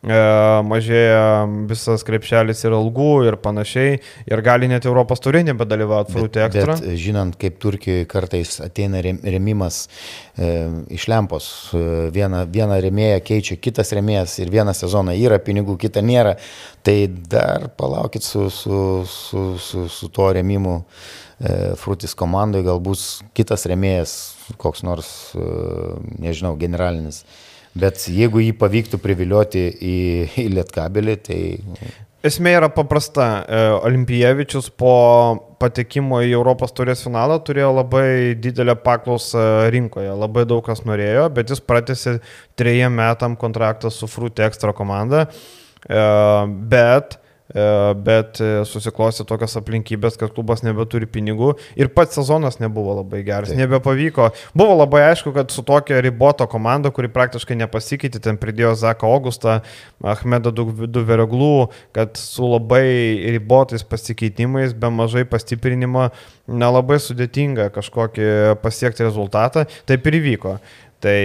Mažėja 0.01 1.45
visas 1.68 2.01
krepšelis 2.09 2.62
ir 2.64 2.72
algų 2.72 3.26
ir 3.28 3.34
panašiai, 3.36 3.99
ir 4.30 4.41
gali 4.41 4.70
net 4.70 4.86
Europos 4.88 5.20
turė 5.20 5.43
nebedalyvauti 5.45 6.14
Fruity 6.14 6.41
Extra. 6.41 6.76
Bet 6.80 6.97
žinant, 6.97 7.36
kaip 7.36 7.59
Turkijoje 7.61 8.07
kartais 8.09 8.55
ateina 8.64 9.03
remimas 9.05 9.82
e, 10.41 10.70
iš 10.97 11.05
lempos, 11.12 11.51
vieną, 12.16 12.47
vieną 12.49 12.78
remėją 12.80 13.18
keičia 13.28 13.59
kitas 13.61 13.93
remėjas 13.93 14.38
ir 14.41 14.49
vieną 14.55 14.72
sezoną 14.78 15.18
yra 15.20 15.36
pinigų, 15.36 15.76
kitą 15.84 16.01
nėra, 16.01 16.38
tai 16.80 17.05
dar 17.11 17.68
palaukit 17.76 18.24
su, 18.24 18.49
su, 18.49 18.80
su, 19.05 19.45
su, 19.61 19.84
su 19.93 20.09
tuo 20.09 20.30
remimu 20.32 20.78
e, 20.80 21.76
Frutis 21.76 22.16
komandai, 22.16 22.64
galbūt 22.64 23.34
kitas 23.36 23.68
remėjas, 23.68 24.16
koks 24.57 24.80
nors, 24.88 25.12
e, 25.36 25.47
nežinau, 26.24 26.57
generalinis. 26.57 27.26
Bet 27.78 28.02
jeigu 28.10 28.42
jį 28.42 28.54
pavyktų 28.58 28.98
privilioti 29.02 29.66
į, 29.70 29.98
į 30.42 30.46
Lietkabelį, 30.56 31.16
tai... 31.22 31.40
Esmė 32.26 32.56
yra 32.58 32.68
paprasta. 32.74 33.28
E, 33.46 33.60
Olimpijevičius 33.86 34.68
po 34.76 34.90
patekimo 35.62 36.18
į 36.20 36.34
Europos 36.34 36.74
turės 36.76 37.04
finalą 37.06 37.38
turėjo 37.46 37.70
labai 37.78 38.34
didelę 38.42 38.74
paklausą 38.82 39.70
rinkoje. 39.72 40.10
Labai 40.18 40.44
daug 40.50 40.60
kas 40.66 40.82
norėjo, 40.84 41.30
bet 41.36 41.54
jis 41.54 41.62
pratėsi 41.64 42.18
trejiem 42.60 42.92
metam 43.00 43.38
kontraktą 43.40 43.92
su 43.94 44.10
Fruit 44.10 44.44
Extra 44.44 44.74
komanda. 44.76 45.28
E, 45.86 46.04
bet 46.74 47.16
E, 47.16 47.29
bet 47.51 48.38
e, 48.38 48.51
susiklosti 48.68 49.24
tokias 49.26 49.57
aplinkybės, 49.59 50.16
kad 50.20 50.30
klubas 50.34 50.62
nebeturi 50.62 51.09
pinigų 51.11 51.53
ir 51.78 51.90
pats 51.94 52.14
sezonas 52.18 52.61
nebuvo 52.62 52.94
labai 53.01 53.24
geras, 53.26 53.51
Taip. 53.51 53.59
nebepavyko. 53.59 54.28
Buvo 54.55 54.76
labai 54.78 55.03
aišku, 55.09 55.32
kad 55.34 55.51
su 55.51 55.64
tokia 55.66 55.98
riboto 56.05 56.46
komanda, 56.51 56.92
kuri 56.94 57.11
praktiškai 57.11 57.59
nepasikeitė, 57.64 58.22
ten 58.22 58.38
pridėjo 58.40 58.76
Zaką 58.78 59.11
Augustą, 59.11 59.61
Ahmedą 59.98 60.53
Duveroglų, 60.55 61.70
kad 61.96 62.20
su 62.20 62.46
labai 62.46 62.84
ribotais 63.34 63.82
pasikeitimais, 63.86 64.76
be 64.76 64.92
mažai 64.94 65.24
pastiprinimo, 65.28 66.11
nelabai 66.51 67.01
sudėtinga 67.03 67.70
kažkokį 67.74 68.30
pasiekti 68.62 69.07
rezultatą, 69.07 69.66
taip 69.90 70.07
ir 70.07 70.20
įvyko. 70.20 70.55
Tai 71.01 71.18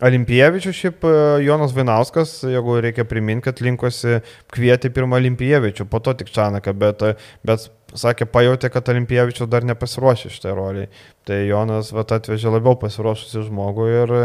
Olimpievičius, 0.00 0.76
šiaip 0.76 1.04
e, 1.04 1.12
Jonas 1.44 1.74
Vainauskas, 1.76 2.32
jeigu 2.48 2.78
reikia 2.80 3.04
priminti, 3.08 3.44
kad 3.48 3.60
linkosi 3.64 4.20
kvieti 4.52 4.88
pirmą 4.94 5.18
Olimpievičių, 5.20 5.84
po 5.90 6.00
to 6.04 6.14
tik 6.16 6.32
Čanaką, 6.32 6.72
bet, 6.80 7.04
e, 7.04 7.12
bet 7.46 7.68
sakė, 8.00 8.28
pajutė, 8.32 8.70
kad 8.72 8.88
Olimpievičius 8.92 9.50
dar 9.52 9.66
nepasiruošė 9.68 10.32
šitai 10.32 10.56
roliai. 10.56 10.88
Tai 11.28 11.42
Jonas 11.44 11.92
vat, 11.92 12.16
atvežė 12.16 12.54
labiau 12.54 12.78
pasiruošusi 12.80 13.44
žmogų 13.50 13.92
ir, 13.92 14.16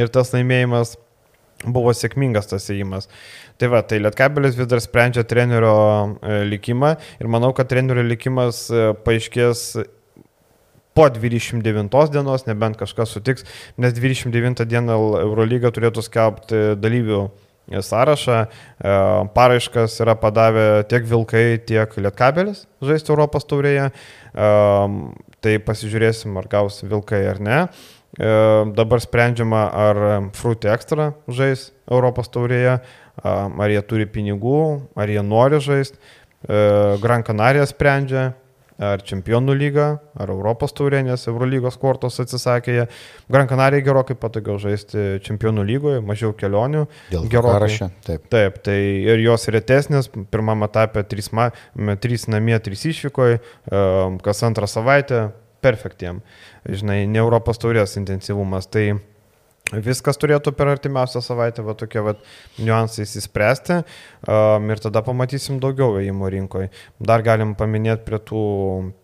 ir 0.00 0.12
tas 0.14 0.32
laimėjimas 0.32 0.96
buvo 1.68 1.92
sėkmingas 1.92 2.48
tas 2.48 2.70
įėjimas. 2.72 3.10
Tai 3.60 3.68
va, 3.74 3.84
tai 3.84 4.00
Lietkabelis 4.00 4.56
vis 4.56 4.68
dar 4.70 4.80
sprendžia 4.80 5.26
trenerio 5.28 5.76
e, 6.24 6.42
likimą 6.48 6.94
ir 7.20 7.28
manau, 7.28 7.52
kad 7.56 7.68
trenerio 7.68 8.06
likimas 8.08 8.68
paaiškės 9.04 9.66
po 10.94 11.06
29 11.08 12.10
dienos, 12.10 12.46
nebent 12.48 12.78
kažkas 12.80 13.14
sutiks, 13.14 13.46
nes 13.78 13.94
29 13.94 14.66
dieną 14.66 14.98
Eurolyga 15.22 15.70
turėtų 15.74 16.02
skelbti 16.06 16.64
dalyvių 16.80 17.28
sąrašą. 17.78 18.46
E, 18.84 19.28
paraiškas 19.34 20.00
yra 20.02 20.14
padavę 20.14 20.84
tiek 20.88 21.06
Vilkai, 21.06 21.58
tiek 21.66 21.96
Lietkabelis 21.96 22.66
žaisti 22.82 23.12
Europos 23.12 23.46
taurėje. 23.46 23.90
E, 23.90 24.50
tai 25.40 25.56
pasižiūrėsim, 25.62 26.36
ar 26.36 26.50
gaus 26.50 26.82
Vilkai 26.82 27.22
ar 27.30 27.40
ne. 27.40 27.60
E, 28.18 28.32
dabar 28.76 29.02
sprendžiama, 29.02 29.62
ar 29.70 30.02
Fruity 30.36 30.70
Extra 30.72 31.12
žais 31.28 31.70
Europos 31.90 32.30
taurėje, 32.30 32.80
ar 33.22 33.68
jie 33.70 33.80
turi 33.84 34.06
pinigų, 34.08 34.88
ar 34.96 35.10
jie 35.10 35.22
nori 35.22 35.58
žaisti. 35.60 35.98
Gran 37.02 37.20
Canaria 37.20 37.66
sprendžia, 37.68 38.30
ar 38.80 39.02
Čempionų 39.04 39.54
lyga, 39.60 39.86
ar 40.16 40.32
Europos 40.32 40.72
taurė, 40.76 41.02
nes 41.04 41.26
Eurolygos 41.28 41.76
kortos 41.80 42.16
atsisakė 42.22 42.76
jie. 42.76 42.86
Gran 43.30 43.48
Canaria 43.50 43.84
gerokai 43.84 44.16
patogiau 44.18 44.56
žaisti 44.62 45.20
Čempionų 45.26 45.66
lygoje, 45.68 46.00
mažiau 46.04 46.32
kelionių. 46.36 46.86
Dėl 47.12 47.28
gerokai. 47.32 47.90
Taip. 48.06 48.26
Taip, 48.32 48.58
tai 48.64 48.78
ir 49.12 49.20
jos 49.24 49.46
retesnės, 49.52 50.08
pirmame 50.32 50.66
etape 50.70 51.04
3, 51.04 51.50
3 51.76 52.26
namie, 52.32 52.56
3 52.56 52.88
išvykoje, 52.94 53.38
kas 54.24 54.42
antrą 54.48 54.68
savaitę, 54.70 55.28
perfektiem. 55.60 56.24
Žinai, 56.64 57.04
ne 57.08 57.20
Europos 57.20 57.60
taurės 57.60 57.98
intensyvumas. 58.00 58.68
Tai 58.72 58.86
Viskas 59.70 60.18
turėtų 60.18 60.50
per 60.58 60.72
artimiausią 60.72 61.20
savaitę 61.22 61.62
va, 61.62 61.76
tokie 61.78 62.02
va, 62.02 62.16
niuansai 62.58 63.04
įsispręsti 63.04 63.76
um, 63.78 64.70
ir 64.72 64.80
tada 64.82 65.02
pamatysim 65.06 65.60
daugiau 65.62 66.00
ėjimo 66.00 66.30
rinkoje. 66.32 66.70
Dar 66.98 67.22
galim 67.22 67.52
paminėti 67.58 68.02
prie 68.08 68.18
tų 68.26 68.42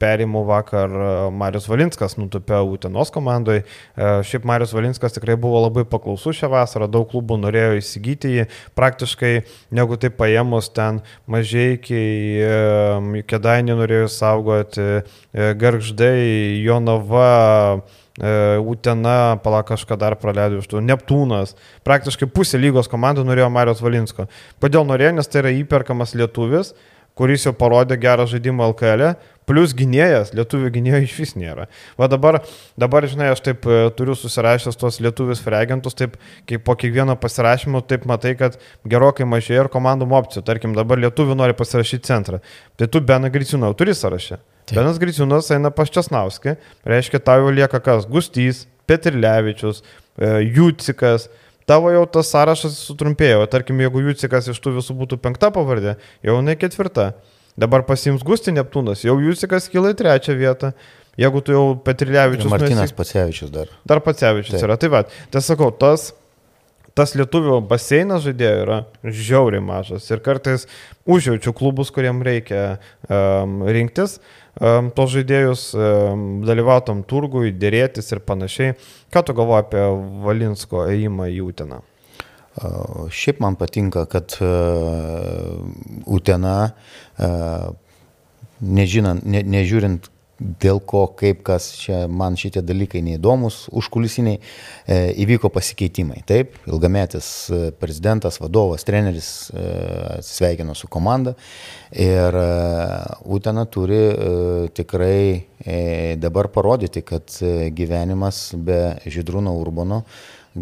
perimų 0.02 0.42
vakar 0.48 0.96
Marius 1.30 1.68
Valinskas 1.70 2.16
nutupė 2.18 2.58
Utenos 2.66 3.12
komandoje. 3.14 3.62
Uh, 3.94 4.24
šiaip 4.26 4.48
Marius 4.48 4.74
Valinskas 4.74 5.14
tikrai 5.14 5.36
buvo 5.38 5.60
labai 5.62 5.86
paklausus 5.86 6.40
šią 6.40 6.50
vasarą, 6.50 6.90
daug 6.90 7.06
klubų 7.12 7.38
norėjo 7.44 7.76
įsigyti 7.78 8.32
jį, 8.34 8.48
praktiškai 8.78 9.34
negu 9.76 10.00
tai 10.02 10.10
paėmus 10.10 10.72
ten 10.74 10.98
mažai 11.30 11.76
iki 11.76 12.00
um, 12.48 13.14
Kedainį 13.26 13.78
norėjo 13.78 14.10
saugoti, 14.16 14.88
uh, 14.98 15.54
Garždai, 15.62 16.58
Jonava, 16.64 17.30
E, 17.86 18.05
Utena, 18.16 19.36
pala 19.44 19.60
kažką 19.66 19.98
dar 20.00 20.14
praleido 20.16 20.62
iš 20.62 20.70
tų, 20.70 20.80
Neptūnas, 20.80 21.52
praktiškai 21.84 22.30
pusė 22.32 22.60
lygos 22.62 22.88
komandų 22.88 23.26
norėjo 23.28 23.50
Marijos 23.52 23.82
Valinsko. 23.84 24.24
Kodėl 24.62 24.86
norėjo, 24.88 25.18
nes 25.18 25.28
tai 25.28 25.42
yra 25.42 25.52
įperkamas 25.58 26.16
lietuvis, 26.16 26.72
kuris 27.16 27.46
jau 27.46 27.52
parodė 27.56 27.96
gerą 28.00 28.26
žaidimą 28.28 28.70
LKL, 28.72 29.04
e, 29.04 29.36
plus 29.48 29.72
gynėjas, 29.76 30.32
lietuvių 30.36 30.72
gynėjo 30.74 31.02
iš 31.04 31.14
vis 31.20 31.32
nėra. 31.38 31.68
Va 32.00 32.08
dabar, 32.12 32.40
dabar, 32.80 33.06
žinai, 33.08 33.30
aš 33.32 33.44
taip 33.46 33.68
e, 33.68 33.78
turiu 33.96 34.16
susirašęs 34.18 34.76
tuos 34.80 35.00
lietuvius 35.04 35.40
freagentus, 35.44 35.96
taip 35.96 36.18
kaip 36.48 36.64
po 36.66 36.76
kiekvieno 36.76 37.16
pasirašymo, 37.20 37.84
taip 37.88 38.04
matai, 38.10 38.34
kad 38.40 38.58
gerokai 38.84 39.28
mažėja 39.28 39.64
ir 39.64 39.72
komandų 39.72 40.10
opcijų. 40.18 40.44
Tarkim, 40.48 40.76
dabar 40.76 41.00
lietuvių 41.04 41.38
nori 41.38 41.56
pasirašyti 41.56 42.08
centrą. 42.08 42.42
Tai 42.76 42.90
tu 42.90 43.00
Beną 43.00 43.32
Griciūną 43.32 43.72
turi 43.78 43.96
sąrašę. 43.96 44.40
Taip. 44.66 44.80
Benas 44.80 44.98
Griciūnas 44.98 45.48
eina 45.54 45.70
pas 45.70 45.90
Česnauskį, 45.94 46.56
reiškia, 46.90 47.20
tau 47.22 47.44
jau 47.44 47.52
lieka 47.54 47.78
kas? 47.82 48.06
Gustys, 48.10 48.64
Petrilevičius, 48.90 49.84
e, 50.18 50.32
Jūcikas. 50.56 51.28
Tavo 51.66 51.90
jau 51.94 52.02
tas 52.10 52.28
sąrašas 52.30 52.74
sutrumpėjo, 52.88 53.46
tarkim, 53.50 53.78
jeigu 53.82 54.02
Jūcikas 54.08 54.50
iš 54.50 54.58
tų 54.62 54.76
visų 54.80 54.98
būtų 54.98 55.20
penkta 55.22 55.52
pavardė, 55.54 55.96
jau 56.26 56.38
ne 56.42 56.58
ketvirta. 56.58 57.12
Dabar 57.56 57.86
pasims 57.86 58.26
Gusti 58.26 58.52
Neptūnas, 58.54 59.06
jau 59.06 59.16
Jūcikas 59.22 59.70
kyla 59.72 59.94
į 59.94 59.98
trečią 60.02 60.36
vietą. 60.38 60.74
Jeigu 61.16 61.40
tu 61.40 61.54
jau 61.54 61.64
Petrilevičius... 61.80 62.50
Ir 62.50 62.52
Martinas 62.52 62.82
nuesi... 62.82 62.96
Pacevičius 62.98 63.52
dar. 63.54 63.70
Dar 63.88 64.02
Pacevičius 64.04 64.58
Taip. 64.58 64.66
yra. 64.66 64.76
Tai 64.76 64.90
va, 64.92 65.06
tai 65.32 65.40
sakau, 65.46 65.70
tas 65.72 66.10
tas 66.96 67.12
lietuvių 67.16 67.60
baseinas 67.68 68.24
žaidėjų 68.24 68.60
yra 68.64 68.78
žiauriai 69.04 69.60
mažas 69.64 70.06
ir 70.08 70.22
kartais 70.24 70.64
užjaučiu 71.04 71.52
klubus, 71.56 71.92
kuriem 71.92 72.22
reikia 72.24 72.78
um, 73.04 73.58
rinktis 73.68 74.16
um, 74.16 74.24
tos 74.56 75.10
žaidėjus, 75.12 75.66
um, 75.76 76.22
dalyvautam 76.46 77.02
turgui, 77.08 77.52
dėrėtis 77.52 78.08
ir 78.14 78.22
panašiai. 78.24 78.76
Ką 79.12 79.22
tu 79.26 79.36
galvoji 79.36 79.66
apie 79.66 79.84
Valinsko 80.24 80.86
ėjimą 80.88 81.28
į 81.34 81.42
Uteną? 81.50 81.82
Šiaip 83.12 83.42
man 83.44 83.58
patinka, 83.60 84.06
kad 84.08 84.38
uh, 84.40 85.60
Utena, 86.08 86.72
uh, 87.20 87.74
nežinant, 88.64 89.26
ne, 89.28 89.42
nežiūrint 89.44 90.08
dėl 90.38 90.80
ko, 90.84 91.06
kaip 91.16 91.40
kas 91.46 91.70
čia 91.80 92.02
man 92.12 92.36
šitie 92.36 92.60
dalykai 92.64 93.00
neįdomus, 93.04 93.66
užkulisiniai, 93.76 94.40
e, 94.84 94.98
įvyko 95.24 95.48
pasikeitimai. 95.52 96.20
Taip, 96.28 96.58
ilgametis 96.68 97.30
e, 97.48 97.60
prezidentas, 97.80 98.40
vadovas, 98.42 98.84
treneris 98.84 99.30
e, 99.50 99.64
atsisveikino 100.18 100.76
su 100.76 100.90
komanda 100.92 101.36
ir 101.96 102.36
e, 102.36 102.46
Utena 103.32 103.64
turi 103.64 103.96
e, 103.96 104.68
tikrai 104.76 105.20
e, 105.64 105.80
dabar 106.20 106.50
parodyti, 106.52 107.02
kad 107.06 107.32
e, 107.40 107.70
gyvenimas 107.76 108.50
be 108.60 108.80
Židrūno 109.08 109.56
Urbono 109.56 110.04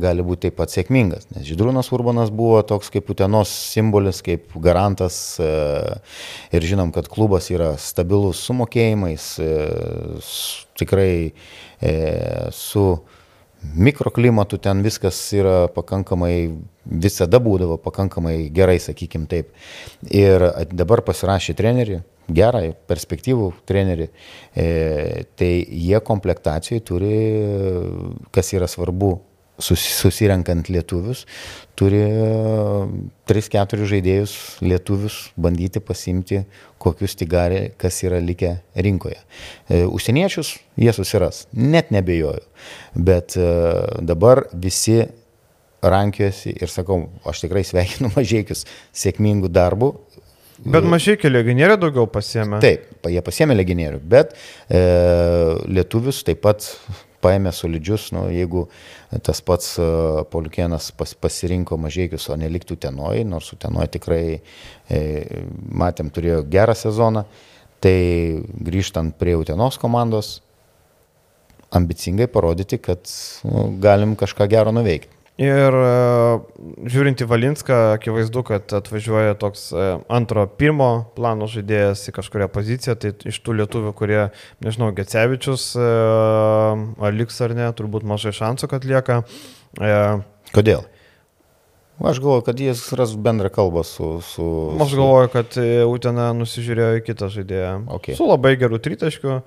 gali 0.01 0.25
būti 0.27 0.49
taip 0.49 0.59
pat 0.59 0.73
sėkmingas. 0.75 1.29
Nes 1.35 1.47
Židrūnas 1.49 1.91
Urbanas 1.95 2.33
buvo 2.35 2.61
toks 2.67 2.91
kaip 2.95 3.11
Utenos 3.15 3.53
simbolis, 3.73 4.21
kaip 4.27 4.55
garantas 4.63 5.39
e, 5.43 5.49
ir 6.55 6.67
žinom, 6.67 6.93
kad 6.95 7.09
klubas 7.13 7.51
yra 7.55 7.75
stabilus 7.81 8.43
su 8.45 8.57
mokėjimais, 8.59 9.29
e, 9.43 9.51
tikrai 10.81 11.11
e, 11.81 11.95
su 12.55 12.87
mikroklimatu 13.75 14.59
ten 14.61 14.83
viskas 14.85 15.19
yra 15.37 15.69
pakankamai, 15.73 16.37
visada 16.85 17.41
būdavo 17.41 17.79
pakankamai 17.81 18.51
gerai, 18.55 18.77
sakykim 18.83 19.29
taip. 19.31 19.55
Ir 20.11 20.45
dabar 20.75 21.01
pasirašė 21.07 21.57
trenerių, 21.57 22.01
gerą, 22.29 22.65
perspektyvų 22.89 23.51
trenerių, 23.69 24.09
e, 24.57 24.67
tai 25.39 25.53
jie 25.65 26.01
komplektacijai 26.05 26.83
turi, 26.85 27.15
kas 28.35 28.53
yra 28.57 28.69
svarbu 28.71 29.15
susirenkant 29.59 30.69
lietuvius, 30.73 31.25
turi 31.79 32.01
3-4 33.31 33.87
žaidėjus 33.91 34.35
lietuvius 34.65 35.19
bandyti 35.39 35.83
pasimti, 35.85 36.43
kokius 36.83 37.15
tik 37.19 37.31
gali, 37.33 37.61
kas 37.81 38.01
yra 38.05 38.21
likę 38.23 38.57
rinkoje. 38.75 39.21
E, 39.69 39.85
užsieniečius 39.87 40.57
jie 40.81 40.95
susiras, 40.97 41.45
net 41.55 41.93
nebejoju. 41.95 42.43
Bet 42.95 43.39
e, 43.39 43.47
dabar 44.03 44.45
visi 44.53 45.05
rankiuosi 45.85 46.57
ir 46.59 46.73
sakau, 46.73 47.05
aš 47.29 47.45
tikrai 47.45 47.65
sveikinu 47.67 48.11
mažiekius 48.17 48.67
sėkmingų 48.97 49.53
darbų. 49.55 49.95
Bet 50.65 50.87
mažiekiai 50.87 51.33
legionierių 51.33 51.77
daugiau 51.83 52.07
pasiemė. 52.11 52.61
Taip, 52.63 52.87
jie 53.11 53.23
pasiemė 53.27 53.57
legionierių, 53.59 53.99
bet 54.09 54.37
e, 54.71 54.83
lietuvius 55.67 56.23
taip 56.27 56.41
pat 56.47 56.69
paėmė 57.25 57.53
solidžius, 57.57 58.11
nu, 58.15 58.27
jeigu 58.33 58.67
tas 59.25 59.41
pats 59.45 59.75
e, 59.81 59.89
Polikienas 60.31 60.91
pas, 60.97 61.15
pasirinko 61.17 61.79
mažiekius, 61.81 62.29
o 62.31 62.39
neliktų 62.41 62.77
tenoj, 62.85 63.25
nors 63.29 63.51
su 63.53 63.59
tenoj 63.61 63.89
tikrai 63.97 64.23
e, 64.37 65.01
matėm 65.85 66.13
turėjo 66.15 66.43
gerą 66.53 66.77
sezoną, 66.79 67.25
tai 67.85 67.97
grįžtant 68.69 69.17
prie 69.21 69.37
Utenos 69.41 69.81
komandos, 69.81 70.39
ambicingai 71.75 72.29
parodyti, 72.31 72.79
kad 72.79 73.03
nu, 73.49 73.67
galim 73.83 74.15
kažką 74.19 74.49
gero 74.51 74.73
nuveikti. 74.75 75.14
Ir 75.35 75.75
e, 75.75 75.87
žiūrint 76.95 77.25
į 77.25 77.27
Valinską, 77.27 77.77
akivaizdu, 77.97 78.45
kad 78.47 78.71
atvažiuoja 78.79 79.35
toks 79.41 79.65
e, 79.75 79.87
antro, 80.07 80.45
pirmo 80.47 81.09
plano 81.17 81.49
žaidėjas 81.51 82.05
į 82.07 82.15
kažkuria 82.15 82.47
poziciją, 82.55 82.95
tai 83.03 83.11
iš 83.27 83.41
tų 83.43 83.57
lietuvių, 83.59 83.91
kurie, 83.99 84.21
nežinau, 84.63 84.93
Gecevičius, 84.95 85.73
e, 85.75 85.89
ar 87.09 87.17
liks 87.19 87.41
ar 87.43 87.57
ne, 87.59 87.67
turbūt 87.75 88.07
mažai 88.07 88.31
šansų, 88.37 88.69
kad 88.71 88.87
lieka. 88.87 89.25
Kodėl? 90.55 90.87
Aš 91.99 92.23
galvoju, 92.23 92.47
kad 92.47 92.63
jis 92.63 92.85
ras 92.95 93.17
bendrą 93.19 93.51
kalbą 93.55 93.83
su... 93.87 94.13
su 94.23 94.47
Aš 94.87 94.95
galvoju, 94.95 95.33
kad 95.35 95.59
Utena 95.91 96.29
nusižiūrėjo 96.39 97.01
į 97.01 97.05
kitą 97.11 97.33
žaidėją. 97.35 97.75
Okay. 97.99 98.15
Su 98.19 98.31
labai 98.31 98.55
geru 98.61 98.79
tritaškiu, 98.83 99.41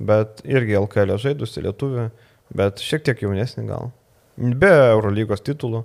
bet 0.00 0.40
irgi 0.48 0.80
LKL 0.80 1.20
žaidusi 1.20 1.64
lietuvių, 1.68 2.08
bet 2.56 2.80
šiek 2.84 3.04
tiek 3.04 3.24
jaunesnį 3.28 3.68
gal 3.68 3.92
be 4.36 4.70
Eurolygos 4.92 5.44
titulų, 5.46 5.84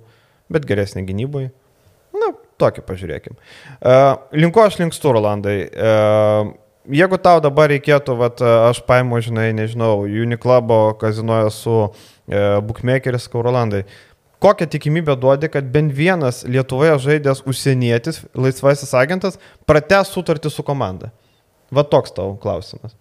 bet 0.52 0.66
geresnė 0.68 1.04
gynybai. 1.08 1.48
Na, 2.12 2.32
tokį 2.60 2.84
pažiūrėkim. 2.88 3.36
Uh, 3.80 4.16
linku 4.36 4.62
aš 4.62 4.78
linkstu, 4.82 5.14
Rolandai. 5.16 5.56
Uh, 5.72 6.52
jeigu 6.92 7.18
tau 7.22 7.40
dabar 7.44 7.72
reikėtų, 7.72 8.16
vat, 8.20 8.42
aš 8.70 8.82
paimu, 8.88 9.20
žinai, 9.24 9.50
nežinau, 9.56 10.04
Uniklabo 10.04 10.82
kazinoje 11.00 11.52
su 11.56 11.76
uh, 11.82 11.94
bookmakeris 12.66 13.28
Kaurolandai, 13.32 13.84
kokią 14.42 14.66
tikimybę 14.74 15.16
duodi, 15.16 15.48
kad 15.52 15.70
bent 15.72 15.94
vienas 15.94 16.42
Lietuvoje 16.44 16.98
žaidęs 17.06 17.44
užsienietis, 17.48 18.24
laisvasis 18.34 18.92
agentas, 18.98 19.38
prates 19.66 20.12
sutartį 20.12 20.50
su 20.50 20.64
komanda? 20.66 21.12
Va 21.72 21.86
toks 21.88 22.12
tau 22.12 22.34
klausimas. 22.42 22.92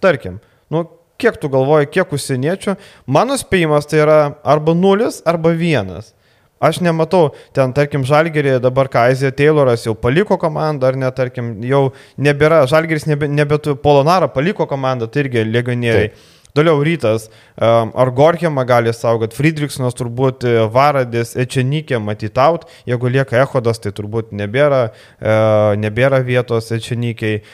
Tarkim, 0.00 0.38
nu, 0.70 0.84
kiek 1.20 1.36
tu 1.40 1.50
galvoji, 1.52 1.90
kiek 1.94 2.14
užsieniečių, 2.16 2.76
mano 3.10 3.36
spėjimas 3.40 3.88
tai 3.90 4.02
yra 4.04 4.22
arba 4.44 4.74
nulis, 4.76 5.20
arba 5.28 5.52
vienas. 5.56 6.14
Aš 6.60 6.82
nematau, 6.84 7.30
ten, 7.56 7.72
tarkim, 7.72 8.02
Žalgerį 8.04 8.58
dabar 8.60 8.90
Kaizė 8.92 9.30
Tayloras 9.32 9.86
jau 9.86 9.94
paliko 9.96 10.36
komandą, 10.40 10.90
ar 10.90 10.98
ne, 11.00 11.08
tarkim, 11.16 11.54
jau 11.64 11.86
nebėra, 12.20 12.66
Žalgeris 12.68 13.08
nebe, 13.08 13.30
nebetu, 13.32 13.78
Polonara 13.80 14.28
paliko 14.28 14.66
komandą, 14.68 15.08
tai 15.08 15.24
irgi 15.24 15.46
legionieriai. 15.48 16.12
Taip. 16.12 16.36
Toliau 16.52 16.82
rytas, 16.82 17.28
ar 17.56 18.10
Gorkiamą 18.10 18.64
gali 18.66 18.90
saugoti, 18.94 19.36
Friedrichsonas 19.38 19.94
turbūt 19.94 20.44
e, 20.48 20.54
Varadis, 20.74 21.36
Ečenikė 21.38 22.00
matytaut, 22.02 22.64
jeigu 22.90 23.12
lieka 23.14 23.38
Ehodas, 23.38 23.78
tai 23.78 23.92
turbūt 23.94 24.34
nebėra, 24.34 24.88
e, 25.22 25.36
nebėra 25.78 26.18
vietos 26.26 26.72
Ečenikiai, 26.74 27.44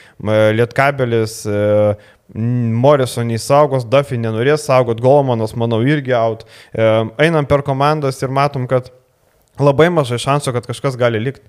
Lietkabelis, 0.57 1.43
e, 2.33 2.47
Morrisonį 2.83 3.39
saugos, 3.41 3.85
Duffy 3.87 4.19
nenorės 4.21 4.67
saugot, 4.67 5.01
Golmanas, 5.03 5.55
manau, 5.55 5.81
irgi 5.85 6.15
out. 6.17 6.47
Einam 6.73 7.47
per 7.47 7.63
komandas 7.67 8.21
ir 8.23 8.33
matom, 8.33 8.67
kad 8.67 8.91
labai 9.59 9.89
mažai 9.93 10.19
šansų, 10.21 10.53
kad 10.55 10.67
kažkas 10.69 10.99
gali 10.99 11.21
likti. 11.23 11.45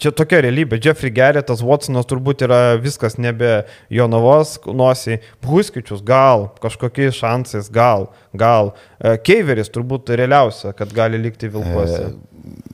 Čia 0.00 0.14
tokia 0.16 0.38
realybė. 0.40 0.78
Jeffrey 0.80 1.12
Gerritas, 1.12 1.60
Watsonas 1.60 2.06
turbūt 2.08 2.40
yra 2.46 2.78
viskas 2.80 3.18
nebe 3.20 3.66
Jonavos 3.92 4.54
nosiai. 4.64 5.18
Puskičius 5.44 6.00
gal, 6.00 6.46
kažkokiais 6.62 7.18
šansais 7.18 7.68
gal, 7.74 8.08
gal. 8.32 8.72
Keiveris 9.26 9.68
turbūt 9.68 10.14
realiausia, 10.16 10.72
kad 10.78 10.94
gali 10.96 11.20
likti 11.20 11.52
Vilkuose. 11.52 12.14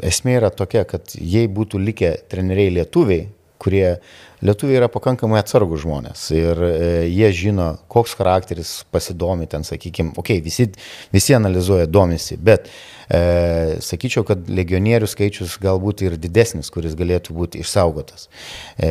Esmė 0.07 0.37
yra 0.39 0.53
tokia, 0.55 0.85
kad 0.87 1.17
jei 1.19 1.51
būtų 1.51 1.83
likę 1.83 2.13
treneriai 2.31 2.77
lietuviai, 2.79 3.27
kurie 3.63 3.97
lietuviai 4.45 4.81
yra 4.81 4.89
pakankamai 4.93 5.41
atsargų 5.41 5.79
žmonės 5.83 6.27
ir 6.37 6.61
e, 6.67 6.77
jie 7.09 7.31
žino, 7.35 7.69
koks 7.93 8.17
charakteris 8.19 8.73
pasidomi 8.93 9.49
ten, 9.51 9.65
sakykime, 9.67 10.13
okei, 10.17 10.41
okay, 10.41 10.45
visi, 10.45 10.69
visi 11.15 11.37
analizuoja, 11.37 11.89
domisi, 11.89 12.37
bet 12.37 12.71
e, 13.09 13.81
sakyčiau, 13.85 14.27
kad 14.29 14.49
legionierių 14.51 15.09
skaičius 15.11 15.59
galbūt 15.63 16.07
ir 16.07 16.19
didesnis, 16.21 16.71
kuris 16.75 16.97
galėtų 16.99 17.37
būti 17.37 17.65
išsaugotas. 17.65 18.29
E, 18.77 18.91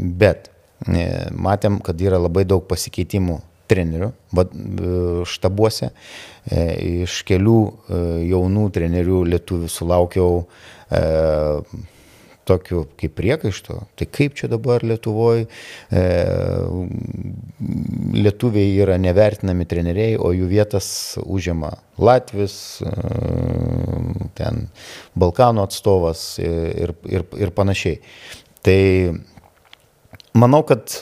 bet 0.00 0.50
e, 0.86 1.06
matėm, 1.32 1.80
kad 1.84 2.02
yra 2.02 2.20
labai 2.22 2.46
daug 2.48 2.66
pasikeitimų 2.68 3.40
trenerių 3.70 4.10
e, 4.10 4.46
štabuose. 5.28 5.90
E, 6.46 6.62
iš 7.02 7.20
kelių 7.28 7.58
e, 7.66 8.00
jaunų 8.30 8.70
trenerių 8.76 9.24
lietuvių 9.34 9.70
sulaukiau 9.72 10.40
tokiu 12.46 12.84
kaip 12.98 13.16
priekaištu, 13.18 13.78
tai 13.98 14.06
kaip 14.06 14.36
čia 14.38 14.48
dabar 14.50 14.84
Lietuvoje 14.86 15.46
e, 15.90 16.02
lietuviai 18.16 18.76
yra 18.84 18.98
nevertinami 19.02 19.66
treneriai, 19.68 20.14
o 20.18 20.30
jų 20.34 20.46
vietas 20.50 20.88
užima 21.24 21.74
Latvis, 21.98 22.56
e, 22.86 22.94
ten 24.38 24.66
Balkanų 25.18 25.66
atstovas 25.66 26.24
ir, 26.42 26.94
ir, 27.10 27.26
ir 27.40 27.54
panašiai. 27.56 27.98
Tai 28.66 28.80
manau, 30.38 30.62
kad 30.66 31.00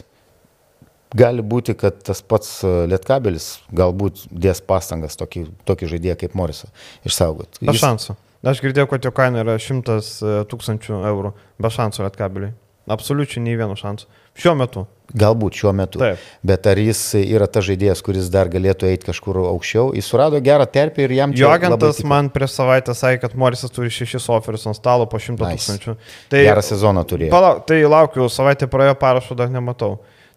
gali 1.14 1.44
būti, 1.46 1.76
kad 1.78 2.00
tas 2.06 2.20
pats 2.26 2.58
Lietkabelis 2.64 3.54
galbūt 3.74 4.26
dės 4.30 4.62
pastangas 4.64 5.18
tokį, 5.20 5.46
tokį 5.68 5.94
žaidėją 5.94 6.20
kaip 6.24 6.38
Morisą 6.38 6.70
išsaugoti. 7.06 7.62
Be 7.64 7.76
šansų. 7.78 8.16
Aš 8.44 8.60
girdėjau, 8.64 8.90
kad 8.90 9.06
jo 9.06 9.12
kaina 9.14 9.44
yra 9.44 9.56
100 9.60 9.96
e, 9.96 10.34
tūkstančių 10.50 11.00
eurų, 11.10 11.32
be 11.60 11.70
šansų 11.72 12.04
lietkabeliai. 12.06 12.52
Absoliučiai 12.84 13.40
nei 13.40 13.56
vieno 13.56 13.72
šansų. 13.78 14.10
Šiuo 14.36 14.52
metu. 14.58 14.82
Galbūt 15.16 15.56
šiuo 15.56 15.70
metu. 15.76 16.00
Taip. 16.02 16.20
Bet 16.44 16.66
ar 16.68 16.80
jis 16.80 17.00
yra 17.20 17.46
tas 17.48 17.64
žaidėjas, 17.64 18.02
kuris 18.04 18.28
dar 18.32 18.50
galėtų 18.52 18.88
eiti 18.90 19.08
kažkur 19.08 19.38
aukščiau? 19.46 19.92
Jis 19.96 20.08
surado 20.10 20.40
gerą 20.44 20.66
terpę 20.68 21.06
ir 21.06 21.14
jam 21.16 21.32
čia... 21.32 21.44
Jo 21.46 21.52
agentas 21.54 22.02
man 22.08 22.28
prieš 22.34 22.58
savaitę 22.58 22.96
sakė, 22.96 23.22
kad 23.22 23.36
Morisas 23.40 23.72
turi 23.72 23.92
šešis 23.94 24.26
oferius 24.36 24.66
ant 24.68 24.76
stalo 24.76 25.06
po 25.08 25.20
šimto 25.22 25.46
nice. 25.46 25.62
tūkstančių. 25.62 25.96
Tai, 26.32 26.42
gerą 26.48 26.64
sezoną 26.66 27.04
turėjo. 27.08 27.30
Palauk, 27.32 27.62
tai 27.68 27.80
laukiu, 27.88 28.26
savaitę 28.32 28.68
praėjo 28.72 28.98
parašų 29.00 29.38
dar 29.40 29.52
nematau. 29.54 29.94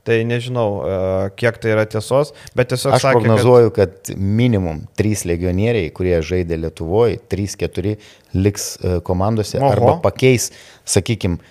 Tai 0.07 0.21
nežinau, 0.27 0.69
kiek 1.39 1.59
tai 1.59 1.73
yra 1.73 1.83
tiesos, 1.89 2.31
bet 2.55 2.71
tiesiog 2.71 2.95
Aš 2.95 3.03
sakė, 3.03 3.19
prognozuoju, 3.19 3.73
kad... 3.75 3.99
kad 4.07 4.23
minimum 4.39 4.85
3 4.99 5.27
legionieriai, 5.33 5.91
kurie 5.95 6.15
žaidė 6.23 6.57
Lietuvoje, 6.63 7.19
3-4 7.27 7.97
liks 8.39 8.69
komandose 9.07 9.59
Oho. 9.59 9.73
arba 9.75 9.97
pakeis, 10.05 10.49
sakykime, 10.87 11.41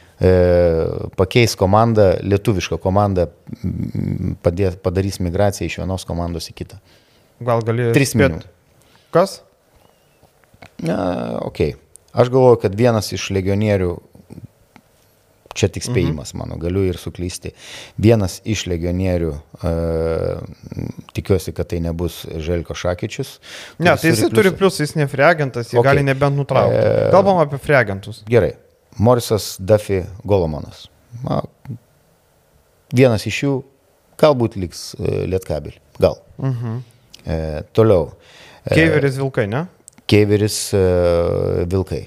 pakeis 1.20 1.52
komandą, 1.61 2.14
lietuvišką 2.24 2.80
komandą, 2.80 3.28
padės, 4.44 4.78
padarys 4.80 5.20
migraciją 5.20 5.68
iš 5.68 5.80
vienos 5.82 6.09
komandos 6.09 6.48
į 6.48 6.57
kitą. 6.62 6.80
Gal 7.44 7.61
gali. 7.68 7.90
3 7.92 8.16
minutės. 8.16 8.48
Kas? 9.12 9.40
Na, 10.80 10.96
ok. 11.44 11.61
Aš 12.16 12.32
galvoju, 12.32 12.62
kad 12.64 12.74
vienas 12.76 13.12
iš 13.12 13.28
legionierių, 13.36 13.90
čia 15.57 15.68
tik 15.72 15.86
spėjimas 15.86 16.34
mhm. 16.34 16.42
mano, 16.42 16.59
galiu 16.61 16.84
ir 16.86 16.98
suklysti, 17.00 17.52
vienas 18.02 18.38
iš 18.44 18.66
legionierių, 18.70 19.32
uh, 19.32 21.00
tikiuosi, 21.16 21.54
kad 21.57 21.70
tai 21.72 21.80
nebus 21.84 22.22
Želko 22.28 22.76
Šakyčius. 22.76 23.36
Ne, 23.80 23.94
tai 23.94 24.12
jis 24.12 24.26
turi 24.34 24.52
plius, 24.57 24.80
jis 24.82 24.96
ne 24.98 25.09
freagentas, 25.11 25.72
jį 25.72 25.80
okay. 25.80 25.90
gali 25.92 26.07
nebent 26.07 26.38
nutraukti. 26.38 26.82
E... 26.82 27.09
Kalbam 27.14 27.40
apie 27.42 27.61
freagentus. 27.62 28.22
Gerai. 28.30 28.54
Morisas 28.96 29.57
Duffy 29.61 30.02
Golomonas. 30.24 30.86
Na, 31.24 31.42
vienas 32.96 33.26
iš 33.28 33.42
jų 33.44 33.54
galbūt 34.20 34.57
liks 34.61 34.90
e, 34.96 35.24
Lietkabelį. 35.28 35.80
Gal. 36.00 36.20
Mhm. 36.40 36.82
E, 37.26 37.38
toliau. 37.76 38.12
Keiveris 38.66 39.18
Vilkai, 39.20 39.46
ne? 39.50 39.66
Keiveris 40.07 40.59
uh, 40.74 41.64
Vilkai. 41.66 42.04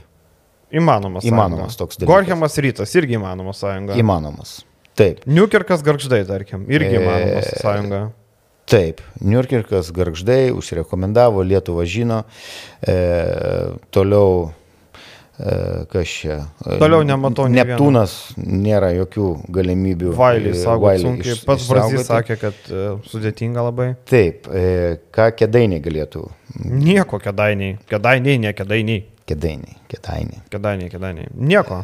Įmanomas. 0.71 1.25
Įmanomas 1.25 1.73
sąjunga. 1.73 1.79
toks 1.81 1.99
dalykas. 1.99 2.13
Gorhemas 2.13 2.57
rytas 2.61 2.95
irgi 2.99 3.17
įmanomas 3.17 3.63
sąjunga. 3.63 3.97
Įmanomas. 3.99 4.59
Taip. 4.99 5.23
Niukirkas 5.25 5.83
garždai, 5.85 6.23
tarkim, 6.27 6.67
irgi 6.69 6.99
įmanomas 6.99 7.49
e... 7.49 7.59
sąjunga. 7.63 8.01
Taip, 8.69 9.01
Niurkirkas 9.25 9.89
garždai 9.89 10.51
užsirekomendavo, 10.53 11.41
Lietuva 11.41 11.87
žino. 11.89 12.21
E, 12.85 12.93
toliau 13.89 14.51
E, 15.39 15.85
kas 15.87 16.07
čia. 16.11 16.37
Toliau 16.81 17.05
nematau. 17.07 17.45
Neptūnas 17.47 18.15
nėra 18.35 18.89
jokių 18.97 19.27
galimybių. 19.55 20.11
Vailį 20.17 20.51
saugo 20.59 20.91
sunkiai. 20.99 21.37
Pats 21.47 21.67
Brazys 21.71 22.09
sakė, 22.09 22.35
kad 22.41 22.71
sudėtinga 23.07 23.63
labai. 23.69 23.93
Taip, 24.09 24.49
e, 24.51 24.97
ką 25.15 25.29
kedainiai 25.39 25.79
galėtų? 25.85 26.25
Nieko 26.67 27.21
kedainiai. 27.23 27.77
Kedainiai, 27.87 28.41
ne 28.43 28.51
kedainiai. 28.57 29.05
Kedainiai, 29.29 29.77
kedainiai. 29.91 30.41
Kedainiai, 30.49 30.89
kedainiai. 30.89 31.29
Nieko. 31.37 31.83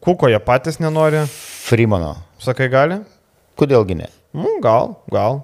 Kuko 0.00 0.30
jie 0.32 0.38
patys 0.40 0.78
nenori. 0.80 1.20
Freemano. 1.68 2.14
Sakai, 2.40 2.70
gali? 2.72 3.02
Kodėlgi 3.60 3.98
ne? 3.98 4.08
Nu, 4.32 4.54
gal, 4.64 4.94
gal. 5.12 5.42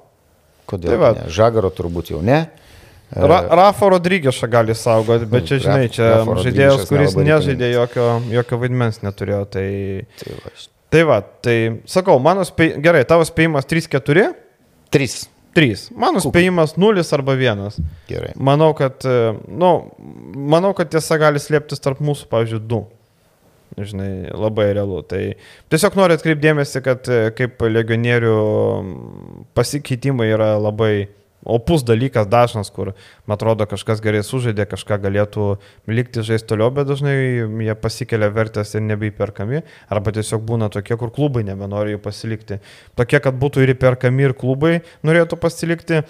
Kodėl? 0.71 0.95
Tai 0.95 1.11
ne? 1.19 1.33
Žagaro 1.35 1.69
turbūt 1.75 2.15
jau 2.15 2.23
ne. 2.25 2.47
Ra 3.15 3.43
Rafa 3.61 3.91
Rodrygėšą 3.93 4.49
gali 4.51 4.75
saugoti, 4.75 5.27
bet 5.31 5.45
čia, 5.47 5.61
žinai, 5.63 5.91
čia 5.93 6.09
Rafa 6.17 6.39
žaidėjas, 6.47 6.87
kuris 6.89 7.19
nežaidė 7.19 7.69
jokio, 7.75 8.07
jokio 8.33 8.59
vaidmens 8.63 9.03
neturėjo. 9.05 9.43
Tai, 9.55 9.69
tai, 10.19 10.33
va. 10.41 10.55
tai 10.91 11.05
va, 11.11 11.19
tai 11.45 11.59
sakau, 11.91 12.17
mano 12.25 12.47
spėjimas, 12.49 12.83
gerai, 12.89 13.05
tavo 13.07 13.27
spėjimas 13.29 13.69
3-4? 13.71 14.33
3. 14.97 15.21
3. 15.55 15.87
Mano 15.95 16.21
Kuk. 16.21 16.33
spėjimas 16.33 16.77
0 16.81 17.05
arba 17.17 17.37
1. 17.39 17.79
Gerai. 18.11 18.35
Manau, 18.37 18.73
kad, 18.79 19.07
nu, 19.49 19.73
manau, 20.35 20.75
kad 20.77 20.91
tiesa 20.93 21.19
gali 21.21 21.43
slėptis 21.43 21.83
tarp 21.83 22.03
mūsų, 22.05 22.29
pavyzdžiui, 22.33 22.63
2 22.75 22.85
žinai, 23.83 24.31
labai 24.31 24.69
realu. 24.77 25.01
Tai 25.03 25.21
tiesiog 25.73 25.97
noriu 25.99 26.15
atkreipdėmėsi, 26.19 26.83
kad 26.85 27.09
kaip 27.39 27.65
legionierių 27.67 28.35
pasikeitimai 29.59 30.29
yra 30.31 30.55
labai 30.63 31.09
opus 31.45 31.85
dalykas 31.87 32.29
dažnas, 32.31 32.71
kur, 32.75 32.93
man 33.29 33.37
atrodo, 33.37 33.67
kažkas 33.71 34.03
gerai 34.05 34.25
sužaidė, 34.27 34.67
kažką 34.71 34.99
galėtų 35.05 35.49
likti 35.91 36.25
žaisti 36.27 36.51
toliau, 36.55 36.73
bet 36.75 36.89
dažnai 36.89 37.15
jie 37.67 37.79
pasikelia 37.79 38.31
vertės 38.35 38.75
ir 38.75 38.85
nebeįperkami, 38.89 39.65
arba 39.93 40.15
tiesiog 40.17 40.45
būna 40.49 40.71
tokie, 40.73 40.99
kur 41.01 41.13
klubai 41.15 41.45
nebenori 41.47 41.97
jų 41.97 42.05
pasilikti. 42.05 42.61
Tokie, 42.99 43.21
kad 43.25 43.37
būtų 43.41 43.65
ir 43.65 43.75
įperkami, 43.77 44.31
ir 44.31 44.39
klubai 44.39 44.79
norėtų 45.07 45.41
pasilikti. 45.41 46.05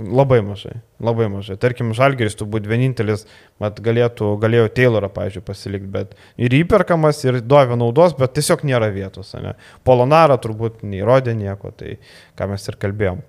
Labai 0.00 0.38
mažai, 0.40 0.78
labai 1.04 1.26
mažai. 1.28 1.58
Tarkim, 1.60 1.90
Žalgeris 1.92 2.38
turbūt 2.40 2.64
vienintelis, 2.64 3.26
mat 3.60 3.76
galėtų, 3.84 4.30
galėjo 4.40 4.70
Taylorą, 4.72 5.10
pavyzdžiui, 5.12 5.42
pasilikti, 5.44 5.90
bet 5.92 6.14
ir 6.40 6.56
įperkamas, 6.62 7.20
ir 7.26 7.42
duoda 7.44 7.76
naudos, 7.76 8.16
bet 8.16 8.32
tiesiog 8.38 8.64
nėra 8.64 8.88
vietos. 8.94 9.34
Ne? 9.36 9.52
Polonara 9.84 10.38
turbūt 10.40 10.80
neįrodė 10.80 11.36
nieko, 11.36 11.74
tai 11.76 11.98
ką 12.40 12.48
mes 12.54 12.64
ir 12.72 12.80
kalbėjom. 12.80 13.20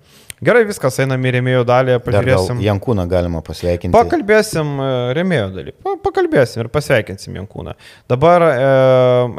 Gerai, 0.44 0.64
viskas, 0.68 0.98
einam 1.00 1.22
į 1.24 1.30
remėjo 1.38 1.62
dalį, 1.68 1.94
pažiūrėsim. 2.04 2.58
Jankūną 2.64 3.04
galima 3.08 3.40
pasveikinti. 3.44 3.94
Pakalbėsim 3.94 4.72
e, 4.82 4.88
remėjo 5.16 5.46
dalį, 5.54 5.72
pakalbėsim 6.04 6.64
ir 6.64 6.68
pasveikinsim 6.74 7.38
Jankūną. 7.38 7.72
Dabar 8.10 8.44
e, 8.50 8.56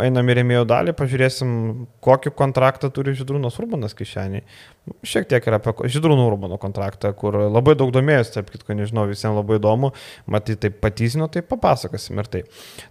einam 0.07 0.31
į 0.31 0.37
remėjo 0.39 0.63
dalį, 0.71 0.95
pažiūrėsim, 0.97 1.51
kokį 2.05 2.33
kontraktą 2.39 2.89
turi 2.95 3.13
Židrūnas 3.19 3.59
Urbanas 3.61 3.93
kišeniai. 3.97 4.41
Šiek 5.05 5.27
tiek 5.29 5.45
yra 5.49 5.59
apie 5.61 5.91
Židrūno 5.93 6.25
Urbano 6.31 6.57
kontraktą, 6.61 7.11
kur 7.17 7.37
labai 7.43 7.77
daug 7.77 7.93
domėjęs, 7.93 8.33
taip 8.37 8.49
kitko 8.53 8.77
nežinau, 8.77 9.05
visiems 9.09 9.37
labai 9.37 9.59
įdomu, 9.59 9.91
matyti 10.29 10.63
taip 10.65 10.81
patysino, 10.81 11.29
tai 11.29 11.45
papasakosim 11.45 12.21
ir 12.21 12.31
tai. 12.31 12.43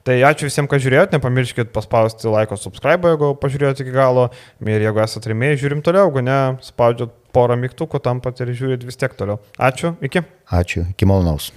Tai 0.06 0.20
ačiū 0.30 0.50
visiems, 0.50 0.70
kad 0.70 0.82
žiūrėjote, 0.82 1.18
nepamirškit 1.18 1.74
paspausti 1.74 2.30
laiko 2.30 2.58
subscribe, 2.60 3.14
jeigu 3.14 3.34
pažiūrėjote 3.42 3.86
iki 3.86 3.94
galo, 3.94 4.30
ir 4.66 4.88
jeigu 4.88 5.04
esate 5.06 5.30
remėjai, 5.34 5.60
žiūrim 5.64 5.86
toliau, 5.86 6.10
jeigu 6.10 6.26
ne, 6.26 6.40
spaudžiat 6.66 7.14
porą 7.34 7.58
mygtukų, 7.60 8.00
tam 8.04 8.22
pat 8.24 8.42
ir 8.44 8.54
žiūrit 8.56 8.86
vis 8.86 8.98
tiek 9.00 9.14
toliau. 9.18 9.40
Ačiū, 9.58 9.94
iki. 10.04 10.24
Ačiū, 10.54 10.86
iki 10.94 11.08
malonaus. 11.08 11.50